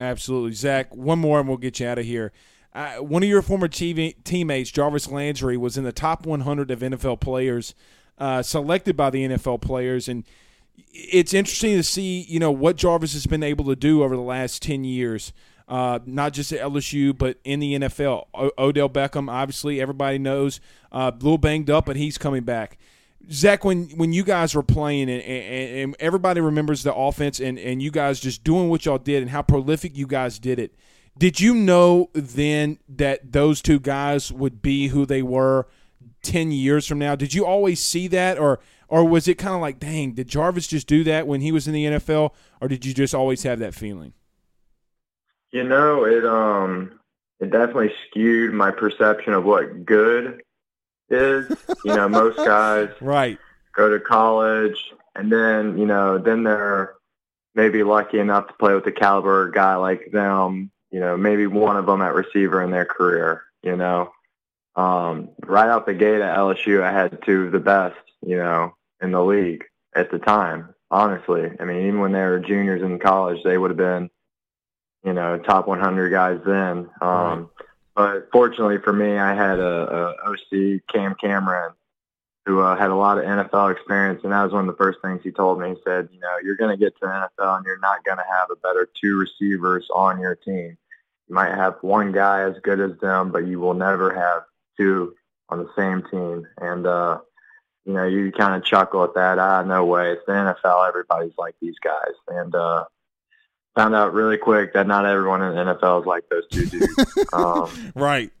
Absolutely, 0.00 0.52
Zach. 0.52 0.94
One 0.94 1.20
more, 1.20 1.38
and 1.38 1.48
we'll 1.48 1.56
get 1.56 1.78
you 1.78 1.86
out 1.86 1.98
of 1.98 2.04
here. 2.04 2.32
Uh, 2.72 2.96
one 2.96 3.22
of 3.22 3.28
your 3.28 3.42
former 3.42 3.68
TV, 3.68 4.22
teammates, 4.24 4.70
Jarvis 4.70 5.08
Landry, 5.08 5.56
was 5.56 5.78
in 5.78 5.84
the 5.84 5.92
top 5.92 6.26
100 6.26 6.70
of 6.70 6.80
NFL 6.80 7.20
players 7.20 7.74
uh, 8.18 8.42
selected 8.42 8.96
by 8.96 9.10
the 9.10 9.26
NFL 9.26 9.60
players, 9.60 10.08
and 10.08 10.24
it's 10.92 11.34
interesting 11.34 11.76
to 11.76 11.82
see, 11.82 12.22
you 12.22 12.38
know, 12.38 12.50
what 12.50 12.76
Jarvis 12.76 13.12
has 13.12 13.26
been 13.26 13.42
able 13.42 13.66
to 13.66 13.76
do 13.76 14.02
over 14.02 14.16
the 14.16 14.22
last 14.22 14.62
10 14.62 14.84
years. 14.84 15.32
Uh, 15.68 15.98
not 16.06 16.32
just 16.32 16.52
at 16.52 16.60
LSU, 16.60 17.16
but 17.16 17.38
in 17.42 17.58
the 17.58 17.74
NFL. 17.74 18.28
O- 18.34 18.52
Odell 18.56 18.88
Beckham, 18.88 19.28
obviously, 19.28 19.80
everybody 19.80 20.16
knows, 20.16 20.60
uh, 20.92 21.10
a 21.12 21.16
little 21.16 21.38
banged 21.38 21.68
up, 21.70 21.86
but 21.86 21.96
he's 21.96 22.16
coming 22.18 22.44
back. 22.44 22.78
Zach, 23.30 23.64
when 23.64 23.88
when 23.96 24.12
you 24.12 24.22
guys 24.22 24.54
were 24.54 24.62
playing 24.62 25.10
and, 25.10 25.20
and, 25.22 25.78
and, 25.78 25.96
everybody 25.98 26.40
remembers 26.40 26.84
the 26.84 26.94
offense 26.94 27.40
and, 27.40 27.58
and 27.58 27.82
you 27.82 27.90
guys 27.90 28.20
just 28.20 28.44
doing 28.44 28.68
what 28.68 28.84
y'all 28.84 28.98
did 28.98 29.22
and 29.22 29.30
how 29.30 29.42
prolific 29.42 29.96
you 29.96 30.06
guys 30.06 30.38
did 30.38 30.60
it, 30.60 30.76
did 31.18 31.40
you 31.40 31.54
know 31.54 32.10
then 32.12 32.78
that 32.88 33.32
those 33.32 33.60
two 33.60 33.80
guys 33.80 34.30
would 34.30 34.62
be 34.62 34.88
who 34.88 35.04
they 35.04 35.22
were 35.22 35.66
ten 36.22 36.52
years 36.52 36.86
from 36.86 37.00
now? 37.00 37.16
Did 37.16 37.34
you 37.34 37.44
always 37.44 37.82
see 37.82 38.06
that, 38.08 38.38
or 38.38 38.60
or 38.88 39.04
was 39.04 39.28
it 39.28 39.36
kind 39.36 39.54
of 39.54 39.60
like, 39.60 39.78
dang, 39.78 40.12
did 40.12 40.28
Jarvis 40.28 40.66
just 40.66 40.86
do 40.86 41.04
that 41.04 41.26
when 41.26 41.40
he 41.40 41.52
was 41.52 41.66
in 41.66 41.74
the 41.74 41.84
NFL, 41.84 42.32
or 42.60 42.68
did 42.68 42.84
you 42.84 42.94
just 42.94 43.14
always 43.14 43.42
have 43.42 43.58
that 43.58 43.74
feeling? 43.74 44.12
You 45.52 45.64
know, 45.64 46.04
it 46.04 46.24
um 46.24 47.00
it 47.40 47.50
definitely 47.50 47.92
skewed 48.08 48.52
my 48.52 48.70
perception 48.70 49.32
of 49.32 49.44
what 49.44 49.84
good 49.84 50.42
is. 51.08 51.50
You 51.84 51.94
know, 51.94 52.08
most 52.08 52.36
guys 52.44 52.90
right 53.00 53.38
go 53.74 53.90
to 53.90 54.00
college 54.00 54.78
and 55.14 55.32
then, 55.32 55.78
you 55.78 55.86
know, 55.86 56.18
then 56.18 56.44
they're 56.44 56.94
maybe 57.54 57.82
lucky 57.82 58.18
enough 58.18 58.48
to 58.48 58.54
play 58.54 58.74
with 58.74 58.86
a 58.86 58.92
caliber 58.92 59.50
guy 59.50 59.76
like 59.76 60.10
them, 60.12 60.70
you 60.90 61.00
know, 61.00 61.16
maybe 61.16 61.46
one 61.46 61.76
of 61.76 61.86
them 61.86 62.02
at 62.02 62.14
receiver 62.14 62.62
in 62.62 62.70
their 62.70 62.84
career, 62.84 63.42
you 63.62 63.76
know. 63.76 64.12
Um, 64.76 65.30
right 65.42 65.68
out 65.68 65.86
the 65.86 65.94
gate 65.94 66.20
at 66.20 66.36
LSU, 66.36 66.82
I 66.82 66.92
had 66.92 67.22
two 67.24 67.44
of 67.44 67.52
the 67.52 67.60
best, 67.60 67.96
you 68.20 68.36
know, 68.36 68.75
in 69.00 69.12
the 69.12 69.22
league 69.22 69.64
at 69.94 70.10
the 70.10 70.18
time, 70.18 70.74
honestly. 70.90 71.50
I 71.58 71.64
mean, 71.64 71.86
even 71.86 72.00
when 72.00 72.12
they 72.12 72.20
were 72.20 72.38
juniors 72.38 72.82
in 72.82 72.98
college, 72.98 73.42
they 73.44 73.58
would 73.58 73.70
have 73.70 73.78
been, 73.78 74.10
you 75.04 75.12
know, 75.12 75.38
top 75.38 75.66
100 75.66 76.10
guys 76.10 76.40
then. 76.46 76.90
Um, 77.00 77.00
right. 77.06 77.46
But 77.94 78.28
fortunately 78.30 78.78
for 78.78 78.92
me, 78.92 79.16
I 79.16 79.34
had 79.34 79.58
a, 79.58 80.14
a 80.22 80.30
OC, 80.30 80.82
Cam 80.92 81.14
Cameron, 81.14 81.72
who 82.44 82.60
uh, 82.60 82.76
had 82.76 82.90
a 82.90 82.94
lot 82.94 83.18
of 83.18 83.24
NFL 83.24 83.72
experience, 83.72 84.20
and 84.22 84.32
that 84.32 84.44
was 84.44 84.52
one 84.52 84.68
of 84.68 84.74
the 84.74 84.82
first 84.82 84.98
things 85.02 85.20
he 85.22 85.32
told 85.32 85.60
me. 85.60 85.70
He 85.70 85.76
said, 85.84 86.08
you 86.12 86.20
know, 86.20 86.36
you're 86.44 86.56
going 86.56 86.70
to 86.70 86.76
get 86.76 86.94
to 86.96 87.00
the 87.00 87.06
NFL, 87.42 87.56
and 87.56 87.66
you're 87.66 87.78
not 87.80 88.04
going 88.04 88.18
to 88.18 88.24
have 88.30 88.50
a 88.50 88.56
better 88.56 88.88
two 89.00 89.18
receivers 89.18 89.88
on 89.92 90.20
your 90.20 90.36
team. 90.36 90.76
You 91.28 91.34
might 91.34 91.54
have 91.54 91.76
one 91.80 92.12
guy 92.12 92.42
as 92.42 92.54
good 92.62 92.80
as 92.80 92.98
them, 93.00 93.32
but 93.32 93.46
you 93.46 93.58
will 93.58 93.74
never 93.74 94.14
have 94.14 94.44
two 94.76 95.16
on 95.48 95.58
the 95.58 95.70
same 95.74 96.02
team. 96.10 96.46
And 96.58 96.86
uh, 96.86 97.20
you 97.86 97.92
know, 97.92 98.04
you 98.04 98.32
kind 98.32 98.54
of 98.54 98.64
chuckle 98.64 99.04
at 99.04 99.14
that. 99.14 99.38
Ah, 99.38 99.62
no 99.62 99.84
way. 99.84 100.10
It's 100.10 100.26
the 100.26 100.32
NFL. 100.32 100.88
Everybody's 100.88 101.38
like 101.38 101.54
these 101.62 101.78
guys. 101.78 102.14
And 102.26 102.52
uh, 102.54 102.84
found 103.76 103.94
out 103.94 104.12
really 104.12 104.36
quick 104.36 104.74
that 104.74 104.88
not 104.88 105.06
everyone 105.06 105.40
in 105.42 105.54
the 105.54 105.74
NFL 105.74 106.00
is 106.00 106.06
like 106.06 106.28
those 106.28 106.48
two 106.48 106.66
dudes. 106.66 107.26
um, 107.32 107.92
right. 107.94 108.32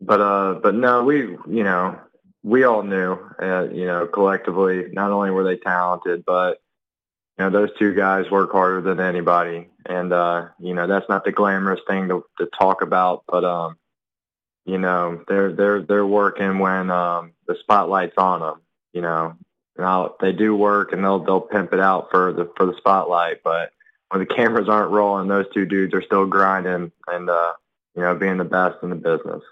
But 0.00 0.20
uh, 0.20 0.60
but 0.62 0.74
no, 0.74 1.04
we 1.04 1.18
you 1.18 1.64
know 1.64 1.98
we 2.42 2.64
all 2.64 2.82
knew 2.82 3.18
uh, 3.40 3.68
you 3.72 3.86
know 3.86 4.06
collectively 4.06 4.86
not 4.92 5.10
only 5.10 5.30
were 5.30 5.44
they 5.44 5.56
talented, 5.56 6.24
but 6.24 6.60
you 7.38 7.44
know 7.44 7.50
those 7.50 7.70
two 7.78 7.94
guys 7.94 8.30
work 8.30 8.52
harder 8.52 8.80
than 8.80 9.00
anybody, 9.00 9.68
and 9.86 10.12
uh, 10.12 10.48
you 10.58 10.74
know 10.74 10.86
that's 10.86 11.08
not 11.08 11.24
the 11.24 11.32
glamorous 11.32 11.80
thing 11.88 12.08
to 12.08 12.24
to 12.38 12.46
talk 12.58 12.82
about, 12.82 13.24
but 13.26 13.44
um, 13.44 13.78
you 14.66 14.76
know 14.76 15.24
they're 15.28 15.52
they're 15.52 15.82
they're 15.82 16.06
working 16.06 16.58
when 16.58 16.90
um 16.90 17.32
the 17.46 17.56
spotlight's 17.60 18.16
on 18.16 18.40
them. 18.40 18.60
You 18.92 19.02
know, 19.02 19.36
now 19.78 20.14
they 20.20 20.32
do 20.32 20.54
work 20.54 20.92
and 20.92 21.04
they'll 21.04 21.18
they'll 21.18 21.40
pimp 21.40 21.72
it 21.72 21.80
out 21.80 22.08
for 22.10 22.32
the 22.32 22.50
for 22.56 22.66
the 22.66 22.76
spotlight, 22.76 23.42
but 23.42 23.72
when 24.10 24.20
the 24.20 24.34
cameras 24.34 24.68
aren't 24.68 24.90
rolling, 24.90 25.28
those 25.28 25.46
two 25.52 25.66
dudes 25.66 25.92
are 25.94 26.02
still 26.02 26.26
grinding 26.26 26.92
and 27.08 27.30
uh, 27.30 27.52
you 27.94 28.02
know 28.02 28.14
being 28.14 28.38
the 28.38 28.44
best 28.44 28.76
in 28.82 28.90
the 28.90 28.96
business. 28.96 29.42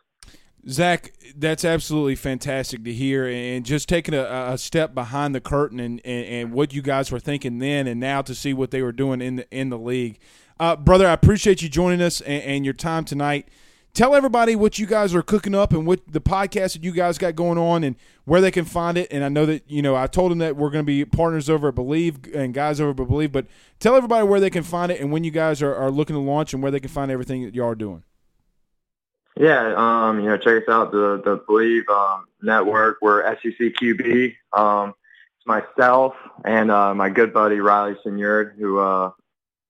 Zach, 0.67 1.13
that's 1.37 1.63
absolutely 1.63 2.15
fantastic 2.15 2.85
to 2.85 2.93
hear, 2.93 3.27
and 3.27 3.67
just 3.67 3.87
taking 3.87 4.15
a, 4.15 4.25
a 4.25 4.57
step 4.57 4.95
behind 4.95 5.35
the 5.35 5.41
curtain 5.41 5.79
and, 5.79 6.01
and, 6.07 6.27
and, 6.27 6.53
what 6.53 6.73
you 6.73 6.81
guys 6.81 7.13
were 7.13 7.21
thinking 7.21 7.59
then, 7.59 7.87
and 7.87 8.01
now 8.01 8.23
to 8.23 8.35
see 8.35 8.55
what 8.55 8.71
they 8.71 8.81
were 8.81 8.93
doing 8.93 9.21
in 9.21 9.37
the 9.37 9.47
in 9.51 9.69
the 9.69 9.79
league, 9.79 10.19
uh, 10.59 10.75
brother. 10.77 11.07
I 11.07 11.13
appreciate 11.13 11.61
you 11.61 11.69
joining 11.69 12.01
us 12.01 12.23
and, 12.23 12.43
and 12.43 12.65
your 12.65 12.73
time 12.73 13.05
tonight 13.05 13.49
tell 13.95 14.15
everybody 14.15 14.57
what 14.57 14.79
you 14.79 14.87
guys 14.87 15.15
are 15.15 15.23
cooking 15.23 15.55
up 15.55 15.73
and 15.73 15.87
what 15.87 16.01
the 16.07 16.21
podcast 16.21 16.75
that 16.75 16.85
you 16.85 16.93
guys 16.93 17.17
got 17.17 17.35
going 17.35 17.57
on 17.57 17.85
and 17.85 17.97
where 18.25 18.41
they 18.41 18.51
can 18.51 18.65
find 18.65 18.99
it. 18.99 19.09
And 19.11 19.25
I 19.25 19.29
know 19.29 19.47
that 19.47 19.63
you 19.71 19.81
know 19.81 19.97
I 19.97 20.07
told 20.07 20.31
them 20.31 20.39
that 20.39 20.57
we're 20.57 20.71
going 20.71 20.85
to 20.85 20.87
be 20.87 21.05
partners 21.05 21.49
over 21.49 21.69
at 21.69 21.77
Bleav 21.77 22.35
and 22.35 22.53
guys 22.53 22.81
over 22.81 22.91
at 22.91 23.09
Bleav, 23.09 23.33
but 23.33 23.47
tell 23.79 23.97
everybody 23.97 24.27
where 24.27 24.41
they 24.41 24.51
can 24.51 24.65
find 24.65 24.93
it 24.93 25.01
and 25.01 25.11
when 25.11 25.25
you 25.25 25.31
guys 25.31 25.63
are, 25.63 25.75
are 25.75 25.91
looking 25.91 26.15
to 26.15 26.21
launch 26.21 26.53
and 26.53 26.63
where 26.63 26.73
they 26.73 26.81
can 26.81 26.91
find 26.91 27.11
everything 27.11 27.45
that 27.45 27.55
y'all 27.55 27.69
are 27.69 27.75
doing. 27.75 28.03
Yeah, 29.37 29.75
um, 29.77 30.21
you 30.21 30.29
know, 30.29 30.37
check 30.37 30.63
us 30.63 30.69
out 30.69 30.93
the 30.93 31.21
the 31.25 31.39
Bleav 31.39 31.89
um, 31.89 32.27
network. 32.43 32.99
We're 33.01 33.25
SEC 33.37 33.75
QB. 33.81 34.35
Um, 34.53 34.95
it's 35.39 35.47
myself 35.47 36.15
and 36.45 36.71
uh, 36.71 36.95
my 36.95 37.11
good 37.11 37.33
buddy 37.33 37.61
Riley 37.61 37.97
Signerd, 38.05 38.57
who 38.57 38.79
uh, 38.79 39.11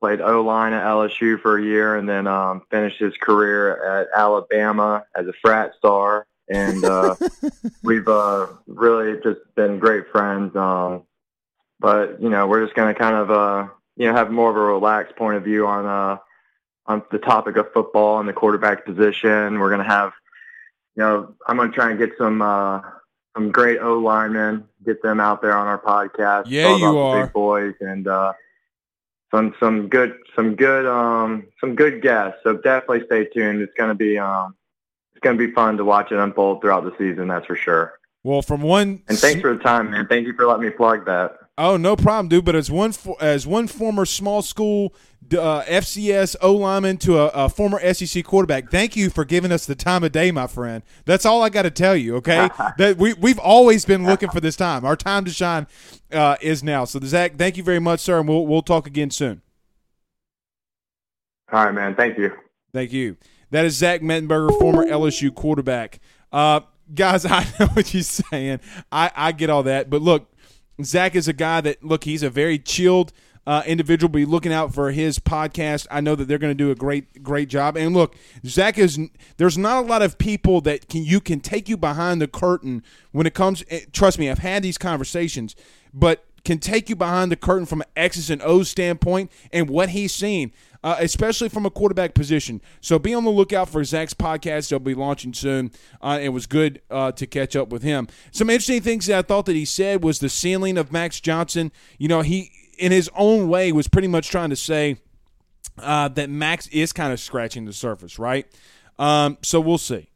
played 0.05 0.21
O 0.21 0.43
line 0.43 0.75
at 0.75 0.85
LSU 0.85 1.41
for 1.41 1.57
a 1.57 1.65
year, 1.65 1.97
and 1.97 2.07
then 2.07 2.27
um, 2.27 2.61
finished 2.71 3.01
his 3.01 3.17
career 3.17 3.83
at 3.83 4.09
Alabama 4.15 5.03
as 5.17 5.27
a 5.27 5.33
frat 5.41 5.73
star. 5.79 6.27
And 6.47 6.85
uh, 6.85 7.17
we've 7.83 8.07
uh, 8.07 8.49
really 8.67 9.19
just 9.23 9.41
been 9.57 9.79
great 9.79 10.11
friends. 10.13 10.55
Um, 10.57 11.05
but 11.81 12.21
you 12.21 12.29
know, 12.29 12.47
we're 12.47 12.63
just 12.63 12.77
going 12.77 12.95
to 12.95 13.01
kind 13.01 13.17
of 13.17 13.31
uh, 13.31 13.69
you 13.97 14.07
know 14.07 14.15
have 14.15 14.31
more 14.31 14.51
of 14.51 14.57
a 14.57 14.61
relaxed 14.61 15.17
point 15.17 15.39
of 15.39 15.45
view 15.45 15.67
on 15.67 15.87
uh, 15.87 16.19
on 16.85 17.03
the 17.11 17.19
topic 17.19 17.57
of 17.57 17.73
football 17.73 18.21
and 18.21 18.29
the 18.29 18.35
quarterback 18.35 18.85
position. 18.85 19.59
We're 19.59 19.71
going 19.71 19.87
to 19.87 19.91
have, 19.91 20.13
you 20.97 21.03
know, 21.03 21.35
I'm 21.47 21.57
going 21.57 21.71
to 21.71 21.75
try 21.75 21.89
and 21.89 21.99
get 21.99 22.11
some 22.19 22.43
uh, 22.43 22.83
some 23.35 23.51
great 23.51 23.79
O 23.81 24.01
linemen, 24.01 24.65
get 24.85 25.01
them 25.01 25.19
out 25.19 25.41
there 25.41 25.57
on 25.57 25.67
our 25.67 25.81
podcast. 25.81 26.45
Yeah, 26.49 26.77
you 26.77 26.99
are, 26.99 27.25
big 27.25 27.33
boys, 27.33 27.75
and 27.81 28.07
uh, 28.07 28.35
some 29.35 29.55
some 29.59 29.89
good 29.89 30.15
some 30.37 30.55
good 30.55 30.87
um 30.87 31.47
some 31.61 31.75
good 31.75 32.03
guests. 32.03 32.39
So 32.43 32.57
definitely 32.57 33.05
stay 33.07 33.25
tuned. 33.27 33.63
It's 33.63 33.75
gonna 33.77 33.95
be 33.95 34.19
um 34.19 34.55
it's 35.13 35.21
gonna 35.21 35.39
be 35.39 35.51
fun 35.51 35.77
to 35.79 35.85
watch 35.85 36.13
it 36.13 36.19
unfold 36.19 36.61
throughout 36.61 36.85
the 36.85 36.93
season. 36.99 37.29
That's 37.29 37.47
for 37.47 37.57
sure. 37.57 37.99
Well, 38.23 38.43
from 38.43 38.63
one 38.63 39.03
and 39.09 39.19
thanks 39.19 39.41
for 39.41 39.55
the 39.55 39.63
time, 39.63 39.91
man. 39.91 40.07
Thank 40.07 40.27
you 40.27 40.35
for 40.35 40.47
letting 40.47 40.65
me 40.65 40.71
plug 40.71 41.05
that. 41.07 41.37
Oh, 41.57 41.77
no 41.77 41.95
problem, 41.95 42.29
dude. 42.29 42.45
But 42.45 42.57
as 42.57 42.71
one 42.71 42.93
for 42.93 43.17
as 43.21 43.47
one 43.47 43.67
former 43.67 44.05
small 44.05 44.43
school 44.43 44.95
uh, 45.33 45.65
FCS 45.65 46.37
O 46.41 46.53
lineman 46.55 46.97
to 46.99 47.19
a, 47.19 47.27
a, 47.29 47.49
former 47.49 47.81
SEC 47.95 48.25
quarterback, 48.25 48.71
thank 48.71 48.97
you 48.97 49.11
for 49.11 49.25
giving 49.25 49.53
us 49.53 49.67
the 49.67 49.75
time 49.75 50.05
of 50.05 50.13
day, 50.13 50.31
my 50.31 50.47
friend. 50.47 50.83
That's 51.05 51.25
all 51.25 51.43
I 51.43 51.49
got 51.49 51.63
to 51.63 51.71
tell 51.71 51.97
you. 51.97 52.17
Okay, 52.17 52.49
that 52.79 52.97
we 52.99 53.15
we've 53.15 53.39
always 53.39 53.85
been 53.85 54.05
looking 54.05 54.31
for 54.31 54.41
this 54.41 54.57
time. 54.57 54.85
Our 54.85 54.97
time 54.97 55.25
to 55.25 55.31
shine 55.31 55.67
uh, 56.13 56.37
is 56.41 56.63
now. 56.63 56.85
So, 56.85 57.01
Zach, 57.01 57.37
thank 57.37 57.57
you 57.57 57.63
very 57.63 57.81
much, 57.81 58.01
sir, 58.01 58.19
and 58.21 58.29
we'll 58.29 58.47
we'll 58.47 58.63
talk 58.63 58.87
again 58.87 59.11
soon. 59.11 59.43
All 61.53 61.65
right, 61.65 61.75
man. 61.75 61.95
Thank 61.95 62.19
you. 62.19 62.33
Thank 62.73 62.93
you. 62.93 63.17
That 63.51 63.65
is 63.65 63.77
Zach 63.77 64.01
Mettenberger, 64.01 64.59
former 64.59 64.85
LSU 64.85 65.33
quarterback. 65.33 66.01
Uh, 66.33 66.61
guys, 66.93 67.25
I 67.31 67.47
know 67.59 67.67
what 67.69 67.95
you're 67.95 68.03
saying. 68.03 68.61
I, 68.91 69.11
I 69.15 69.33
get 69.33 69.51
all 69.51 69.63
that. 69.63 69.89
But 69.89 70.03
look, 70.03 70.33
Zach 70.83 71.15
is 71.15 71.29
a 71.29 71.33
guy 71.33 71.61
that, 71.61 71.85
look, 71.85 72.05
he's 72.05 72.23
a 72.23 72.31
very 72.31 72.59
chilled 72.59 73.13
uh, 73.47 73.63
individual. 73.67 74.09
Be 74.09 74.25
looking 74.25 74.53
out 74.53 74.75
for 74.75 74.91
his 74.91 75.19
podcast. 75.19 75.87
I 75.91 76.01
know 76.01 76.15
that 76.15 76.27
they're 76.27 76.39
going 76.39 76.51
to 76.51 76.55
do 76.55 76.71
a 76.71 76.75
great, 76.75 77.23
great 77.23 77.49
job. 77.49 77.77
And 77.77 77.95
look, 77.95 78.17
Zach 78.47 78.79
is. 78.79 78.99
There's 79.37 79.59
not 79.59 79.85
a 79.85 79.87
lot 79.87 80.03
of 80.03 80.19
people 80.19 80.61
that 80.63 80.89
can 80.89 81.05
you 81.05 81.21
can 81.21 81.41
take 81.41 81.69
you 81.69 81.77
behind 81.77 82.21
the 82.21 82.29
curtain 82.29 82.83
when 83.13 83.27
it 83.27 83.35
comes. 83.35 83.65
Eh, 83.71 83.81
trust 83.93 84.19
me, 84.19 84.31
I've 84.31 84.39
had 84.39 84.63
these 84.63 84.79
conversations, 84.79 85.57
but 85.93 86.25
can 86.45 86.59
take 86.59 86.91
you 86.91 86.97
behind 86.97 87.33
the 87.33 87.37
curtain 87.37 87.65
from 87.65 87.81
an 87.81 87.87
X's 87.97 88.29
and 88.29 88.43
O's 88.43 88.69
standpoint 88.69 89.33
and 89.51 89.69
what 89.69 89.91
he's 89.91 90.15
seen 90.15 90.53
uh, 90.85 90.97
especially 91.01 91.49
from 91.49 91.65
a 91.65 91.71
quarterback 91.71 92.15
position. 92.15 92.61
So 92.83 92.99
be 92.99 93.15
on 93.15 93.25
the 93.25 93.31
lookout 93.31 93.71
for 93.71 93.83
Zach's 93.85 94.13
podcast. 94.13 94.69
They'll 94.69 94.79
be 94.79 94.95
launching 94.95 95.33
soon. 95.33 95.73
Uh, 96.01 96.19
it 96.21 96.29
was 96.29 96.47
good 96.47 96.83
uh, 96.91 97.11
to 97.13 97.27
catch 97.27 97.57
up 97.57 97.71
with 97.71 97.83
him. 97.83 98.07
Some 98.31 98.51
interesting 98.51 98.83
things 98.83 99.07
that 99.07 99.19
I 99.19 99.23
thought 99.23 99.47
that 99.47 99.57
he 99.57 99.65
said 99.65 100.05
was 100.05 100.19
the 100.19 100.29
ceiling 100.29 100.77
of 100.77 100.93
Max 100.93 101.21
Johnson. 101.21 101.73
You 101.97 102.09
know, 102.09 102.21
he 102.21 102.53
in 102.79 102.93
his 102.93 103.11
own 103.15 103.49
way 103.49 103.73
was 103.73 103.89
pretty 103.89 104.09
much 104.09 104.29
trying 104.29 104.51
to 104.51 104.57
say 104.57 104.99
uh, 105.79 106.09
that 106.09 106.31
Max 106.31 106.67
is 106.69 106.93
kind 106.93 107.13
of 107.13 107.21
scratching 107.21 107.65
the 107.65 107.73
surface, 107.73 108.19
right? 108.19 108.47
Um, 108.99 109.39
so 109.43 109.61
we'll 109.61 109.79
see. 109.79 110.11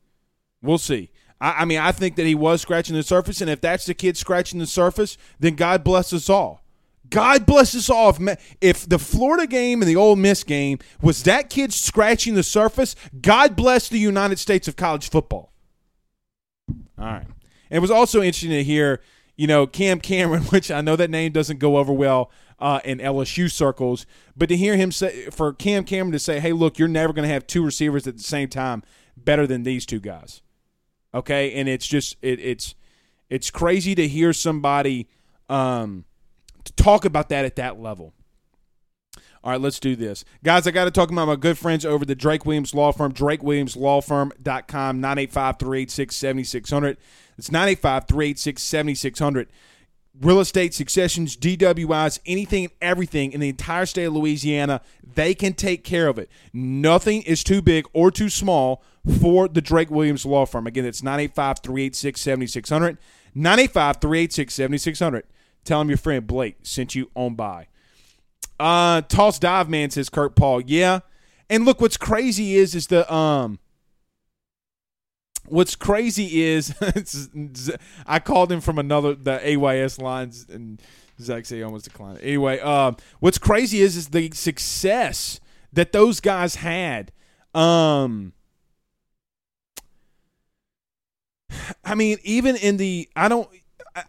We'll 0.62 0.78
see. 0.78 1.10
I, 1.40 1.62
I 1.62 1.64
mean, 1.64 1.78
I 1.78 1.92
think 1.92 2.16
that 2.16 2.26
he 2.26 2.34
was 2.34 2.60
scratching 2.62 2.94
the 2.94 3.02
surface, 3.02 3.40
and 3.40 3.50
if 3.50 3.60
that's 3.60 3.86
the 3.86 3.94
kid 3.94 4.16
scratching 4.16 4.58
the 4.58 4.66
surface, 4.66 5.16
then 5.38 5.54
God 5.54 5.84
bless 5.84 6.12
us 6.12 6.28
all. 6.28 6.62
God 7.10 7.46
bless 7.46 7.74
us 7.74 7.88
all. 7.88 8.10
If, 8.10 8.56
if 8.60 8.88
the 8.88 8.98
Florida 8.98 9.46
game 9.46 9.80
and 9.80 9.88
the 9.88 9.96
Ole 9.96 10.16
Miss 10.16 10.44
game 10.44 10.78
was 11.00 11.22
that 11.22 11.48
kid 11.48 11.72
scratching 11.72 12.34
the 12.34 12.42
surface, 12.42 12.94
God 13.20 13.56
bless 13.56 13.88
the 13.88 13.98
United 13.98 14.38
States 14.38 14.68
of 14.68 14.76
college 14.76 15.08
football. 15.08 15.52
All 16.98 17.04
right. 17.04 17.26
And 17.70 17.76
It 17.76 17.80
was 17.80 17.90
also 17.90 18.18
interesting 18.20 18.50
to 18.50 18.62
hear, 18.62 19.00
you 19.36 19.46
know, 19.46 19.66
Cam 19.66 20.00
Cameron, 20.00 20.42
which 20.50 20.70
I 20.70 20.80
know 20.80 20.96
that 20.96 21.10
name 21.10 21.32
doesn't 21.32 21.58
go 21.58 21.78
over 21.78 21.92
well 21.92 22.30
uh, 22.58 22.80
in 22.84 22.98
LSU 22.98 23.50
circles, 23.50 24.06
but 24.36 24.48
to 24.48 24.56
hear 24.56 24.76
him 24.76 24.90
say, 24.90 25.30
for 25.30 25.52
Cam 25.52 25.84
Cameron 25.84 26.12
to 26.12 26.18
say, 26.18 26.40
hey, 26.40 26.52
look, 26.52 26.78
you're 26.78 26.88
never 26.88 27.12
going 27.12 27.26
to 27.26 27.32
have 27.32 27.46
two 27.46 27.64
receivers 27.64 28.06
at 28.06 28.16
the 28.16 28.22
same 28.22 28.48
time 28.48 28.82
better 29.16 29.46
than 29.46 29.62
these 29.62 29.86
two 29.86 30.00
guys. 30.00 30.42
Okay. 31.14 31.52
And 31.54 31.68
it's 31.68 31.86
just, 31.86 32.16
it, 32.20 32.40
it's, 32.40 32.74
it's 33.30 33.50
crazy 33.50 33.94
to 33.94 34.08
hear 34.08 34.32
somebody 34.32 35.08
um, 35.48 36.04
talk 36.76 37.04
about 37.04 37.28
that 37.28 37.44
at 37.44 37.56
that 37.56 37.80
level. 37.80 38.12
All 39.44 39.52
right, 39.52 39.60
let's 39.60 39.78
do 39.78 39.94
this. 39.94 40.24
Guys, 40.42 40.66
I 40.66 40.72
got 40.72 40.86
to 40.86 40.90
talk 40.90 41.10
about 41.10 41.28
my 41.28 41.36
good 41.36 41.56
friends 41.56 41.86
over 41.86 42.04
the 42.04 42.16
Drake 42.16 42.44
Williams 42.44 42.74
Law 42.74 42.90
Firm, 42.90 43.12
drakewilliamslawfirm.com, 43.12 45.00
985 45.00 45.58
386 45.58 46.16
7600. 46.16 46.96
It's 47.38 47.50
985 47.50 48.08
386 48.08 48.62
7600. 48.62 49.48
Real 50.20 50.40
estate, 50.40 50.74
successions, 50.74 51.36
DWIs, 51.36 52.18
anything 52.26 52.64
and 52.64 52.72
everything 52.82 53.32
in 53.32 53.40
the 53.40 53.48
entire 53.48 53.86
state 53.86 54.04
of 54.04 54.14
Louisiana, 54.14 54.80
they 55.14 55.34
can 55.34 55.52
take 55.52 55.84
care 55.84 56.08
of 56.08 56.18
it. 56.18 56.28
Nothing 56.52 57.22
is 57.22 57.44
too 57.44 57.62
big 57.62 57.86
or 57.92 58.10
too 58.10 58.28
small 58.28 58.82
for 59.20 59.48
the 59.48 59.60
Drake 59.60 59.90
Williams 59.90 60.26
Law 60.26 60.44
Firm. 60.44 60.66
Again, 60.66 60.84
it's 60.84 61.02
985 61.02 61.60
386 61.60 62.20
7600. 62.20 62.98
985 63.34 63.96
386 64.00 64.54
7600. 64.54 65.24
Tell 65.64 65.78
them 65.78 65.88
your 65.88 65.98
friend 65.98 66.26
Blake 66.26 66.56
sent 66.62 66.94
you 66.94 67.10
on 67.14 67.34
by. 67.34 67.68
Uh, 68.58 69.02
Toss 69.02 69.38
Dive 69.38 69.68
Man 69.68 69.90
says 69.90 70.08
Kurt 70.08 70.34
Paul. 70.34 70.62
Yeah. 70.62 71.00
And 71.48 71.64
look, 71.64 71.80
what's 71.80 71.96
crazy 71.96 72.56
is 72.56 72.74
is 72.74 72.88
the 72.88 73.10
um 73.12 73.58
what's 75.50 75.74
crazy 75.76 76.42
is 76.42 76.74
I 78.06 78.18
called 78.18 78.50
him 78.52 78.60
from 78.60 78.78
another 78.78 79.14
the 79.14 79.40
AYS 79.44 79.98
lines 79.98 80.46
and 80.48 80.80
Zach 81.20 81.46
say 81.46 81.56
he 81.56 81.62
almost 81.62 81.84
declined. 81.84 82.20
Anyway, 82.20 82.60
um, 82.60 82.96
what's 83.20 83.38
crazy 83.38 83.80
is 83.80 83.96
is 83.96 84.08
the 84.08 84.30
success 84.30 85.40
that 85.72 85.92
those 85.92 86.20
guys 86.20 86.56
had. 86.56 87.12
Um, 87.54 88.32
I 91.84 91.94
mean, 91.94 92.18
even 92.22 92.56
in 92.56 92.76
the 92.76 93.08
I 93.16 93.28
don't 93.28 93.48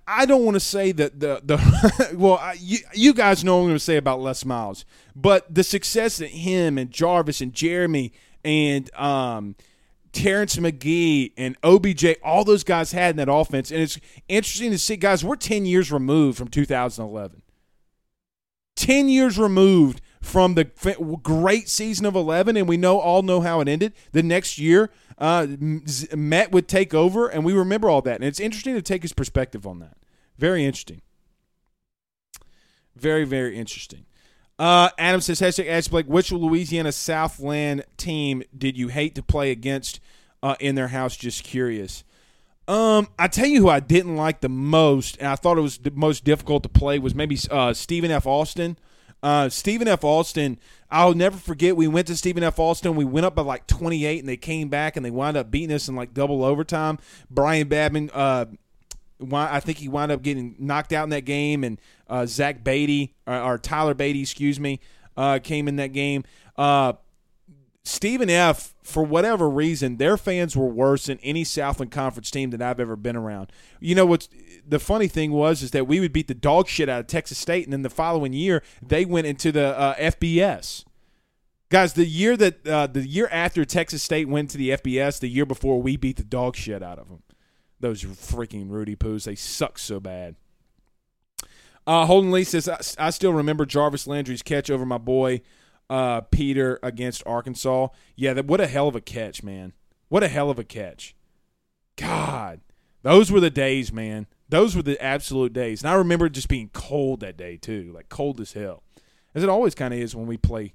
I 0.07 0.25
don't 0.25 0.45
want 0.45 0.55
to 0.55 0.59
say 0.59 0.91
that 0.91 1.19
the 1.19 1.41
the 1.43 2.13
well 2.17 2.35
I, 2.35 2.53
you, 2.59 2.79
you 2.93 3.13
guys 3.13 3.43
know 3.43 3.55
what 3.55 3.61
I'm 3.61 3.67
going 3.67 3.75
to 3.75 3.83
say 3.83 3.97
about 3.97 4.21
Les 4.21 4.45
Miles, 4.45 4.85
but 5.15 5.53
the 5.53 5.63
success 5.63 6.17
that 6.17 6.29
him 6.29 6.77
and 6.77 6.91
Jarvis 6.91 7.41
and 7.41 7.53
Jeremy 7.53 8.13
and 8.43 8.93
um, 8.95 9.55
Terrence 10.11 10.57
Magee 10.57 11.33
and 11.37 11.55
OBJ, 11.63 12.15
all 12.23 12.43
those 12.43 12.63
guys 12.63 12.91
had 12.91 13.11
in 13.11 13.17
that 13.17 13.31
offense, 13.31 13.71
and 13.71 13.81
it's 13.81 13.99
interesting 14.27 14.71
to 14.71 14.79
see, 14.79 14.95
guys. 14.95 15.23
We're 15.23 15.35
ten 15.35 15.65
years 15.65 15.91
removed 15.91 16.37
from 16.37 16.47
2011. 16.47 17.41
Ten 18.75 19.09
years 19.09 19.37
removed 19.37 20.01
from 20.21 20.55
the 20.55 20.65
great 21.23 21.69
season 21.69 22.05
of 22.05 22.15
11, 22.15 22.57
and 22.57 22.67
we 22.67 22.77
know 22.77 22.99
all 22.99 23.21
know 23.21 23.41
how 23.41 23.61
it 23.61 23.67
ended. 23.67 23.93
The 24.11 24.23
next 24.23 24.57
year, 24.57 24.89
uh, 25.17 25.47
Met 26.15 26.51
would 26.51 26.67
take 26.67 26.93
over, 26.93 27.27
and 27.27 27.45
we 27.45 27.53
remember 27.53 27.89
all 27.89 28.01
that. 28.01 28.15
And 28.15 28.23
it's 28.23 28.39
interesting 28.39 28.75
to 28.75 28.81
take 28.81 29.01
his 29.01 29.13
perspective 29.13 29.65
on 29.65 29.79
that. 29.79 29.97
Very 30.37 30.65
interesting. 30.65 31.01
Very, 32.95 33.23
very 33.23 33.57
interesting. 33.57 34.05
Uh, 34.59 34.89
Adam 34.97 35.21
says, 35.21 35.39
hashtag 35.39 35.69
ask 35.69 35.89
Blake, 35.89 36.05
which 36.07 36.33
Louisiana 36.33 36.91
Southland 36.91 37.85
team 37.95 38.43
did 38.55 38.77
you 38.77 38.89
hate 38.89 39.15
to 39.15 39.23
play 39.23 39.51
against 39.51 40.01
uh, 40.43 40.57
in 40.59 40.75
their 40.75 40.89
house? 40.89 41.15
Just 41.15 41.45
curious. 41.45 42.03
Um, 42.67 43.07
I 43.17 43.29
tell 43.29 43.47
you 43.47 43.61
who 43.61 43.69
I 43.69 43.79
didn't 43.79 44.17
like 44.17 44.41
the 44.41 44.49
most, 44.49 45.17
and 45.17 45.27
I 45.27 45.35
thought 45.35 45.57
it 45.57 45.61
was 45.61 45.77
the 45.77 45.91
most 45.91 46.25
difficult 46.25 46.63
to 46.63 46.69
play 46.69 46.99
was 46.99 47.15
maybe 47.15 47.37
uh, 47.49 47.73
Stephen 47.73 48.11
F. 48.11 48.27
Austin. 48.27 48.77
Uh, 49.23 49.49
Stephen 49.49 49.87
F. 49.87 50.03
Austin, 50.03 50.59
I'll 50.91 51.13
never 51.13 51.37
forget. 51.37 51.75
We 51.75 51.87
went 51.87 52.07
to 52.07 52.15
Stephen 52.15 52.43
F. 52.43 52.59
Austin. 52.59 52.95
We 52.95 53.05
went 53.05 53.25
up 53.25 53.35
by 53.35 53.41
like 53.41 53.65
28, 53.65 54.19
and 54.19 54.29
they 54.29 54.37
came 54.37 54.69
back 54.69 54.97
and 54.97 55.05
they 55.05 55.09
wound 55.09 55.35
up 55.37 55.49
beating 55.49 55.73
us 55.73 55.87
in 55.87 55.95
like 55.95 56.13
double 56.13 56.43
overtime. 56.43 56.99
Brian 57.29 57.67
Babin, 57.69 58.11
uh, 58.13 58.45
I 59.33 59.59
think 59.59 59.79
he 59.79 59.89
wound 59.89 60.11
up 60.11 60.21
getting 60.21 60.55
knocked 60.59 60.93
out 60.93 61.03
in 61.03 61.09
that 61.09 61.25
game, 61.25 61.63
and 61.63 61.79
uh, 62.09 62.25
Zach 62.25 62.63
Beatty 62.63 63.15
or, 63.27 63.39
or, 63.39 63.57
Tyler 63.57 63.93
Beatty, 63.93 64.21
excuse 64.21 64.59
me, 64.59 64.79
uh, 65.17 65.39
came 65.43 65.67
in 65.67 65.75
that 65.75 65.93
game. 65.93 66.23
Uh, 66.55 66.93
Stephen 67.83 68.29
F, 68.29 68.75
for 68.83 69.03
whatever 69.03 69.49
reason, 69.49 69.97
their 69.97 70.15
fans 70.15 70.55
were 70.55 70.67
worse 70.67 71.05
than 71.05 71.19
any 71.23 71.43
Southland 71.43 71.91
Conference 71.91 72.29
team 72.29 72.51
that 72.51 72.61
I've 72.61 72.79
ever 72.79 72.95
been 72.95 73.15
around. 73.15 73.51
You 73.79 73.95
know 73.95 74.05
what's 74.05 74.29
the 74.67 74.79
funny 74.79 75.07
thing 75.07 75.31
was 75.31 75.63
is 75.63 75.71
that 75.71 75.87
we 75.87 75.99
would 75.99 76.13
beat 76.13 76.27
the 76.27 76.35
dog 76.35 76.67
shit 76.67 76.87
out 76.87 76.99
of 76.99 77.07
Texas 77.07 77.37
State, 77.37 77.65
and 77.65 77.73
then 77.73 77.81
the 77.81 77.89
following 77.89 78.33
year 78.33 78.61
they 78.85 79.05
went 79.05 79.27
into 79.27 79.51
the 79.51 79.77
uh, 79.77 79.95
FBS. 79.95 80.85
Guys, 81.69 81.93
the 81.93 82.05
year 82.05 82.35
that 82.35 82.67
uh, 82.67 82.87
the 82.87 83.07
year 83.07 83.27
after 83.31 83.63
Texas 83.65 84.03
State 84.03 84.27
went 84.27 84.49
to 84.51 84.57
the 84.57 84.69
FBS, 84.71 85.19
the 85.19 85.29
year 85.29 85.45
before 85.45 85.81
we 85.81 85.97
beat 85.97 86.17
the 86.17 86.23
dog 86.23 86.55
shit 86.55 86.83
out 86.83 86.99
of 86.99 87.07
them. 87.07 87.23
Those 87.79 88.03
freaking 88.03 88.69
Rudy 88.69 88.95
Poos, 88.95 89.23
they 89.23 89.35
suck 89.35 89.79
so 89.79 89.99
bad. 89.99 90.35
Uh, 91.87 92.05
Holden 92.05 92.31
Lee 92.31 92.43
says, 92.43 92.67
I, 92.67 93.07
I 93.07 93.09
still 93.09 93.33
remember 93.33 93.65
Jarvis 93.65 94.05
Landry's 94.05 94.41
catch 94.41 94.69
over 94.69 94.85
my 94.85 94.97
boy 94.97 95.41
uh, 95.89 96.21
Peter 96.21 96.79
against 96.83 97.23
Arkansas. 97.25 97.87
Yeah, 98.15 98.33
that 98.33 98.45
what 98.45 98.61
a 98.61 98.67
hell 98.67 98.87
of 98.87 98.95
a 98.95 99.01
catch, 99.01 99.43
man. 99.43 99.73
What 100.07 100.23
a 100.23 100.27
hell 100.27 100.49
of 100.49 100.59
a 100.59 100.63
catch. 100.63 101.15
God, 101.95 102.61
those 103.01 103.31
were 103.31 103.39
the 103.39 103.49
days, 103.49 103.91
man. 103.91 104.27
Those 104.49 104.75
were 104.75 104.81
the 104.81 105.01
absolute 105.01 105.53
days. 105.53 105.81
And 105.81 105.89
I 105.89 105.95
remember 105.95 106.29
just 106.29 106.47
being 106.47 106.69
cold 106.73 107.19
that 107.21 107.37
day 107.37 107.57
too, 107.57 107.91
like 107.93 108.09
cold 108.09 108.39
as 108.39 108.53
hell, 108.53 108.83
as 109.33 109.43
it 109.43 109.49
always 109.49 109.75
kind 109.75 109.93
of 109.93 109.99
is 109.99 110.15
when 110.15 110.27
we 110.27 110.37
play 110.37 110.73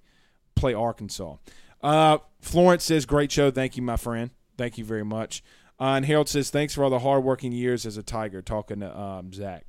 play 0.55 0.74
Arkansas. 0.74 1.36
Uh, 1.82 2.18
Florence 2.40 2.84
says, 2.84 3.07
"Great 3.07 3.30
show, 3.32 3.50
thank 3.50 3.76
you, 3.76 3.82
my 3.82 3.96
friend. 3.96 4.30
Thank 4.57 4.78
you 4.78 4.84
very 4.84 5.05
much." 5.05 5.42
Uh, 5.81 5.95
and 5.95 6.07
Harold 6.07 6.29
says, 6.29 6.51
"Thanks 6.51 6.75
for 6.75 6.85
all 6.85 6.91
the 6.91 7.01
hardworking 7.01 7.53
years 7.53 7.85
as 7.87 7.97
a 7.97 8.03
Tiger." 8.03 8.43
Talking 8.43 8.81
to 8.81 8.99
um, 8.99 9.33
Zach. 9.33 9.64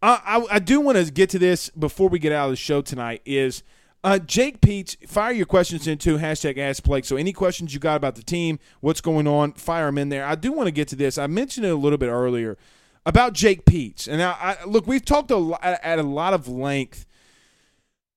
Uh, 0.00 0.18
I, 0.24 0.46
I 0.52 0.58
do 0.58 0.80
want 0.80 0.98
to 0.98 1.12
get 1.12 1.30
to 1.30 1.38
this 1.38 1.70
before 1.70 2.08
we 2.08 2.18
get 2.18 2.32
out 2.32 2.46
of 2.46 2.52
the 2.52 2.56
show 2.56 2.82
tonight. 2.82 3.22
Is 3.24 3.62
uh, 4.04 4.18
Jake 4.18 4.60
Peetz, 4.60 4.96
fire 5.08 5.32
your 5.32 5.46
questions 5.46 5.86
into 5.86 6.18
hashtag 6.18 6.58
Ask 6.58 6.82
Blake. 6.82 7.04
So 7.04 7.16
any 7.16 7.32
questions 7.32 7.72
you 7.72 7.80
got 7.80 7.96
about 7.96 8.16
the 8.16 8.22
team, 8.22 8.58
what's 8.80 9.00
going 9.00 9.28
on, 9.28 9.52
fire 9.52 9.86
them 9.86 9.98
in 9.98 10.08
there. 10.08 10.24
I 10.24 10.34
do 10.34 10.52
want 10.52 10.66
to 10.66 10.72
get 10.72 10.88
to 10.88 10.96
this. 10.96 11.18
I 11.18 11.26
mentioned 11.28 11.66
it 11.66 11.70
a 11.70 11.76
little 11.76 11.98
bit 11.98 12.08
earlier 12.08 12.58
about 13.06 13.32
Jake 13.32 13.64
Peetz. 13.64 14.08
And 14.08 14.18
now, 14.18 14.36
I, 14.40 14.56
look, 14.64 14.86
we've 14.86 15.04
talked 15.04 15.30
a 15.30 15.58
at 15.62 15.98
a 15.98 16.02
lot 16.02 16.34
of 16.34 16.48
length 16.48 17.06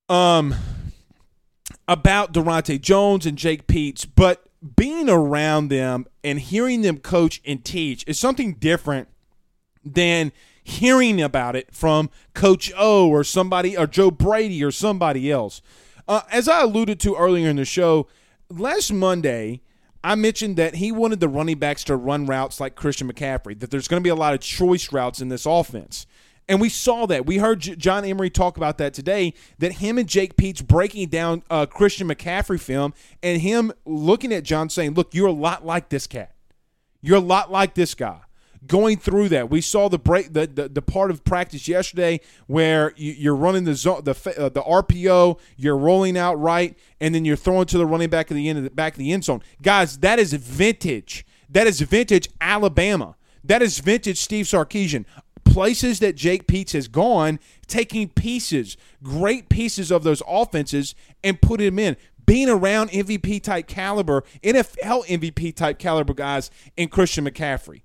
um, 0.10 0.56
about 1.88 2.34
Daronte 2.34 2.82
Jones 2.82 3.26
and 3.26 3.38
Jake 3.38 3.68
Peetz, 3.68 4.08
but 4.16 4.45
being 4.76 5.10
around 5.10 5.68
them 5.68 6.06
and 6.24 6.40
hearing 6.40 6.82
them 6.82 6.98
coach 6.98 7.42
and 7.46 7.64
teach 7.64 8.04
is 8.08 8.18
something 8.18 8.54
different 8.54 9.08
than 9.84 10.32
hearing 10.64 11.22
about 11.22 11.56
it 11.56 11.74
from 11.74 12.10
Coach 12.34 12.72
O 12.76 13.08
or 13.08 13.24
somebody 13.24 13.78
or 13.78 13.86
Joe 13.86 14.10
Brady 14.10 14.64
or 14.64 14.72
somebody 14.72 15.32
else. 15.32 15.62
Uh, 16.08 16.22
as 16.32 16.48
I 16.48 16.62
alluded 16.62 17.00
to 17.02 17.16
earlier 17.16 17.50
in 17.50 17.58
the 17.58 17.66
show, 17.66 18.08
last 18.50 18.92
Monday, 18.92 19.62
I 20.04 20.16
mentioned 20.16 20.56
that 20.58 20.76
he 20.76 20.92
wanted 20.92 21.20
the 21.20 21.28
running 21.30 21.60
backs 21.60 21.84
to 21.86 21.96
run 21.96 22.26
routes 22.26 22.60
like 22.60 22.76
Christian 22.76 23.12
McCaffrey, 23.12 23.60
that 23.60 23.70
there's 23.72 23.88
going 23.88 24.02
to 24.02 24.04
be 24.04 24.10
a 24.10 24.16
lot 24.16 24.34
of 24.34 24.40
choice 24.40 24.92
routes 24.92 25.22
in 25.22 25.30
this 25.30 25.46
offense. 25.46 26.08
And 26.48 26.62
we 26.62 26.70
saw 26.70 27.06
that. 27.08 27.26
We 27.26 27.38
heard 27.38 27.62
J- 27.62 27.76
John 27.76 28.06
Emery 28.06 28.30
talk 28.30 28.58
about 28.58 28.78
that 28.78 28.94
today. 28.94 29.34
That 29.58 29.74
him 29.74 29.98
and 29.98 30.08
Jake 30.08 30.36
Peetz 30.36 30.66
breaking 30.66 31.10
down 31.10 31.44
uh, 31.50 31.66
Christian 31.66 32.08
McCaffrey 32.08 32.60
film 32.60 32.94
and 33.24 33.42
him 33.42 33.72
looking 33.86 34.32
at 34.32 34.44
John 34.44 34.70
saying, 34.70 34.94
"Look, 34.94 35.14
you're 35.14 35.28
a 35.28 35.32
lot 35.32 35.66
like 35.66 35.90
this 35.90 36.06
cat. 36.08 36.36
You're 37.02 37.18
a 37.18 37.22
lot 37.22 37.52
like 37.52 37.74
this 37.74 37.96
guy." 37.96 38.22
going 38.68 38.98
through 38.98 39.30
that. 39.30 39.50
We 39.50 39.62
saw 39.62 39.90
the 39.90 40.00
break, 40.00 40.34
the, 40.34 40.48
the, 40.48 40.70
the 40.70 40.82
part 40.82 41.12
of 41.12 41.24
practice 41.24 41.68
yesterday 41.68 42.20
where 42.48 42.94
you, 42.96 43.32
are 43.32 43.36
running 43.36 43.64
the 43.64 43.76
zone, 43.76 44.04
the 44.04 44.12
uh, 44.38 44.50
the 44.50 44.62
RPO, 44.62 45.40
you're 45.56 45.78
rolling 45.78 46.18
out 46.18 46.40
right, 46.40 46.78
and 47.00 47.14
then 47.14 47.26
you're 47.26 47.36
throwing 47.36 47.66
to 47.68 47.78
the 47.78 47.86
running 47.86 48.10
back 48.10 48.32
of 48.32 48.36
the 48.36 48.50
end 48.50 48.58
of 48.58 48.64
the 48.64 48.70
back 48.70 48.94
of 48.94 49.00
the 49.00 49.12
end 49.12 49.24
zone. 49.24 49.42
Guys, 49.62 50.00
that 50.00 50.20
is 50.20 50.34
vintage. 50.34 51.26
That 51.50 51.68
is 51.68 51.82
vintage 51.82 52.30
Alabama. 52.42 53.16
That 53.44 53.62
is 53.62 53.80
vintage 53.80 54.18
Steve 54.18 54.46
Sarkisian. 54.46 55.06
Places 55.56 56.00
that 56.00 56.18
Jake 56.18 56.48
Peetz 56.48 56.74
has 56.74 56.90
gone, 56.90 57.40
taking 57.66 58.10
pieces, 58.10 58.76
great 59.02 59.48
pieces 59.48 59.90
of 59.90 60.04
those 60.04 60.22
offenses, 60.28 60.96
and 61.24 61.42
putting 61.42 61.68
them 61.68 61.80
in. 61.80 61.96
being 62.26 62.50
around 62.50 62.90
MVP 62.90 63.42
type 63.42 63.66
caliber, 63.66 64.26
NFL 64.44 65.06
MVP 65.06 65.56
type 65.56 65.80
caliber 65.80 66.14
guys 66.14 66.52
in 66.76 66.90
Christian 66.90 67.24
McCaffrey. 67.24 67.84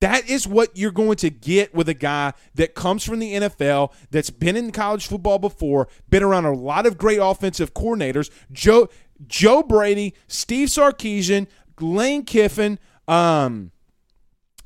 That 0.00 0.26
is 0.30 0.48
what 0.48 0.74
you're 0.74 0.92
going 0.92 1.16
to 1.16 1.28
get 1.28 1.74
with 1.74 1.90
a 1.90 1.94
guy 1.94 2.32
that 2.54 2.74
comes 2.74 3.04
from 3.04 3.18
the 3.18 3.34
NFL, 3.34 3.92
that's 4.10 4.30
been 4.30 4.56
in 4.56 4.72
college 4.72 5.06
football 5.06 5.38
before, 5.38 5.88
been 6.08 6.22
around 6.22 6.46
a 6.46 6.54
lot 6.54 6.86
of 6.86 6.96
great 6.96 7.18
offensive 7.20 7.74
coordinators. 7.74 8.30
Joe 8.50 8.88
Joe 9.26 9.62
Brady, 9.62 10.14
Steve 10.26 10.68
Sarkisian, 10.68 11.48
Lane 11.78 12.24
Kiffin, 12.24 12.78
um, 13.06 13.72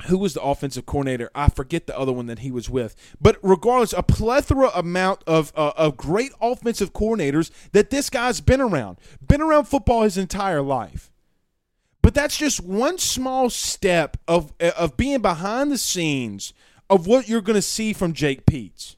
who 0.05 0.19
was 0.19 0.35
the 0.35 0.43
offensive 0.43 0.87
coordinator? 0.87 1.31
I 1.35 1.49
forget 1.49 1.87
the 1.87 1.99
other 1.99 2.13
one 2.13 2.27
that 2.27 2.41
he 2.41 2.51
was 2.51 2.69
with. 2.69 2.95
But 3.21 3.39
regardless, 3.43 3.93
a 3.93 4.03
plethora 4.03 4.71
amount 4.75 5.23
of 5.27 5.53
uh, 5.57 5.73
of 5.77 5.97
great 5.97 6.33
offensive 6.41 6.93
coordinators 6.93 7.51
that 7.73 7.91
this 7.91 8.11
guy's 8.11 8.41
been 8.41 8.61
around, 8.61 8.99
been 9.27 9.41
around 9.41 9.65
football 9.65 10.03
his 10.03 10.19
entire 10.19 10.63
life. 10.63 11.11
But 12.03 12.15
that's 12.15 12.37
just 12.37 12.61
one 12.61 12.99
small 12.99 13.51
step 13.51 14.17
of 14.29 14.53
of 14.61 14.97
being 14.97 15.23
behind 15.23 15.73
the 15.73 15.79
scenes 15.79 16.53
of 16.89 17.07
what 17.07 17.29
you're 17.29 17.41
going 17.41 17.57
to 17.57 17.63
see 17.63 17.93
from 17.93 18.13
Jake 18.13 18.47
Peetz. 18.47 18.97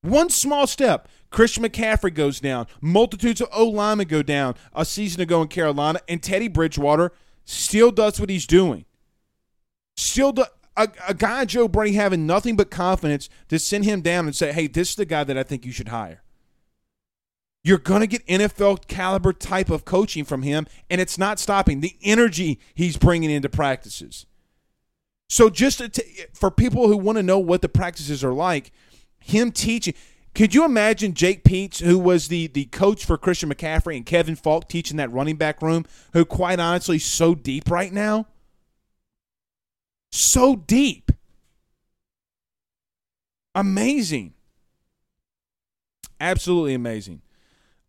One 0.00 0.30
small 0.30 0.66
step. 0.66 1.08
Christian 1.30 1.64
McCaffrey 1.64 2.12
goes 2.12 2.40
down. 2.40 2.66
Multitudes 2.80 3.40
of 3.40 3.48
O 3.52 3.66
linemen 3.66 4.06
go 4.06 4.22
down 4.22 4.54
a 4.74 4.84
season 4.84 5.22
ago 5.22 5.42
in 5.42 5.48
Carolina, 5.48 6.00
and 6.08 6.22
Teddy 6.22 6.48
Bridgewater 6.48 7.12
still 7.44 7.90
does 7.90 8.20
what 8.20 8.30
he's 8.30 8.46
doing. 8.46 8.84
Still, 9.96 10.34
a, 10.76 10.88
a 11.08 11.14
guy 11.14 11.44
Joe 11.44 11.68
Brady 11.68 11.94
having 11.94 12.26
nothing 12.26 12.56
but 12.56 12.70
confidence 12.70 13.28
to 13.48 13.58
send 13.58 13.84
him 13.84 14.00
down 14.00 14.26
and 14.26 14.34
say, 14.34 14.52
"Hey, 14.52 14.66
this 14.66 14.90
is 14.90 14.96
the 14.96 15.04
guy 15.04 15.24
that 15.24 15.36
I 15.36 15.42
think 15.42 15.66
you 15.66 15.72
should 15.72 15.88
hire." 15.88 16.22
You're 17.64 17.78
going 17.78 18.00
to 18.00 18.08
get 18.08 18.26
NFL 18.26 18.88
caliber 18.88 19.32
type 19.32 19.70
of 19.70 19.84
coaching 19.84 20.24
from 20.24 20.42
him, 20.42 20.66
and 20.90 21.00
it's 21.00 21.16
not 21.16 21.38
stopping 21.38 21.80
the 21.80 21.96
energy 22.02 22.58
he's 22.74 22.96
bringing 22.96 23.30
into 23.30 23.48
practices. 23.48 24.26
So, 25.28 25.48
just 25.48 25.78
to, 25.78 26.04
for 26.32 26.50
people 26.50 26.88
who 26.88 26.96
want 26.96 27.18
to 27.18 27.22
know 27.22 27.38
what 27.38 27.62
the 27.62 27.68
practices 27.68 28.24
are 28.24 28.34
like, 28.34 28.72
him 29.20 29.52
teaching. 29.52 29.94
Could 30.34 30.54
you 30.54 30.64
imagine 30.64 31.12
Jake 31.12 31.44
Peetz, 31.44 31.80
who 31.80 31.98
was 31.98 32.28
the 32.28 32.48
the 32.48 32.64
coach 32.66 33.04
for 33.04 33.18
Christian 33.18 33.50
McCaffrey, 33.50 33.96
and 33.96 34.06
Kevin 34.06 34.34
Faulk 34.34 34.68
teaching 34.68 34.96
that 34.96 35.12
running 35.12 35.36
back 35.36 35.62
room, 35.62 35.84
who 36.14 36.24
quite 36.24 36.58
honestly 36.58 36.96
is 36.96 37.04
so 37.04 37.34
deep 37.34 37.70
right 37.70 37.92
now? 37.92 38.26
So 40.12 40.56
deep. 40.56 41.10
Amazing. 43.54 44.34
Absolutely 46.20 46.74
amazing. 46.74 47.22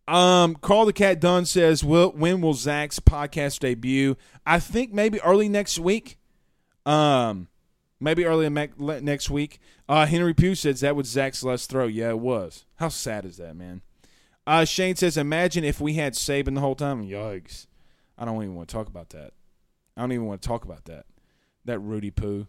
Um, 0.07 0.55
Carl 0.55 0.85
the 0.85 0.93
Cat 0.93 1.21
Dunn 1.21 1.45
says, 1.45 1.83
well, 1.83 2.11
when 2.11 2.41
will 2.41 2.53
Zach's 2.53 2.99
podcast 2.99 3.59
debut? 3.59 4.17
I 4.45 4.59
think 4.59 4.91
maybe 4.91 5.21
early 5.21 5.47
next 5.47 5.79
week. 5.79 6.17
Um, 6.85 7.47
maybe 7.99 8.25
early 8.25 8.49
next 8.49 9.29
week. 9.29 9.59
Uh, 9.87 10.05
Henry 10.05 10.33
Pugh 10.33 10.55
says 10.55 10.81
that 10.81 10.95
was 10.95 11.07
Zach's 11.07 11.43
last 11.43 11.69
throw. 11.69 11.87
Yeah, 11.87 12.09
it 12.09 12.19
was. 12.19 12.65
How 12.75 12.89
sad 12.89 13.25
is 13.25 13.37
that, 13.37 13.55
man? 13.55 13.81
Uh, 14.45 14.65
Shane 14.65 14.95
says, 14.95 15.15
imagine 15.15 15.63
if 15.63 15.79
we 15.79 15.93
had 15.93 16.13
Saban 16.13 16.55
the 16.55 16.61
whole 16.61 16.75
time. 16.75 17.05
Yikes! 17.07 17.67
I 18.17 18.25
don't 18.25 18.41
even 18.43 18.55
want 18.55 18.67
to 18.67 18.73
talk 18.73 18.87
about 18.87 19.09
that. 19.11 19.31
I 19.95 20.01
don't 20.01 20.11
even 20.11 20.25
want 20.25 20.41
to 20.41 20.47
talk 20.47 20.65
about 20.65 20.85
that. 20.85 21.05
That 21.65 21.79
Rudy 21.79 22.11
Poo. 22.11 22.47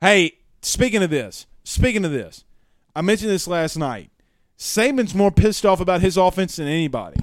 Hey, 0.00 0.38
speaking 0.62 1.02
of 1.02 1.10
this, 1.10 1.46
speaking 1.64 2.04
of 2.04 2.12
this, 2.12 2.44
I 2.94 3.02
mentioned 3.02 3.30
this 3.30 3.46
last 3.46 3.76
night. 3.76 4.10
Saban's 4.58 5.14
more 5.14 5.30
pissed 5.30 5.66
off 5.66 5.80
about 5.80 6.00
his 6.00 6.16
offense 6.16 6.56
than 6.56 6.68
anybody. 6.68 7.20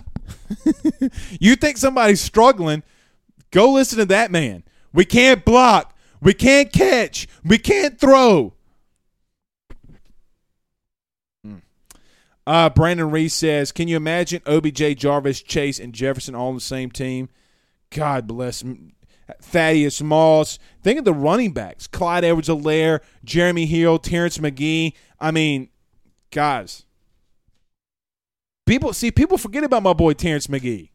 you 1.39 1.55
think 1.55 1.77
somebody's 1.77 2.21
struggling? 2.21 2.83
Go 3.51 3.71
listen 3.71 3.97
to 3.99 4.05
that 4.05 4.31
man. 4.31 4.63
We 4.93 5.05
can't 5.05 5.45
block. 5.45 5.95
We 6.21 6.33
can't 6.33 6.71
catch. 6.71 7.27
We 7.43 7.57
can't 7.57 7.99
throw. 7.99 8.53
Hmm. 11.43 11.57
Uh, 12.45 12.69
Brandon 12.69 13.09
Reese 13.09 13.33
says, 13.33 13.71
"Can 13.71 13.87
you 13.87 13.95
imagine 13.95 14.41
OBJ, 14.45 14.97
Jarvis, 14.97 15.41
Chase, 15.41 15.79
and 15.79 15.93
Jefferson 15.93 16.35
all 16.35 16.49
on 16.49 16.55
the 16.55 16.61
same 16.61 16.91
team? 16.91 17.29
God 17.89 18.27
bless 18.27 18.63
Thaddeus 19.41 20.01
Moss. 20.01 20.59
Think 20.83 20.99
of 20.99 21.05
the 21.05 21.13
running 21.13 21.51
backs: 21.51 21.87
Clyde 21.87 22.23
Edwards-Helaire, 22.23 23.01
Jeremy 23.23 23.65
Hill, 23.65 23.99
Terrence 23.99 24.39
Magee. 24.39 24.95
I 25.19 25.31
mean, 25.31 25.69
guys, 26.31 26.85
people 28.65 28.93
see 28.93 29.11
people 29.11 29.37
forget 29.37 29.63
about 29.63 29.83
my 29.83 29.93
boy 29.93 30.13
Terrence 30.13 30.49
Magee. 30.49 30.91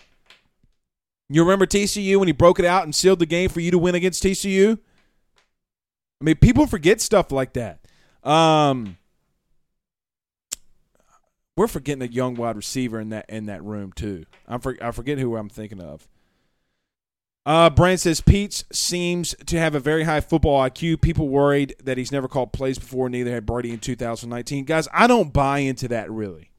You 1.28 1.42
remember 1.42 1.66
TCU 1.66 2.18
when 2.18 2.28
he 2.28 2.32
broke 2.32 2.58
it 2.58 2.64
out 2.64 2.84
and 2.84 2.94
sealed 2.94 3.18
the 3.18 3.26
game 3.26 3.48
for 3.48 3.60
you 3.60 3.70
to 3.70 3.78
win 3.78 3.94
against 3.94 4.22
TCU? 4.22 4.78
I 6.20 6.24
mean, 6.24 6.36
people 6.36 6.66
forget 6.66 7.00
stuff 7.00 7.32
like 7.32 7.54
that. 7.54 7.80
Um, 8.22 8.98
we're 11.56 11.66
forgetting 11.66 12.02
a 12.02 12.10
young 12.12 12.34
wide 12.34 12.56
receiver 12.56 13.00
in 13.00 13.10
that 13.10 13.26
in 13.28 13.46
that 13.46 13.62
room 13.62 13.92
too. 13.92 14.24
I'm 14.46 14.60
for, 14.60 14.76
I 14.80 14.90
forget 14.90 15.18
who 15.18 15.36
I'm 15.36 15.48
thinking 15.48 15.80
of. 15.80 16.08
Uh, 17.46 17.68
Brand 17.68 18.00
says 18.00 18.22
Peetz 18.22 18.64
seems 18.72 19.34
to 19.46 19.58
have 19.58 19.74
a 19.74 19.80
very 19.80 20.04
high 20.04 20.22
football 20.22 20.62
IQ. 20.62 21.02
People 21.02 21.28
worried 21.28 21.74
that 21.82 21.98
he's 21.98 22.10
never 22.10 22.26
called 22.26 22.52
plays 22.52 22.78
before. 22.78 23.08
Neither 23.10 23.32
had 23.32 23.44
Brady 23.44 23.70
in 23.70 23.80
2019. 23.80 24.64
Guys, 24.64 24.88
I 24.94 25.06
don't 25.06 25.32
buy 25.32 25.58
into 25.58 25.88
that 25.88 26.10
really. 26.10 26.50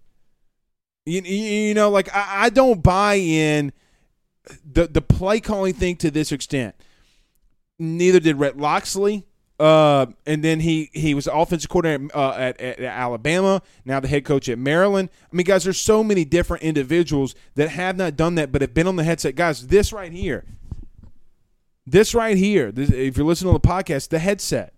You, 1.08 1.22
you 1.22 1.74
know, 1.74 1.90
like 1.90 2.14
I, 2.16 2.46
I 2.46 2.50
don't 2.50 2.84
buy 2.84 3.16
in 3.16 3.74
the 4.64 4.88
the 4.88 5.02
play 5.02 5.40
calling 5.40 5.74
thing 5.74 5.96
to 5.98 6.12
this 6.12 6.32
extent. 6.32 6.76
Neither 7.80 8.20
did 8.20 8.38
Rhett 8.38 8.58
Locksley. 8.58 9.26
Uh, 9.58 10.08
and 10.26 10.44
then 10.44 10.60
he 10.60 10.90
he 10.94 11.14
was 11.14 11.28
offensive 11.28 11.70
coordinator 11.70 12.10
uh, 12.14 12.34
at, 12.34 12.60
at, 12.60 12.80
Alabama. 12.82 13.62
Now 13.86 14.02
the 14.02 14.08
head 14.10 14.26
coach 14.26 14.50
at 14.50 14.60
Maryland. 14.60 15.10
I 15.32 15.36
mean, 15.36 15.46
guys, 15.46 15.64
there's 15.64 15.80
so 15.80 16.04
many 16.04 16.26
different 16.26 16.64
individuals 16.64 17.36
that 17.56 17.70
have 17.70 17.96
not 17.96 18.18
done 18.18 18.36
that, 18.36 18.52
but 18.52 18.62
have 18.62 18.74
been 18.74 18.86
on 18.86 18.98
the 18.98 19.06
headset. 19.06 19.36
Guys, 19.36 19.68
this 19.68 19.94
right 19.94 20.12
here, 20.12 20.44
this 21.86 22.16
right 22.16 22.38
here. 22.38 22.72
This, 22.72 22.90
if 22.90 23.18
you're 23.18 23.26
listening 23.26 23.54
to 23.54 23.60
the 23.60 23.68
podcast, 23.68 24.10
the 24.10 24.20
headset. 24.20 24.74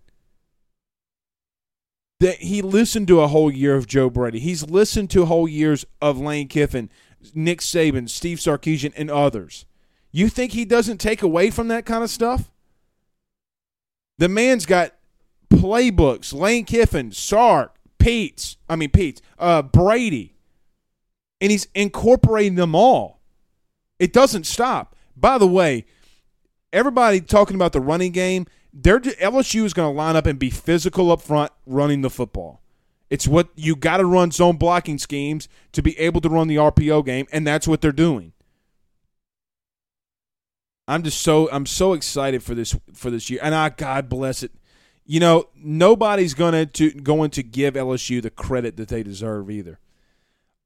That 2.20 2.36
he 2.36 2.62
listened 2.62 3.06
to 3.08 3.20
a 3.20 3.28
whole 3.28 3.50
year 3.50 3.76
of 3.76 3.86
Joe 3.86 4.10
Brady. 4.10 4.40
He's 4.40 4.68
listened 4.68 5.08
to 5.10 5.26
whole 5.26 5.46
years 5.46 5.84
of 6.02 6.18
Lane 6.18 6.48
Kiffin, 6.48 6.90
Nick 7.32 7.60
Saban, 7.60 8.08
Steve 8.08 8.38
Sarkisian, 8.38 8.92
and 8.96 9.10
others. 9.10 9.66
You 10.10 10.28
think 10.28 10.52
he 10.52 10.64
doesn't 10.64 10.98
take 10.98 11.22
away 11.22 11.50
from 11.50 11.68
that 11.68 11.86
kind 11.86 12.02
of 12.02 12.10
stuff? 12.10 12.50
The 14.18 14.28
man's 14.28 14.66
got 14.66 14.94
playbooks. 15.48 16.32
Lane 16.32 16.64
Kiffin, 16.64 17.12
Sark, 17.12 17.76
Peetz, 17.98 18.56
I 18.68 18.76
mean 18.76 18.90
Peetz, 18.90 19.20
uh, 19.38 19.62
Brady, 19.62 20.34
and 21.40 21.50
he's 21.50 21.68
incorporating 21.74 22.56
them 22.56 22.74
all. 22.74 23.20
It 23.98 24.12
doesn't 24.12 24.44
stop. 24.44 24.96
By 25.16 25.38
the 25.38 25.46
way, 25.46 25.86
everybody 26.72 27.20
talking 27.20 27.54
about 27.54 27.72
the 27.72 27.80
running 27.80 28.12
game. 28.12 28.46
They're, 28.72 29.00
LSU 29.00 29.64
is 29.64 29.72
going 29.72 29.92
to 29.92 29.96
line 29.96 30.16
up 30.16 30.26
and 30.26 30.38
be 30.38 30.50
physical 30.50 31.10
up 31.10 31.22
front, 31.22 31.52
running 31.66 32.02
the 32.02 32.10
football. 32.10 32.60
It's 33.10 33.26
what 33.26 33.48
you 33.54 33.74
got 33.74 33.96
to 33.98 34.04
run 34.04 34.30
zone 34.30 34.56
blocking 34.56 34.98
schemes 34.98 35.48
to 35.72 35.82
be 35.82 35.98
able 35.98 36.20
to 36.20 36.28
run 36.28 36.48
the 36.48 36.56
RPO 36.56 37.04
game, 37.06 37.26
and 37.32 37.46
that's 37.46 37.66
what 37.66 37.80
they're 37.80 37.92
doing. 37.92 38.32
I'm 40.86 41.02
just 41.02 41.20
so 41.20 41.50
I'm 41.50 41.66
so 41.66 41.92
excited 41.92 42.42
for 42.42 42.54
this 42.54 42.74
for 42.92 43.10
this 43.10 43.28
year, 43.28 43.40
and 43.42 43.54
I 43.54 43.68
God 43.70 44.08
bless 44.08 44.42
it. 44.42 44.52
You 45.04 45.20
know, 45.20 45.48
nobody's 45.54 46.34
gonna 46.34 46.66
to 46.66 46.90
going 46.90 47.30
to 47.30 47.42
give 47.42 47.74
LSU 47.74 48.22
the 48.22 48.30
credit 48.30 48.76
that 48.76 48.88
they 48.88 49.02
deserve 49.02 49.50
either. 49.50 49.78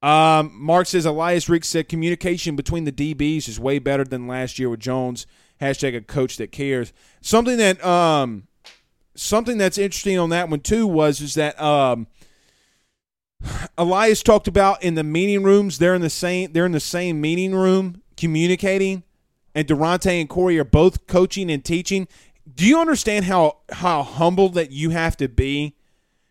Um, 0.01 0.51
Mark 0.53 0.87
says 0.87 1.05
Elias 1.05 1.47
Ricks 1.47 1.69
said 1.69 1.87
communication 1.87 2.57
between 2.57 2.83
the 2.83 2.91
DBs 2.91 3.47
is 3.47 3.57
way 3.57 3.79
better 3.79 4.03
than 4.03 4.27
last 4.27 4.59
year 4.59 4.69
with 4.69 4.81
Jones. 4.81 5.25
Hashtag 5.61 5.95
a 5.95 6.01
coach 6.01 6.37
that 6.37 6.51
cares. 6.51 6.93
Something 7.21 7.57
that 7.57 7.83
um, 7.85 8.47
something 9.15 9.57
that's 9.57 9.77
interesting 9.77 10.19
on 10.19 10.29
that 10.29 10.49
one 10.49 10.59
too 10.59 10.87
was 10.87 11.21
is 11.21 11.35
that 11.35 11.59
um, 11.61 12.07
Elias 13.77 14.23
talked 14.23 14.47
about 14.47 14.83
in 14.83 14.95
the 14.95 15.03
meeting 15.03 15.43
rooms. 15.43 15.77
They're 15.77 15.95
in 15.95 16.01
the 16.01 16.09
same. 16.09 16.51
They're 16.53 16.65
in 16.65 16.71
the 16.71 16.79
same 16.79 17.21
meeting 17.21 17.53
room 17.55 18.01
communicating 18.17 19.03
and 19.55 19.67
Daronte 19.67 20.19
and 20.19 20.29
Corey 20.29 20.57
are 20.59 20.63
both 20.63 21.07
coaching 21.07 21.51
and 21.51 21.63
teaching. 21.63 22.07
Do 22.53 22.65
you 22.65 22.79
understand 22.79 23.25
how 23.25 23.57
how 23.71 24.03
humble 24.03 24.49
that 24.49 24.71
you 24.71 24.89
have 24.89 25.15
to 25.17 25.29
be 25.29 25.75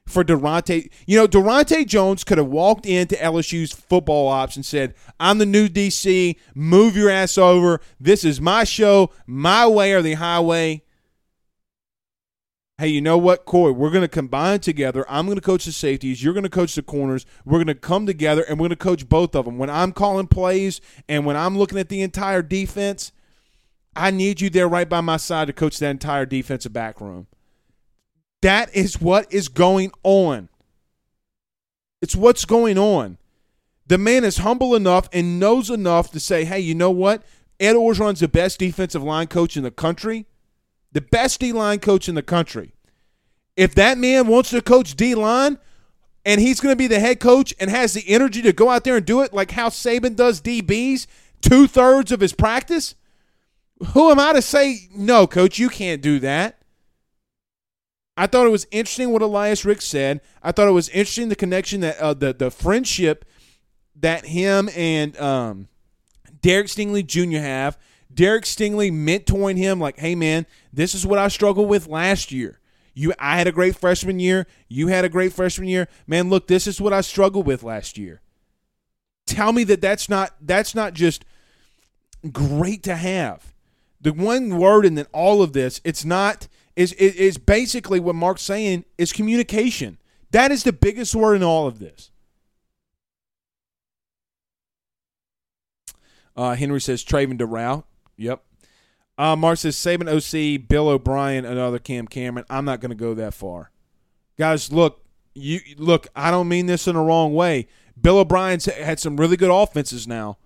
for 0.07 0.25
Daronte? 0.25 0.91
You 1.07 1.19
know, 1.19 1.27
Daronte 1.27 1.87
Jones 1.87 2.25
could 2.25 2.39
have 2.39 2.49
walked 2.49 2.87
into 2.87 3.17
LSU's 3.17 3.73
football 3.73 4.29
ops 4.29 4.57
and 4.57 4.65
said, 4.65 4.95
"I'm 5.21 5.39
the 5.39 5.47
new 5.47 5.69
DC. 5.69 6.37
Move 6.55 6.97
your 6.97 7.11
ass 7.11 7.39
over. 7.39 7.81
This 8.01 8.25
is 8.25 8.41
my 8.41 8.65
show, 8.65 9.11
my 9.27 9.67
way 9.67 9.93
or 9.93 10.03
the 10.03 10.15
highway." 10.15 10.83
hey, 12.83 12.89
you 12.89 13.01
know 13.01 13.17
what, 13.17 13.45
Corey? 13.45 13.71
We're 13.71 13.91
going 13.91 14.03
to 14.03 14.09
combine 14.09 14.59
together. 14.59 15.07
I'm 15.09 15.27
going 15.27 15.37
to 15.37 15.41
coach 15.41 15.67
the 15.67 15.73
safeties. 15.73 16.25
You're 16.25 16.35
going 16.35 16.43
to 16.43 16.51
coach 16.51 16.75
the 16.75 16.83
corners. 16.83 17.25
We're 17.45 17.59
going 17.59 17.69
to 17.69 17.77
come 17.77 18.07
together 18.07 18.43
and 18.43 18.59
we're 18.59 18.65
going 18.65 18.71
to 18.71 18.77
coach 18.77 19.09
both 19.09 19.37
of 19.37 19.45
them. 19.45 19.57
When 19.57 19.71
I'm 19.71 19.93
calling 19.93 20.27
plays 20.27 20.81
and 21.09 21.25
when 21.25 21.37
I'm 21.37 21.57
looking 21.57 21.79
at 21.79 21.89
the 21.91 22.03
entire 22.03 22.43
defense, 22.43 23.13
I 23.95 24.11
need 24.11 24.41
you 24.41 24.51
there 24.51 24.67
right 24.67 24.89
by 24.89 25.01
my 25.01 25.17
side 25.17 25.47
to 25.47 25.53
coach 25.53 25.79
that 25.79 25.91
entire 25.91 26.27
defensive 26.27 26.73
back 26.73 27.01
room. 27.01 27.29
That 28.43 28.75
is 28.75 29.01
what 29.01 29.33
is 29.33 29.49
going 29.49 29.93
on. 30.03 30.49
It's 32.01 32.17
what's 32.17 32.45
going 32.45 32.79
on. 32.79 33.19
The 33.87 33.99
man 33.99 34.25
is 34.25 34.39
humble 34.39 34.75
enough 34.75 35.09
and 35.13 35.41
knows 35.41 35.71
enough 35.71 36.11
to 36.13 36.21
say, 36.21 36.45
hey, 36.45 36.61
you 36.61 36.75
know 36.75 36.91
what? 36.91 37.23
Ed 37.59 37.75
Orgeron's 37.75 38.21
the 38.21 38.29
best 38.29 38.59
defensive 38.59 39.03
line 39.03 39.27
coach 39.29 39.57
in 39.57 39.63
the 39.63 39.71
country 39.71 40.27
the 40.93 41.01
best 41.01 41.41
D 41.41 41.53
line 41.53 41.81
coach 41.81 42.09
in 42.09 42.15
the 42.15 42.23
country. 42.23 42.75
If 43.57 43.75
that 43.75 43.99
man 43.99 44.29
wants 44.29 44.51
to 44.51 44.63
coach 44.63 44.95
D 44.95 45.15
line 45.15 45.59
and 46.25 46.41
he's 46.41 46.61
going 46.61 46.73
to 46.73 46.77
be 46.77 46.87
the 46.87 47.01
head 47.01 47.19
coach 47.19 47.55
and 47.59 47.69
has 47.71 47.95
the 47.95 48.05
energy 48.07 48.43
to 48.43 48.53
go 48.53 48.69
out 48.69 48.85
there 48.85 48.97
and 48.97 49.05
do 49.05 49.23
it 49.23 49.35
like 49.35 49.51
how 49.51 49.69
Saban 49.69 50.17
does 50.17 50.41
DBs 50.41 51.07
two 51.41 51.67
thirds 51.67 52.13
of 52.13 52.21
his 52.21 52.33
practice, 52.33 52.95
who 53.95 54.11
am 54.11 54.21
I 54.21 54.33
to 54.35 54.43
say, 54.43 54.89
no, 54.95 55.27
coach, 55.27 55.59
you 55.59 55.69
can't 55.69 56.01
do 56.01 56.21
that? 56.21 56.62
I 58.23 58.29
thought 58.29 58.47
it 58.47 58.51
was 58.51 58.69
interesting 58.71 59.11
what 59.11 59.21
Elias 59.21 59.65
Ricks 59.65 59.85
said. 59.85 60.21
I 60.45 60.53
thought 60.53 60.69
it 60.69 60.71
was 60.73 60.89
interesting 60.91 61.29
the 61.29 61.35
connection 61.35 61.81
that 61.81 61.99
uh, 61.99 62.15
the 62.15 62.33
the 62.33 62.53
friendship 62.53 63.25
that 63.97 64.27
him 64.27 64.71
and 64.77 65.19
um, 65.19 65.67
Derek 66.41 66.69
Stingley 66.69 67.05
Jr. 67.05 67.39
have 67.39 67.77
Derek 68.15 68.45
Stingley 68.45 68.93
mentoring 68.93 69.57
him, 69.57 69.81
like, 69.81 69.99
hey 69.99 70.15
man, 70.15 70.47
this 70.73 70.95
is 70.95 71.05
what 71.05 71.19
I 71.19 71.27
struggled 71.27 71.69
with 71.69 71.89
last 71.89 72.31
year. 72.31 72.61
You 72.95 73.13
I 73.19 73.39
had 73.39 73.49
a 73.49 73.53
great 73.53 73.75
freshman 73.75 74.21
year. 74.21 74.47
You 74.69 74.87
had 74.87 75.05
a 75.05 75.09
great 75.09 75.33
freshman 75.33 75.67
year. 75.67 75.89
Man, 76.07 76.31
look, 76.31 76.47
this 76.47 76.69
is 76.69 76.81
what 76.81 76.93
I 76.93 77.01
struggled 77.01 77.45
with 77.45 77.65
last 77.65 77.99
year. 77.99 78.21
Tell 79.27 79.53
me 79.53 79.65
that 79.65 79.81
that's 79.81 80.09
not 80.09 80.37
that's 80.41 80.77
not 80.77 80.95
just 80.95 81.25
great 82.31 82.85
to 82.85 82.95
have. 82.95 83.53
The 84.01 84.13
one 84.13 84.59
word 84.59 84.87
in 84.87 85.05
all 85.13 85.43
of 85.43 85.55
this, 85.55 85.81
it's 85.83 86.05
not 86.05 86.47
is 86.77 86.93
is 86.95 87.39
basically 87.39 88.01
what 88.01 88.15
Mark's 88.15 88.43
saying 88.43 88.85
is 88.99 89.13
communication. 89.13 89.99
That 90.31 90.51
is 90.51 90.65
the 90.65 90.73
biggest 90.73 91.15
word 91.15 91.37
in 91.37 91.43
all 91.43 91.67
of 91.67 91.79
this. 91.79 92.11
Uh, 96.35 96.55
Henry 96.55 96.81
says 96.81 97.05
Traven 97.05 97.39
Doral. 97.39 97.85
Yep. 98.17 98.43
Uh, 99.19 99.37
Mark 99.37 99.59
says 99.59 99.77
Saban 99.77 100.09
OC, 100.09 100.67
Bill 100.67 100.89
O'Brien, 100.89 101.45
another 101.45 101.79
Cam 101.79 102.07
Cameron. 102.07 102.47
I'm 102.49 102.65
not 102.65 102.81
going 102.81 102.91
to 102.91 102.97
go 102.97 103.13
that 103.15 103.35
far, 103.35 103.71
guys. 104.39 104.73
Look, 104.73 105.05
you 105.35 105.61
look. 105.77 106.07
I 106.17 106.31
don't 106.31 106.49
mean 106.49 106.67
this 106.67 106.89
in 106.89 106.95
the 106.95 107.03
wrong 107.03 107.35
way. 107.35 107.69
Bill 108.01 108.19
O'Brien's 108.19 108.65
had 108.65 108.99
some 108.99 109.19
really 109.19 109.37
good 109.37 109.51
offenses 109.51 110.09
now. 110.09 110.39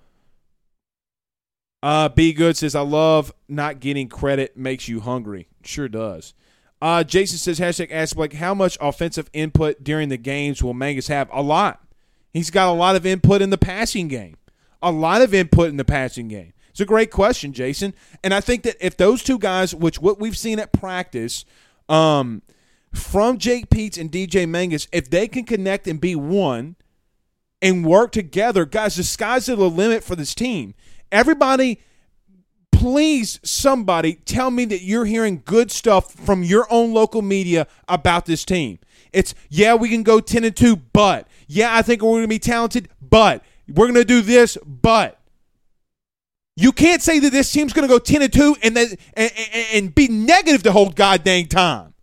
Uh, 1.82 2.08
Be 2.08 2.32
good 2.32 2.56
says 2.56 2.74
I 2.74 2.80
love 2.80 3.32
not 3.48 3.78
getting 3.78 4.08
credit 4.08 4.56
makes 4.56 4.88
you 4.88 5.00
hungry. 5.00 5.48
Sure 5.66 5.88
does. 5.88 6.34
Uh, 6.80 7.02
Jason 7.02 7.38
says 7.38 7.58
hashtag 7.58 7.90
ask 7.90 8.14
Blake 8.16 8.34
how 8.34 8.54
much 8.54 8.76
offensive 8.80 9.30
input 9.32 9.82
during 9.82 10.08
the 10.08 10.18
games 10.18 10.62
will 10.62 10.74
Mangas 10.74 11.08
have? 11.08 11.28
A 11.32 11.42
lot. 11.42 11.82
He's 12.32 12.50
got 12.50 12.68
a 12.68 12.72
lot 12.72 12.96
of 12.96 13.06
input 13.06 13.40
in 13.40 13.50
the 13.50 13.58
passing 13.58 14.08
game. 14.08 14.36
A 14.82 14.92
lot 14.92 15.22
of 15.22 15.32
input 15.32 15.70
in 15.70 15.78
the 15.78 15.84
passing 15.84 16.28
game. 16.28 16.52
It's 16.70 16.80
a 16.80 16.84
great 16.84 17.10
question, 17.10 17.54
Jason. 17.54 17.94
And 18.22 18.34
I 18.34 18.42
think 18.42 18.62
that 18.64 18.76
if 18.78 18.98
those 18.98 19.22
two 19.22 19.38
guys, 19.38 19.74
which 19.74 19.98
what 19.98 20.20
we've 20.20 20.36
seen 20.36 20.58
at 20.58 20.72
practice, 20.74 21.46
um, 21.88 22.42
from 22.92 23.38
Jake 23.38 23.70
Peetz 23.70 23.98
and 23.98 24.12
DJ 24.12 24.46
Mangas, 24.46 24.86
if 24.92 25.08
they 25.08 25.28
can 25.28 25.44
connect 25.44 25.86
and 25.86 25.98
be 25.98 26.14
one 26.14 26.76
and 27.62 27.86
work 27.86 28.12
together, 28.12 28.66
guys, 28.66 28.96
the 28.96 29.04
sky's 29.04 29.46
the 29.46 29.56
limit 29.56 30.04
for 30.04 30.16
this 30.16 30.34
team. 30.34 30.74
Everybody, 31.10 31.80
please, 32.76 33.40
somebody 33.42 34.14
tell 34.26 34.50
me 34.50 34.66
that 34.66 34.82
you're 34.82 35.06
hearing 35.06 35.40
good 35.46 35.70
stuff 35.70 36.12
from 36.12 36.42
your 36.42 36.66
own 36.70 36.92
local 36.92 37.22
media 37.22 37.66
about 37.88 38.26
this 38.26 38.44
team. 38.44 38.78
It's, 39.14 39.34
yeah, 39.48 39.74
we 39.74 39.88
can 39.88 40.02
go 40.02 40.20
10 40.20 40.44
and 40.44 40.54
2, 40.54 40.76
but, 40.92 41.26
yeah, 41.46 41.74
I 41.74 41.80
think 41.80 42.02
we're 42.02 42.10
going 42.10 42.22
to 42.22 42.28
be 42.28 42.38
talented, 42.38 42.90
but, 43.00 43.42
we're 43.66 43.86
going 43.86 43.94
to 43.94 44.04
do 44.04 44.20
this, 44.20 44.58
but. 44.66 45.18
You 46.54 46.72
can't 46.72 47.00
say 47.00 47.18
that 47.18 47.32
this 47.32 47.50
team's 47.50 47.72
going 47.72 47.88
to 47.88 47.92
go 47.92 47.98
10 47.98 48.22
and 48.22 48.32
2 48.32 48.56
and, 48.62 48.76
then, 48.76 48.88
and, 49.14 49.32
and, 49.36 49.66
and 49.72 49.94
be 49.94 50.08
negative 50.08 50.62
the 50.62 50.72
whole 50.72 50.90
goddamn 50.90 51.46
time. 51.46 51.94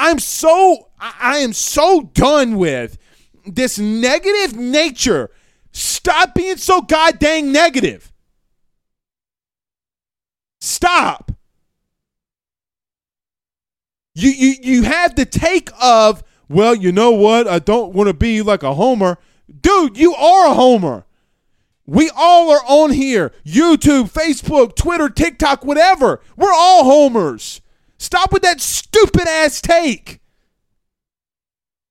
I'm 0.00 0.18
so 0.18 0.90
I 1.00 1.38
am 1.38 1.52
so 1.52 2.10
done 2.14 2.56
with 2.56 2.98
this 3.44 3.78
negative 3.78 4.56
nature. 4.56 5.30
Stop 5.72 6.36
being 6.36 6.56
so 6.56 6.82
goddamn 6.82 7.50
negative. 7.50 8.12
Stop. 10.78 11.32
You 14.14 14.30
you 14.30 14.54
you 14.62 14.82
have 14.84 15.16
the 15.16 15.24
take 15.24 15.70
of, 15.82 16.22
well, 16.48 16.72
you 16.72 16.92
know 16.92 17.10
what? 17.10 17.48
I 17.48 17.58
don't 17.58 17.94
want 17.94 18.06
to 18.06 18.14
be 18.14 18.42
like 18.42 18.62
a 18.62 18.74
homer. 18.74 19.18
Dude, 19.60 19.98
you 19.98 20.14
are 20.14 20.46
a 20.46 20.54
homer. 20.54 21.04
We 21.84 22.12
all 22.14 22.52
are 22.52 22.62
on 22.64 22.92
here 22.92 23.32
YouTube, 23.44 24.12
Facebook, 24.12 24.76
Twitter, 24.76 25.08
TikTok, 25.08 25.64
whatever. 25.64 26.20
We're 26.36 26.54
all 26.54 26.84
homers. 26.84 27.60
Stop 27.98 28.32
with 28.32 28.42
that 28.42 28.60
stupid 28.60 29.26
ass 29.26 29.60
take. 29.60 30.20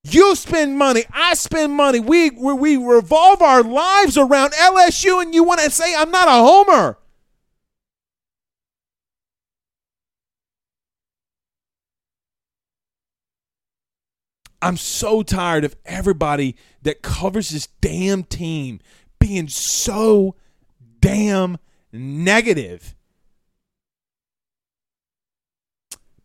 You 0.06 0.34
spend 0.38 0.78
money. 0.78 1.04
I 1.12 1.34
spend 1.34 1.74
money. 1.74 2.00
We, 2.00 2.30
we, 2.30 2.54
we 2.54 2.78
revolve 2.78 3.42
our 3.42 3.64
lives 3.64 4.18
around 4.18 4.54
LSU, 4.54 5.22
and 5.22 5.36
you 5.36 5.44
want 5.44 5.60
to 5.60 5.70
say 5.72 5.94
I'm 5.94 6.10
not 6.10 6.30
a 6.30 6.32
homer. 6.32 6.98
I'm 14.62 14.78
so 14.78 15.24
tired 15.24 15.64
of 15.64 15.76
everybody 15.86 16.56
that 16.82 17.02
covers 17.02 17.50
this 17.50 17.68
damn 17.82 18.24
team 18.24 18.80
being 19.20 19.48
so 19.48 20.36
damn 21.00 21.58
negative. 21.92 22.96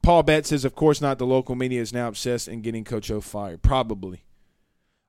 Paul 0.02 0.24
Betts 0.24 0.48
says, 0.48 0.64
of 0.64 0.74
course 0.74 1.00
not. 1.00 1.18
The 1.18 1.26
local 1.26 1.54
media 1.54 1.80
is 1.80 1.92
now 1.92 2.08
obsessed 2.08 2.48
in 2.48 2.60
getting 2.60 2.84
Coach 2.84 3.10
O 3.10 3.20
fired. 3.20 3.62
Probably. 3.62 4.24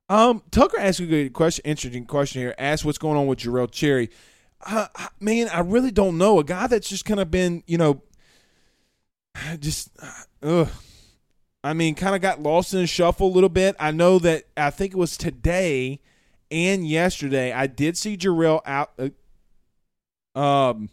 Um, 0.09 0.43
Tucker 0.51 0.79
asked 0.79 0.99
a 0.99 1.05
good 1.05 1.33
question, 1.33 1.63
interesting 1.65 2.05
question 2.05 2.41
here. 2.41 2.53
Asked 2.57 2.85
what's 2.85 2.97
going 2.97 3.17
on 3.17 3.25
with 3.25 3.39
Jarrell 3.39 3.71
Cherry. 3.71 4.09
Man, 5.19 5.49
I 5.49 5.59
really 5.61 5.91
don't 5.91 6.17
know. 6.17 6.39
A 6.39 6.43
guy 6.43 6.67
that's 6.67 6.87
just 6.87 7.05
kind 7.05 7.19
of 7.19 7.31
been, 7.31 7.63
you 7.65 7.77
know, 7.77 8.03
just, 9.59 9.89
uh, 10.41 10.65
I 11.63 11.73
mean, 11.73 11.95
kind 11.95 12.15
of 12.15 12.21
got 12.21 12.41
lost 12.41 12.73
in 12.73 12.81
the 12.81 12.87
shuffle 12.87 13.27
a 13.27 13.33
little 13.33 13.49
bit. 13.49 13.75
I 13.79 13.91
know 13.91 14.19
that 14.19 14.43
I 14.57 14.69
think 14.69 14.93
it 14.93 14.97
was 14.97 15.17
today– 15.17 15.99
and 16.53 16.87
yesterday. 16.87 17.51
I 17.51 17.67
did 17.67 17.97
see 17.97 18.15
Jarrell 18.15 18.61
out. 18.65 18.93
Uh, 20.35 20.39
um. 20.39 20.89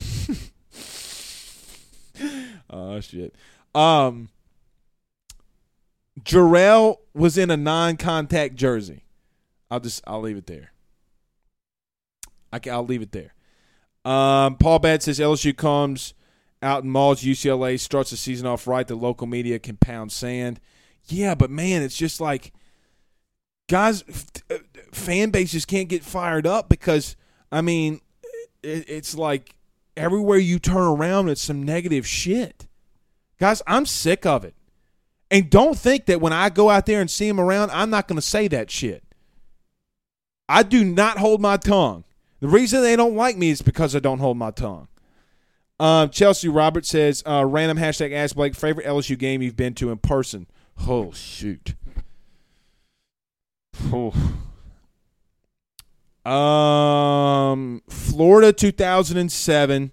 oh 2.70 3.00
shit. 3.00 3.34
Um. 3.74 4.28
Jarrell 6.20 6.98
was 7.14 7.38
in 7.38 7.50
a 7.50 7.56
non-contact 7.56 8.54
jersey. 8.56 9.04
I'll 9.70 9.80
just 9.80 10.02
I'll 10.06 10.20
leave 10.20 10.36
it 10.36 10.46
there. 10.46 10.72
I 12.52 12.58
can, 12.58 12.72
I'll 12.72 12.84
leave 12.84 13.00
it 13.00 13.12
there. 13.12 13.32
Um, 14.04 14.56
Paul 14.56 14.80
Bad 14.80 15.04
says 15.04 15.20
LSU 15.20 15.56
comes 15.56 16.14
out 16.62 16.84
in 16.84 16.90
Malls, 16.90 17.22
UCLA, 17.22 17.78
starts 17.78 18.10
the 18.10 18.16
season 18.16 18.46
off 18.46 18.66
right. 18.66 18.86
The 18.86 18.94
local 18.94 19.26
media 19.26 19.58
can 19.58 19.76
pound 19.76 20.12
sand. 20.12 20.60
Yeah, 21.06 21.34
but 21.34 21.50
man, 21.50 21.82
it's 21.82 21.96
just 21.96 22.20
like 22.20 22.52
guys, 23.68 24.04
uh, 24.50 24.58
fan 24.92 25.30
bases 25.30 25.64
can't 25.64 25.88
get 25.88 26.02
fired 26.02 26.46
up 26.46 26.68
because 26.68 27.16
I 27.50 27.60
mean, 27.62 28.00
it's 28.62 29.14
like 29.14 29.54
everywhere 29.96 30.38
you 30.38 30.58
turn 30.58 30.82
around, 30.82 31.28
it's 31.28 31.40
some 31.40 31.62
negative 31.62 32.06
shit. 32.06 32.66
Guys, 33.38 33.62
I'm 33.66 33.86
sick 33.86 34.26
of 34.26 34.44
it. 34.44 34.54
And 35.30 35.48
don't 35.48 35.78
think 35.78 36.06
that 36.06 36.20
when 36.20 36.32
I 36.32 36.50
go 36.50 36.68
out 36.68 36.86
there 36.86 37.00
and 37.00 37.10
see 37.10 37.28
them 37.28 37.40
around, 37.40 37.70
I'm 37.70 37.90
not 37.90 38.08
going 38.08 38.16
to 38.16 38.22
say 38.22 38.48
that 38.48 38.70
shit. 38.70 39.04
I 40.48 40.64
do 40.64 40.84
not 40.84 41.18
hold 41.18 41.40
my 41.40 41.56
tongue. 41.56 42.04
The 42.40 42.48
reason 42.48 42.82
they 42.82 42.96
don't 42.96 43.14
like 43.14 43.36
me 43.36 43.50
is 43.50 43.62
because 43.62 43.94
I 43.94 44.00
don't 44.00 44.18
hold 44.18 44.36
my 44.36 44.50
tongue. 44.50 44.88
Um, 45.80 46.10
Chelsea 46.10 46.46
Roberts 46.46 46.90
says, 46.90 47.22
uh, 47.24 47.42
random 47.46 47.78
hashtag 47.78 48.12
ask 48.12 48.34
Blake, 48.36 48.54
favorite 48.54 48.86
LSU 48.86 49.18
game 49.18 49.40
you've 49.40 49.56
been 49.56 49.72
to 49.76 49.90
in 49.90 49.96
person? 49.96 50.46
Oh, 50.86 51.10
shoot. 51.12 51.74
Um, 56.22 57.80
Florida 57.88 58.52
2007 58.52 59.92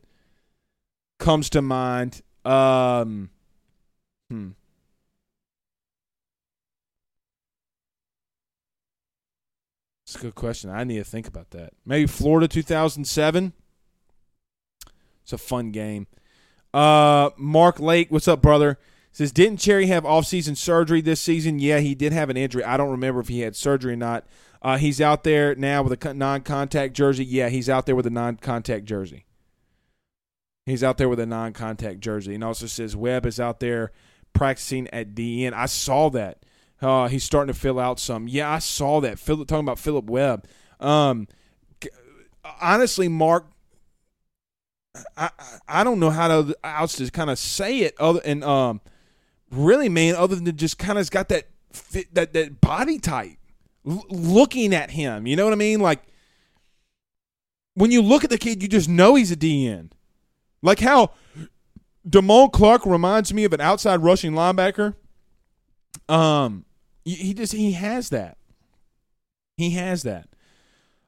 comes 1.20 1.50
to 1.52 1.62
mind. 1.62 2.22
Um, 2.44 3.30
hmm. 4.30 4.50
It's 10.06 10.16
a 10.16 10.20
good 10.20 10.36
question. 10.36 10.70
I 10.70 10.84
need 10.84 10.98
to 10.98 11.06
think 11.06 11.30
about 11.30 11.52
that. 11.52 11.72
Maybe 11.86 12.08
Florida 12.08 12.50
2007. 12.50 13.54
It's 15.28 15.34
a 15.34 15.38
fun 15.38 15.72
game. 15.72 16.08
Uh, 16.74 17.32
Mark 17.36 17.82
Lake, 17.82 18.10
what's 18.10 18.30
up, 18.30 18.42
brother? 18.42 18.80
Says, 19.12 19.34
didn't 19.34 19.58
Cherry 19.58 19.88
have 19.88 20.06
off-season 20.06 20.56
surgery 20.56 21.02
this 21.02 21.20
season? 21.20 21.60
Yeah, 21.60 21.80
he 21.80 21.96
did 21.96 22.14
have 22.14 22.30
an 22.30 22.38
injury. 22.38 22.64
I 22.64 22.78
don't 22.78 22.92
remember 22.92 23.20
if 23.20 23.28
he 23.28 23.42
had 23.42 23.54
surgery 23.54 23.92
or 23.92 23.98
not. 23.98 24.26
Uh, 24.62 24.78
he's 24.78 25.02
out 25.02 25.26
there 25.26 25.54
now 25.54 25.84
with 25.84 26.02
a 26.02 26.14
non-contact 26.14 26.94
jersey. 26.94 27.26
Yeah, 27.26 27.50
he's 27.50 27.70
out 27.70 27.86
there 27.86 27.96
with 27.96 28.06
a 28.06 28.10
non-contact 28.10 28.86
jersey. 28.86 29.26
He's 30.66 30.82
out 30.82 30.98
there 30.98 31.10
with 31.10 31.20
a 31.20 31.26
non-contact 31.26 32.00
jersey, 32.00 32.34
and 32.34 32.42
also 32.42 32.68
says 32.68 32.96
Webb 32.96 33.26
is 33.26 33.38
out 33.38 33.60
there 33.60 33.92
practicing 34.32 34.88
at 34.94 35.14
DN. 35.14 35.52
I 35.52 35.66
saw 35.66 36.10
that. 36.12 36.46
Uh, 36.82 37.10
he's 37.10 37.26
starting 37.26 37.54
to 37.54 37.60
fill 37.60 37.82
out 37.82 38.00
some. 38.00 38.30
Yeah, 38.30 38.50
I 38.50 38.60
saw 38.60 39.02
that. 39.02 39.20
Philip 39.20 39.50
talking 39.50 39.66
about 39.66 39.80
Philip 39.80 40.06
Webb. 40.06 40.48
Um, 40.80 41.28
honestly, 42.62 43.10
Mark, 43.10 43.48
I 45.16 45.30
I 45.68 45.84
don't 45.84 46.00
know 46.00 46.10
how 46.10 46.28
to 46.28 46.58
else 46.64 46.96
to 46.96 47.10
kind 47.12 47.30
of 47.30 47.40
say 47.40 47.80
it 47.80 47.96
other 48.00 48.22
and 48.26 48.44
um, 48.44 48.82
really, 49.52 49.90
man, 49.90 50.16
other 50.16 50.36
than 50.36 50.56
just 50.58 50.78
kind 50.78 50.98
of 50.98 51.10
got 51.12 51.30
that 51.30 51.48
fit, 51.72 52.14
that 52.14 52.34
that 52.34 52.62
body 52.62 53.00
type. 53.00 53.38
L- 53.88 54.06
looking 54.10 54.74
at 54.74 54.92
him, 54.92 55.28
you 55.28 55.36
know 55.36 55.46
what 55.46 55.54
I 55.54 55.58
mean? 55.58 55.80
Like 55.80 56.02
when 57.74 57.92
you 57.92 58.02
look 58.02 58.24
at 58.24 58.30
the 58.30 58.38
kid, 58.38 58.62
you 58.62 58.68
just 58.68 58.90
know 58.90 59.16
he's 59.16 59.32
a 59.32 59.36
DN. 59.36 59.92
Like 60.62 60.80
how 60.80 61.12
Damone 62.08 62.52
Clark 62.52 62.86
reminds 62.86 63.34
me 63.34 63.44
of 63.44 63.54
an 63.54 63.62
outside 63.62 64.02
rushing 64.02 64.34
linebacker. 64.34 64.96
Um, 66.10 66.66
he 67.06 67.34
just 67.34 67.54
he 67.54 67.74
has 67.74 68.10
that. 68.10 68.38
He 69.58 69.72
has 69.72 70.04
that. 70.04 70.28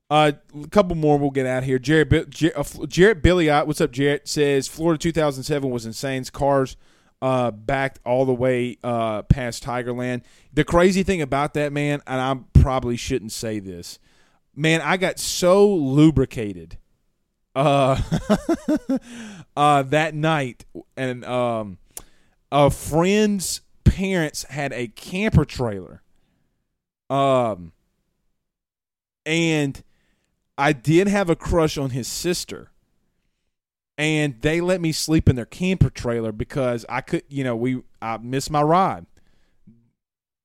Uh, 0.09 0.31
a 0.63 0.67
couple 0.69 0.95
more 0.95 1.19
we'll 1.19 1.29
get 1.29 1.45
out 1.45 1.63
here. 1.63 1.77
Jared, 1.77 2.31
Jarrett, 2.31 2.57
uh, 2.57 2.85
Jarrett 2.87 3.21
Billiot, 3.21 3.67
what's 3.67 3.79
up, 3.79 3.91
Jared? 3.91 4.27
Says 4.27 4.67
Florida 4.67 4.97
2007 4.97 5.69
was 5.69 5.85
insane. 5.85 6.23
Cars 6.25 6.77
uh, 7.21 7.51
backed 7.51 7.99
all 8.05 8.25
the 8.25 8.33
way 8.33 8.77
uh, 8.83 9.21
past 9.23 9.63
Tigerland. 9.63 10.23
The 10.51 10.63
crazy 10.63 11.03
thing 11.03 11.21
about 11.21 11.53
that, 11.53 11.71
man, 11.71 12.01
and 12.07 12.21
I 12.21 12.59
probably 12.59 12.97
shouldn't 12.97 13.31
say 13.31 13.59
this, 13.59 13.99
man, 14.55 14.81
I 14.81 14.97
got 14.97 15.19
so 15.19 15.69
lubricated 15.69 16.77
uh, 17.55 18.01
uh, 19.55 19.83
that 19.83 20.15
night, 20.15 20.65
and 20.97 21.23
um, 21.25 21.77
a 22.51 22.71
friend's 22.71 23.61
parents 23.83 24.43
had 24.43 24.73
a 24.73 24.87
camper 24.87 25.45
trailer. 25.45 26.01
Um, 27.11 27.73
and 29.25 29.83
I 30.59 30.73
did 30.73 31.07
have 31.07 31.29
a 31.29 31.37
crush 31.37 31.77
on 31.77 31.91
his 31.91 32.07
sister. 32.07 32.69
And 33.97 34.41
they 34.41 34.61
let 34.61 34.81
me 34.81 34.91
sleep 34.91 35.29
in 35.29 35.35
their 35.35 35.45
camper 35.45 35.89
trailer 35.89 36.31
because 36.31 36.85
I 36.87 37.01
could, 37.01 37.23
you 37.29 37.43
know, 37.43 37.55
we 37.55 37.81
I 38.01 38.17
missed 38.17 38.51
my 38.51 38.61
ride. 38.61 39.05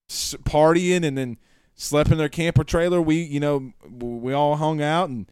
S- 0.08 0.36
partying 0.44 1.04
and 1.04 1.18
then 1.18 1.36
slept 1.74 2.10
in 2.10 2.18
their 2.18 2.28
camper 2.28 2.64
trailer. 2.64 3.00
We, 3.00 3.22
you 3.22 3.40
know, 3.40 3.72
we 3.88 4.32
all 4.32 4.56
hung 4.56 4.80
out 4.80 5.08
and 5.08 5.26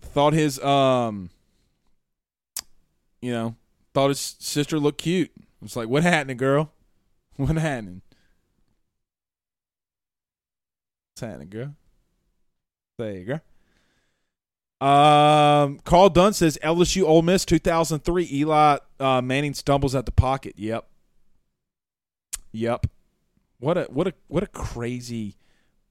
thought 0.00 0.32
his 0.32 0.58
um 0.60 1.30
you 3.20 3.32
know, 3.32 3.56
thought 3.92 4.08
his 4.08 4.36
sister 4.38 4.78
looked 4.78 5.02
cute. 5.02 5.30
It's 5.62 5.76
like, 5.76 5.88
what 5.88 6.02
happening, 6.02 6.36
girl? 6.36 6.72
What 7.36 7.56
happening? 7.56 8.02
What's 11.12 11.20
happening, 11.22 11.48
girl? 11.48 11.74
There 12.98 13.12
you 13.12 13.24
go. 13.24 13.40
Um, 14.80 15.78
Carl 15.84 16.08
Dunn 16.08 16.32
says 16.32 16.58
LSU 16.62 17.04
Ole 17.04 17.22
Miss 17.22 17.44
2003. 17.44 18.28
Eli 18.32 18.78
uh, 18.98 19.20
Manning 19.20 19.54
stumbles 19.54 19.94
at 19.94 20.06
the 20.06 20.12
pocket. 20.12 20.54
Yep. 20.56 20.86
Yep. 22.52 22.86
What 23.58 23.76
a 23.76 23.82
what 23.84 24.06
a 24.06 24.14
what 24.28 24.42
a 24.42 24.46
crazy 24.46 25.36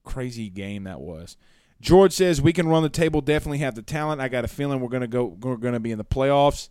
crazy 0.04 0.48
game 0.48 0.84
that 0.84 1.00
was. 1.00 1.36
George 1.80 2.12
says 2.12 2.42
we 2.42 2.52
can 2.52 2.68
run 2.68 2.82
the 2.82 2.88
table. 2.88 3.20
Definitely 3.20 3.58
have 3.58 3.76
the 3.76 3.82
talent. 3.82 4.20
I 4.20 4.28
got 4.28 4.44
a 4.44 4.48
feeling 4.48 4.80
we're 4.80 4.88
gonna 4.88 5.06
go. 5.06 5.36
We're 5.40 5.56
gonna 5.56 5.80
be 5.80 5.92
in 5.92 5.98
the 5.98 6.04
playoffs. 6.04 6.68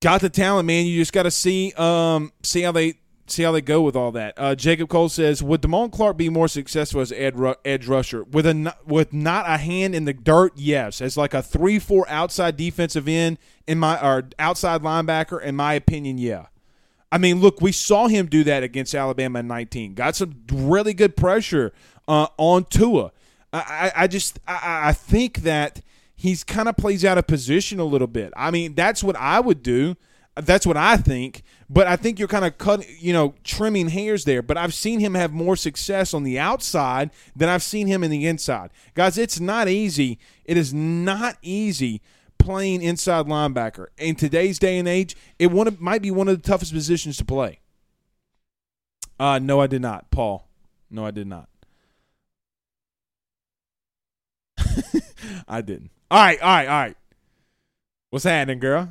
Got 0.00 0.22
the 0.22 0.30
talent, 0.30 0.66
man. 0.66 0.86
You 0.86 0.98
just 0.98 1.12
got 1.12 1.24
to 1.24 1.30
see 1.30 1.72
um 1.74 2.32
see 2.42 2.62
how 2.62 2.72
they 2.72 2.94
see 3.30 3.42
how 3.42 3.52
they 3.52 3.60
go 3.60 3.82
with 3.82 3.96
all 3.96 4.12
that. 4.12 4.34
Uh, 4.36 4.54
Jacob 4.54 4.88
Cole 4.88 5.08
says, 5.08 5.42
"Would 5.42 5.62
Damone 5.62 5.92
Clark 5.92 6.16
be 6.16 6.28
more 6.28 6.48
successful 6.48 7.00
as 7.00 7.12
ed, 7.12 7.34
edge 7.64 7.86
rusher 7.86 8.24
with 8.24 8.46
a 8.46 8.74
with 8.86 9.12
not 9.12 9.46
a 9.48 9.56
hand 9.56 9.94
in 9.94 10.04
the 10.04 10.12
dirt? 10.12 10.52
Yes, 10.56 11.00
as 11.00 11.16
like 11.16 11.34
a 11.34 11.42
three 11.42 11.78
four 11.78 12.08
outside 12.08 12.56
defensive 12.56 13.08
end 13.08 13.38
in 13.66 13.78
my 13.78 14.00
or 14.00 14.28
outside 14.38 14.82
linebacker. 14.82 15.40
In 15.42 15.56
my 15.56 15.74
opinion, 15.74 16.18
yeah. 16.18 16.46
I 17.12 17.18
mean, 17.18 17.40
look, 17.40 17.60
we 17.60 17.72
saw 17.72 18.06
him 18.06 18.26
do 18.26 18.44
that 18.44 18.62
against 18.62 18.94
Alabama 18.94 19.40
in 19.40 19.48
19. 19.48 19.94
Got 19.94 20.14
some 20.14 20.44
really 20.52 20.94
good 20.94 21.16
pressure 21.16 21.72
uh, 22.06 22.28
on 22.36 22.64
Tua. 22.64 23.10
I, 23.52 23.92
I 23.96 24.06
just 24.06 24.38
I, 24.46 24.90
I 24.90 24.92
think 24.92 25.38
that 25.38 25.82
he's 26.14 26.44
kind 26.44 26.68
of 26.68 26.76
plays 26.76 27.04
out 27.04 27.18
of 27.18 27.26
position 27.26 27.80
a 27.80 27.84
little 27.84 28.06
bit. 28.06 28.32
I 28.36 28.50
mean, 28.50 28.74
that's 28.74 29.02
what 29.02 29.16
I 29.16 29.40
would 29.40 29.62
do. 29.62 29.96
That's 30.36 30.66
what 30.66 30.76
I 30.76 30.96
think. 30.96 31.42
But 31.72 31.86
I 31.86 31.94
think 31.94 32.18
you're 32.18 32.26
kind 32.26 32.44
of 32.44 32.58
cutting, 32.58 32.88
you 32.98 33.12
know, 33.12 33.34
trimming 33.44 33.90
hairs 33.90 34.24
there. 34.24 34.42
But 34.42 34.56
I've 34.56 34.74
seen 34.74 34.98
him 34.98 35.14
have 35.14 35.32
more 35.32 35.54
success 35.54 36.12
on 36.12 36.24
the 36.24 36.36
outside 36.36 37.10
than 37.36 37.48
I've 37.48 37.62
seen 37.62 37.86
him 37.86 38.02
in 38.02 38.10
the 38.10 38.26
inside. 38.26 38.70
Guys, 38.94 39.16
it's 39.16 39.38
not 39.38 39.68
easy. 39.68 40.18
It 40.44 40.56
is 40.56 40.74
not 40.74 41.36
easy 41.42 42.02
playing 42.38 42.82
inside 42.82 43.26
linebacker. 43.26 43.86
In 43.98 44.16
today's 44.16 44.58
day 44.58 44.78
and 44.78 44.88
age, 44.88 45.14
it 45.38 45.52
one 45.52 45.76
might 45.78 46.02
be 46.02 46.10
one 46.10 46.26
of 46.26 46.42
the 46.42 46.48
toughest 46.48 46.72
positions 46.72 47.16
to 47.18 47.24
play. 47.24 47.60
Uh, 49.20 49.38
no, 49.38 49.60
I 49.60 49.68
did 49.68 49.80
not, 49.82 50.10
Paul. 50.10 50.48
No, 50.90 51.06
I 51.06 51.12
did 51.12 51.28
not. 51.28 51.48
I 55.46 55.60
didn't. 55.60 55.92
All 56.10 56.18
right, 56.18 56.42
all 56.42 56.48
right, 56.48 56.66
all 56.66 56.80
right. 56.80 56.96
What's 58.08 58.24
happening, 58.24 58.58
girl? 58.58 58.88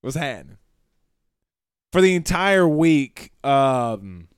What's 0.00 0.16
happening? 0.16 0.56
For 1.92 2.00
the 2.00 2.14
entire 2.14 2.68
week, 2.68 3.32
um, 3.42 4.28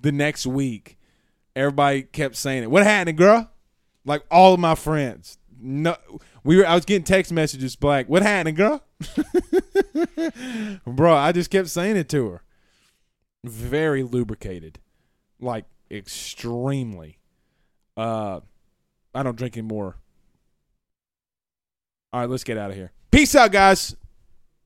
the 0.00 0.12
next 0.12 0.46
week, 0.46 0.98
everybody 1.56 2.02
kept 2.02 2.36
saying 2.36 2.64
it. 2.64 2.70
What 2.70 2.84
happened, 2.84 3.16
girl? 3.16 3.50
Like 4.04 4.24
all 4.30 4.54
of 4.54 4.60
my 4.60 4.74
friends. 4.74 5.38
No, 5.58 5.96
we 6.44 6.56
were. 6.56 6.66
I 6.66 6.74
was 6.74 6.84
getting 6.84 7.04
text 7.04 7.32
messages 7.32 7.76
black. 7.76 8.08
What 8.08 8.22
happened, 8.22 8.56
girl? 8.56 8.82
Bro, 10.86 11.14
I 11.14 11.32
just 11.32 11.50
kept 11.50 11.68
saying 11.68 11.96
it 11.96 12.08
to 12.10 12.28
her. 12.30 12.42
Very 13.44 14.02
lubricated, 14.02 14.80
like 15.40 15.64
extremely. 15.90 17.18
Uh, 17.96 18.40
I 19.14 19.22
don't 19.22 19.36
drink 19.36 19.56
anymore. 19.56 19.96
All 22.12 22.20
right, 22.20 22.28
let's 22.28 22.44
get 22.44 22.58
out 22.58 22.70
of 22.70 22.76
here. 22.76 22.92
Peace 23.10 23.34
out, 23.34 23.52
guys. 23.52 23.96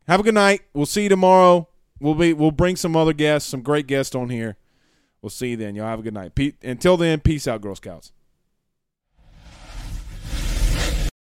Have 0.08 0.20
a 0.20 0.22
good 0.22 0.34
night. 0.34 0.62
We'll 0.72 0.86
see 0.86 1.04
you 1.04 1.08
tomorrow. 1.08 1.68
We'll 2.00 2.14
be 2.14 2.32
we'll 2.32 2.50
bring 2.50 2.76
some 2.76 2.96
other 2.96 3.12
guests, 3.12 3.48
some 3.48 3.62
great 3.62 3.86
guests 3.86 4.14
on 4.14 4.28
here. 4.28 4.56
We'll 5.22 5.30
see 5.30 5.50
you 5.50 5.56
then. 5.56 5.74
Y'all 5.74 5.86
have 5.86 6.00
a 6.00 6.02
good 6.02 6.14
night. 6.14 6.34
Pete, 6.34 6.56
until 6.62 6.96
then, 6.96 7.20
peace 7.20 7.48
out, 7.48 7.60
Girl 7.60 7.74
Scouts. 7.74 8.12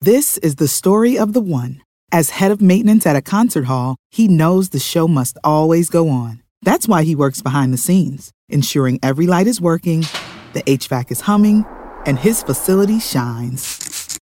This 0.00 0.38
is 0.38 0.56
the 0.56 0.68
story 0.68 1.18
of 1.18 1.32
the 1.32 1.40
one. 1.40 1.82
As 2.12 2.30
head 2.30 2.50
of 2.50 2.62
maintenance 2.62 3.06
at 3.06 3.16
a 3.16 3.22
concert 3.22 3.64
hall, 3.64 3.96
he 4.10 4.28
knows 4.28 4.68
the 4.68 4.78
show 4.78 5.08
must 5.08 5.36
always 5.42 5.90
go 5.90 6.08
on. 6.08 6.42
That's 6.62 6.88
why 6.88 7.02
he 7.02 7.16
works 7.16 7.42
behind 7.42 7.72
the 7.72 7.78
scenes, 7.78 8.30
ensuring 8.48 8.98
every 9.02 9.26
light 9.26 9.46
is 9.46 9.60
working, 9.60 10.00
the 10.52 10.62
HVAC 10.62 11.10
is 11.10 11.22
humming, 11.22 11.64
and 12.06 12.18
his 12.18 12.42
facility 12.42 13.00
shines. 13.00 13.95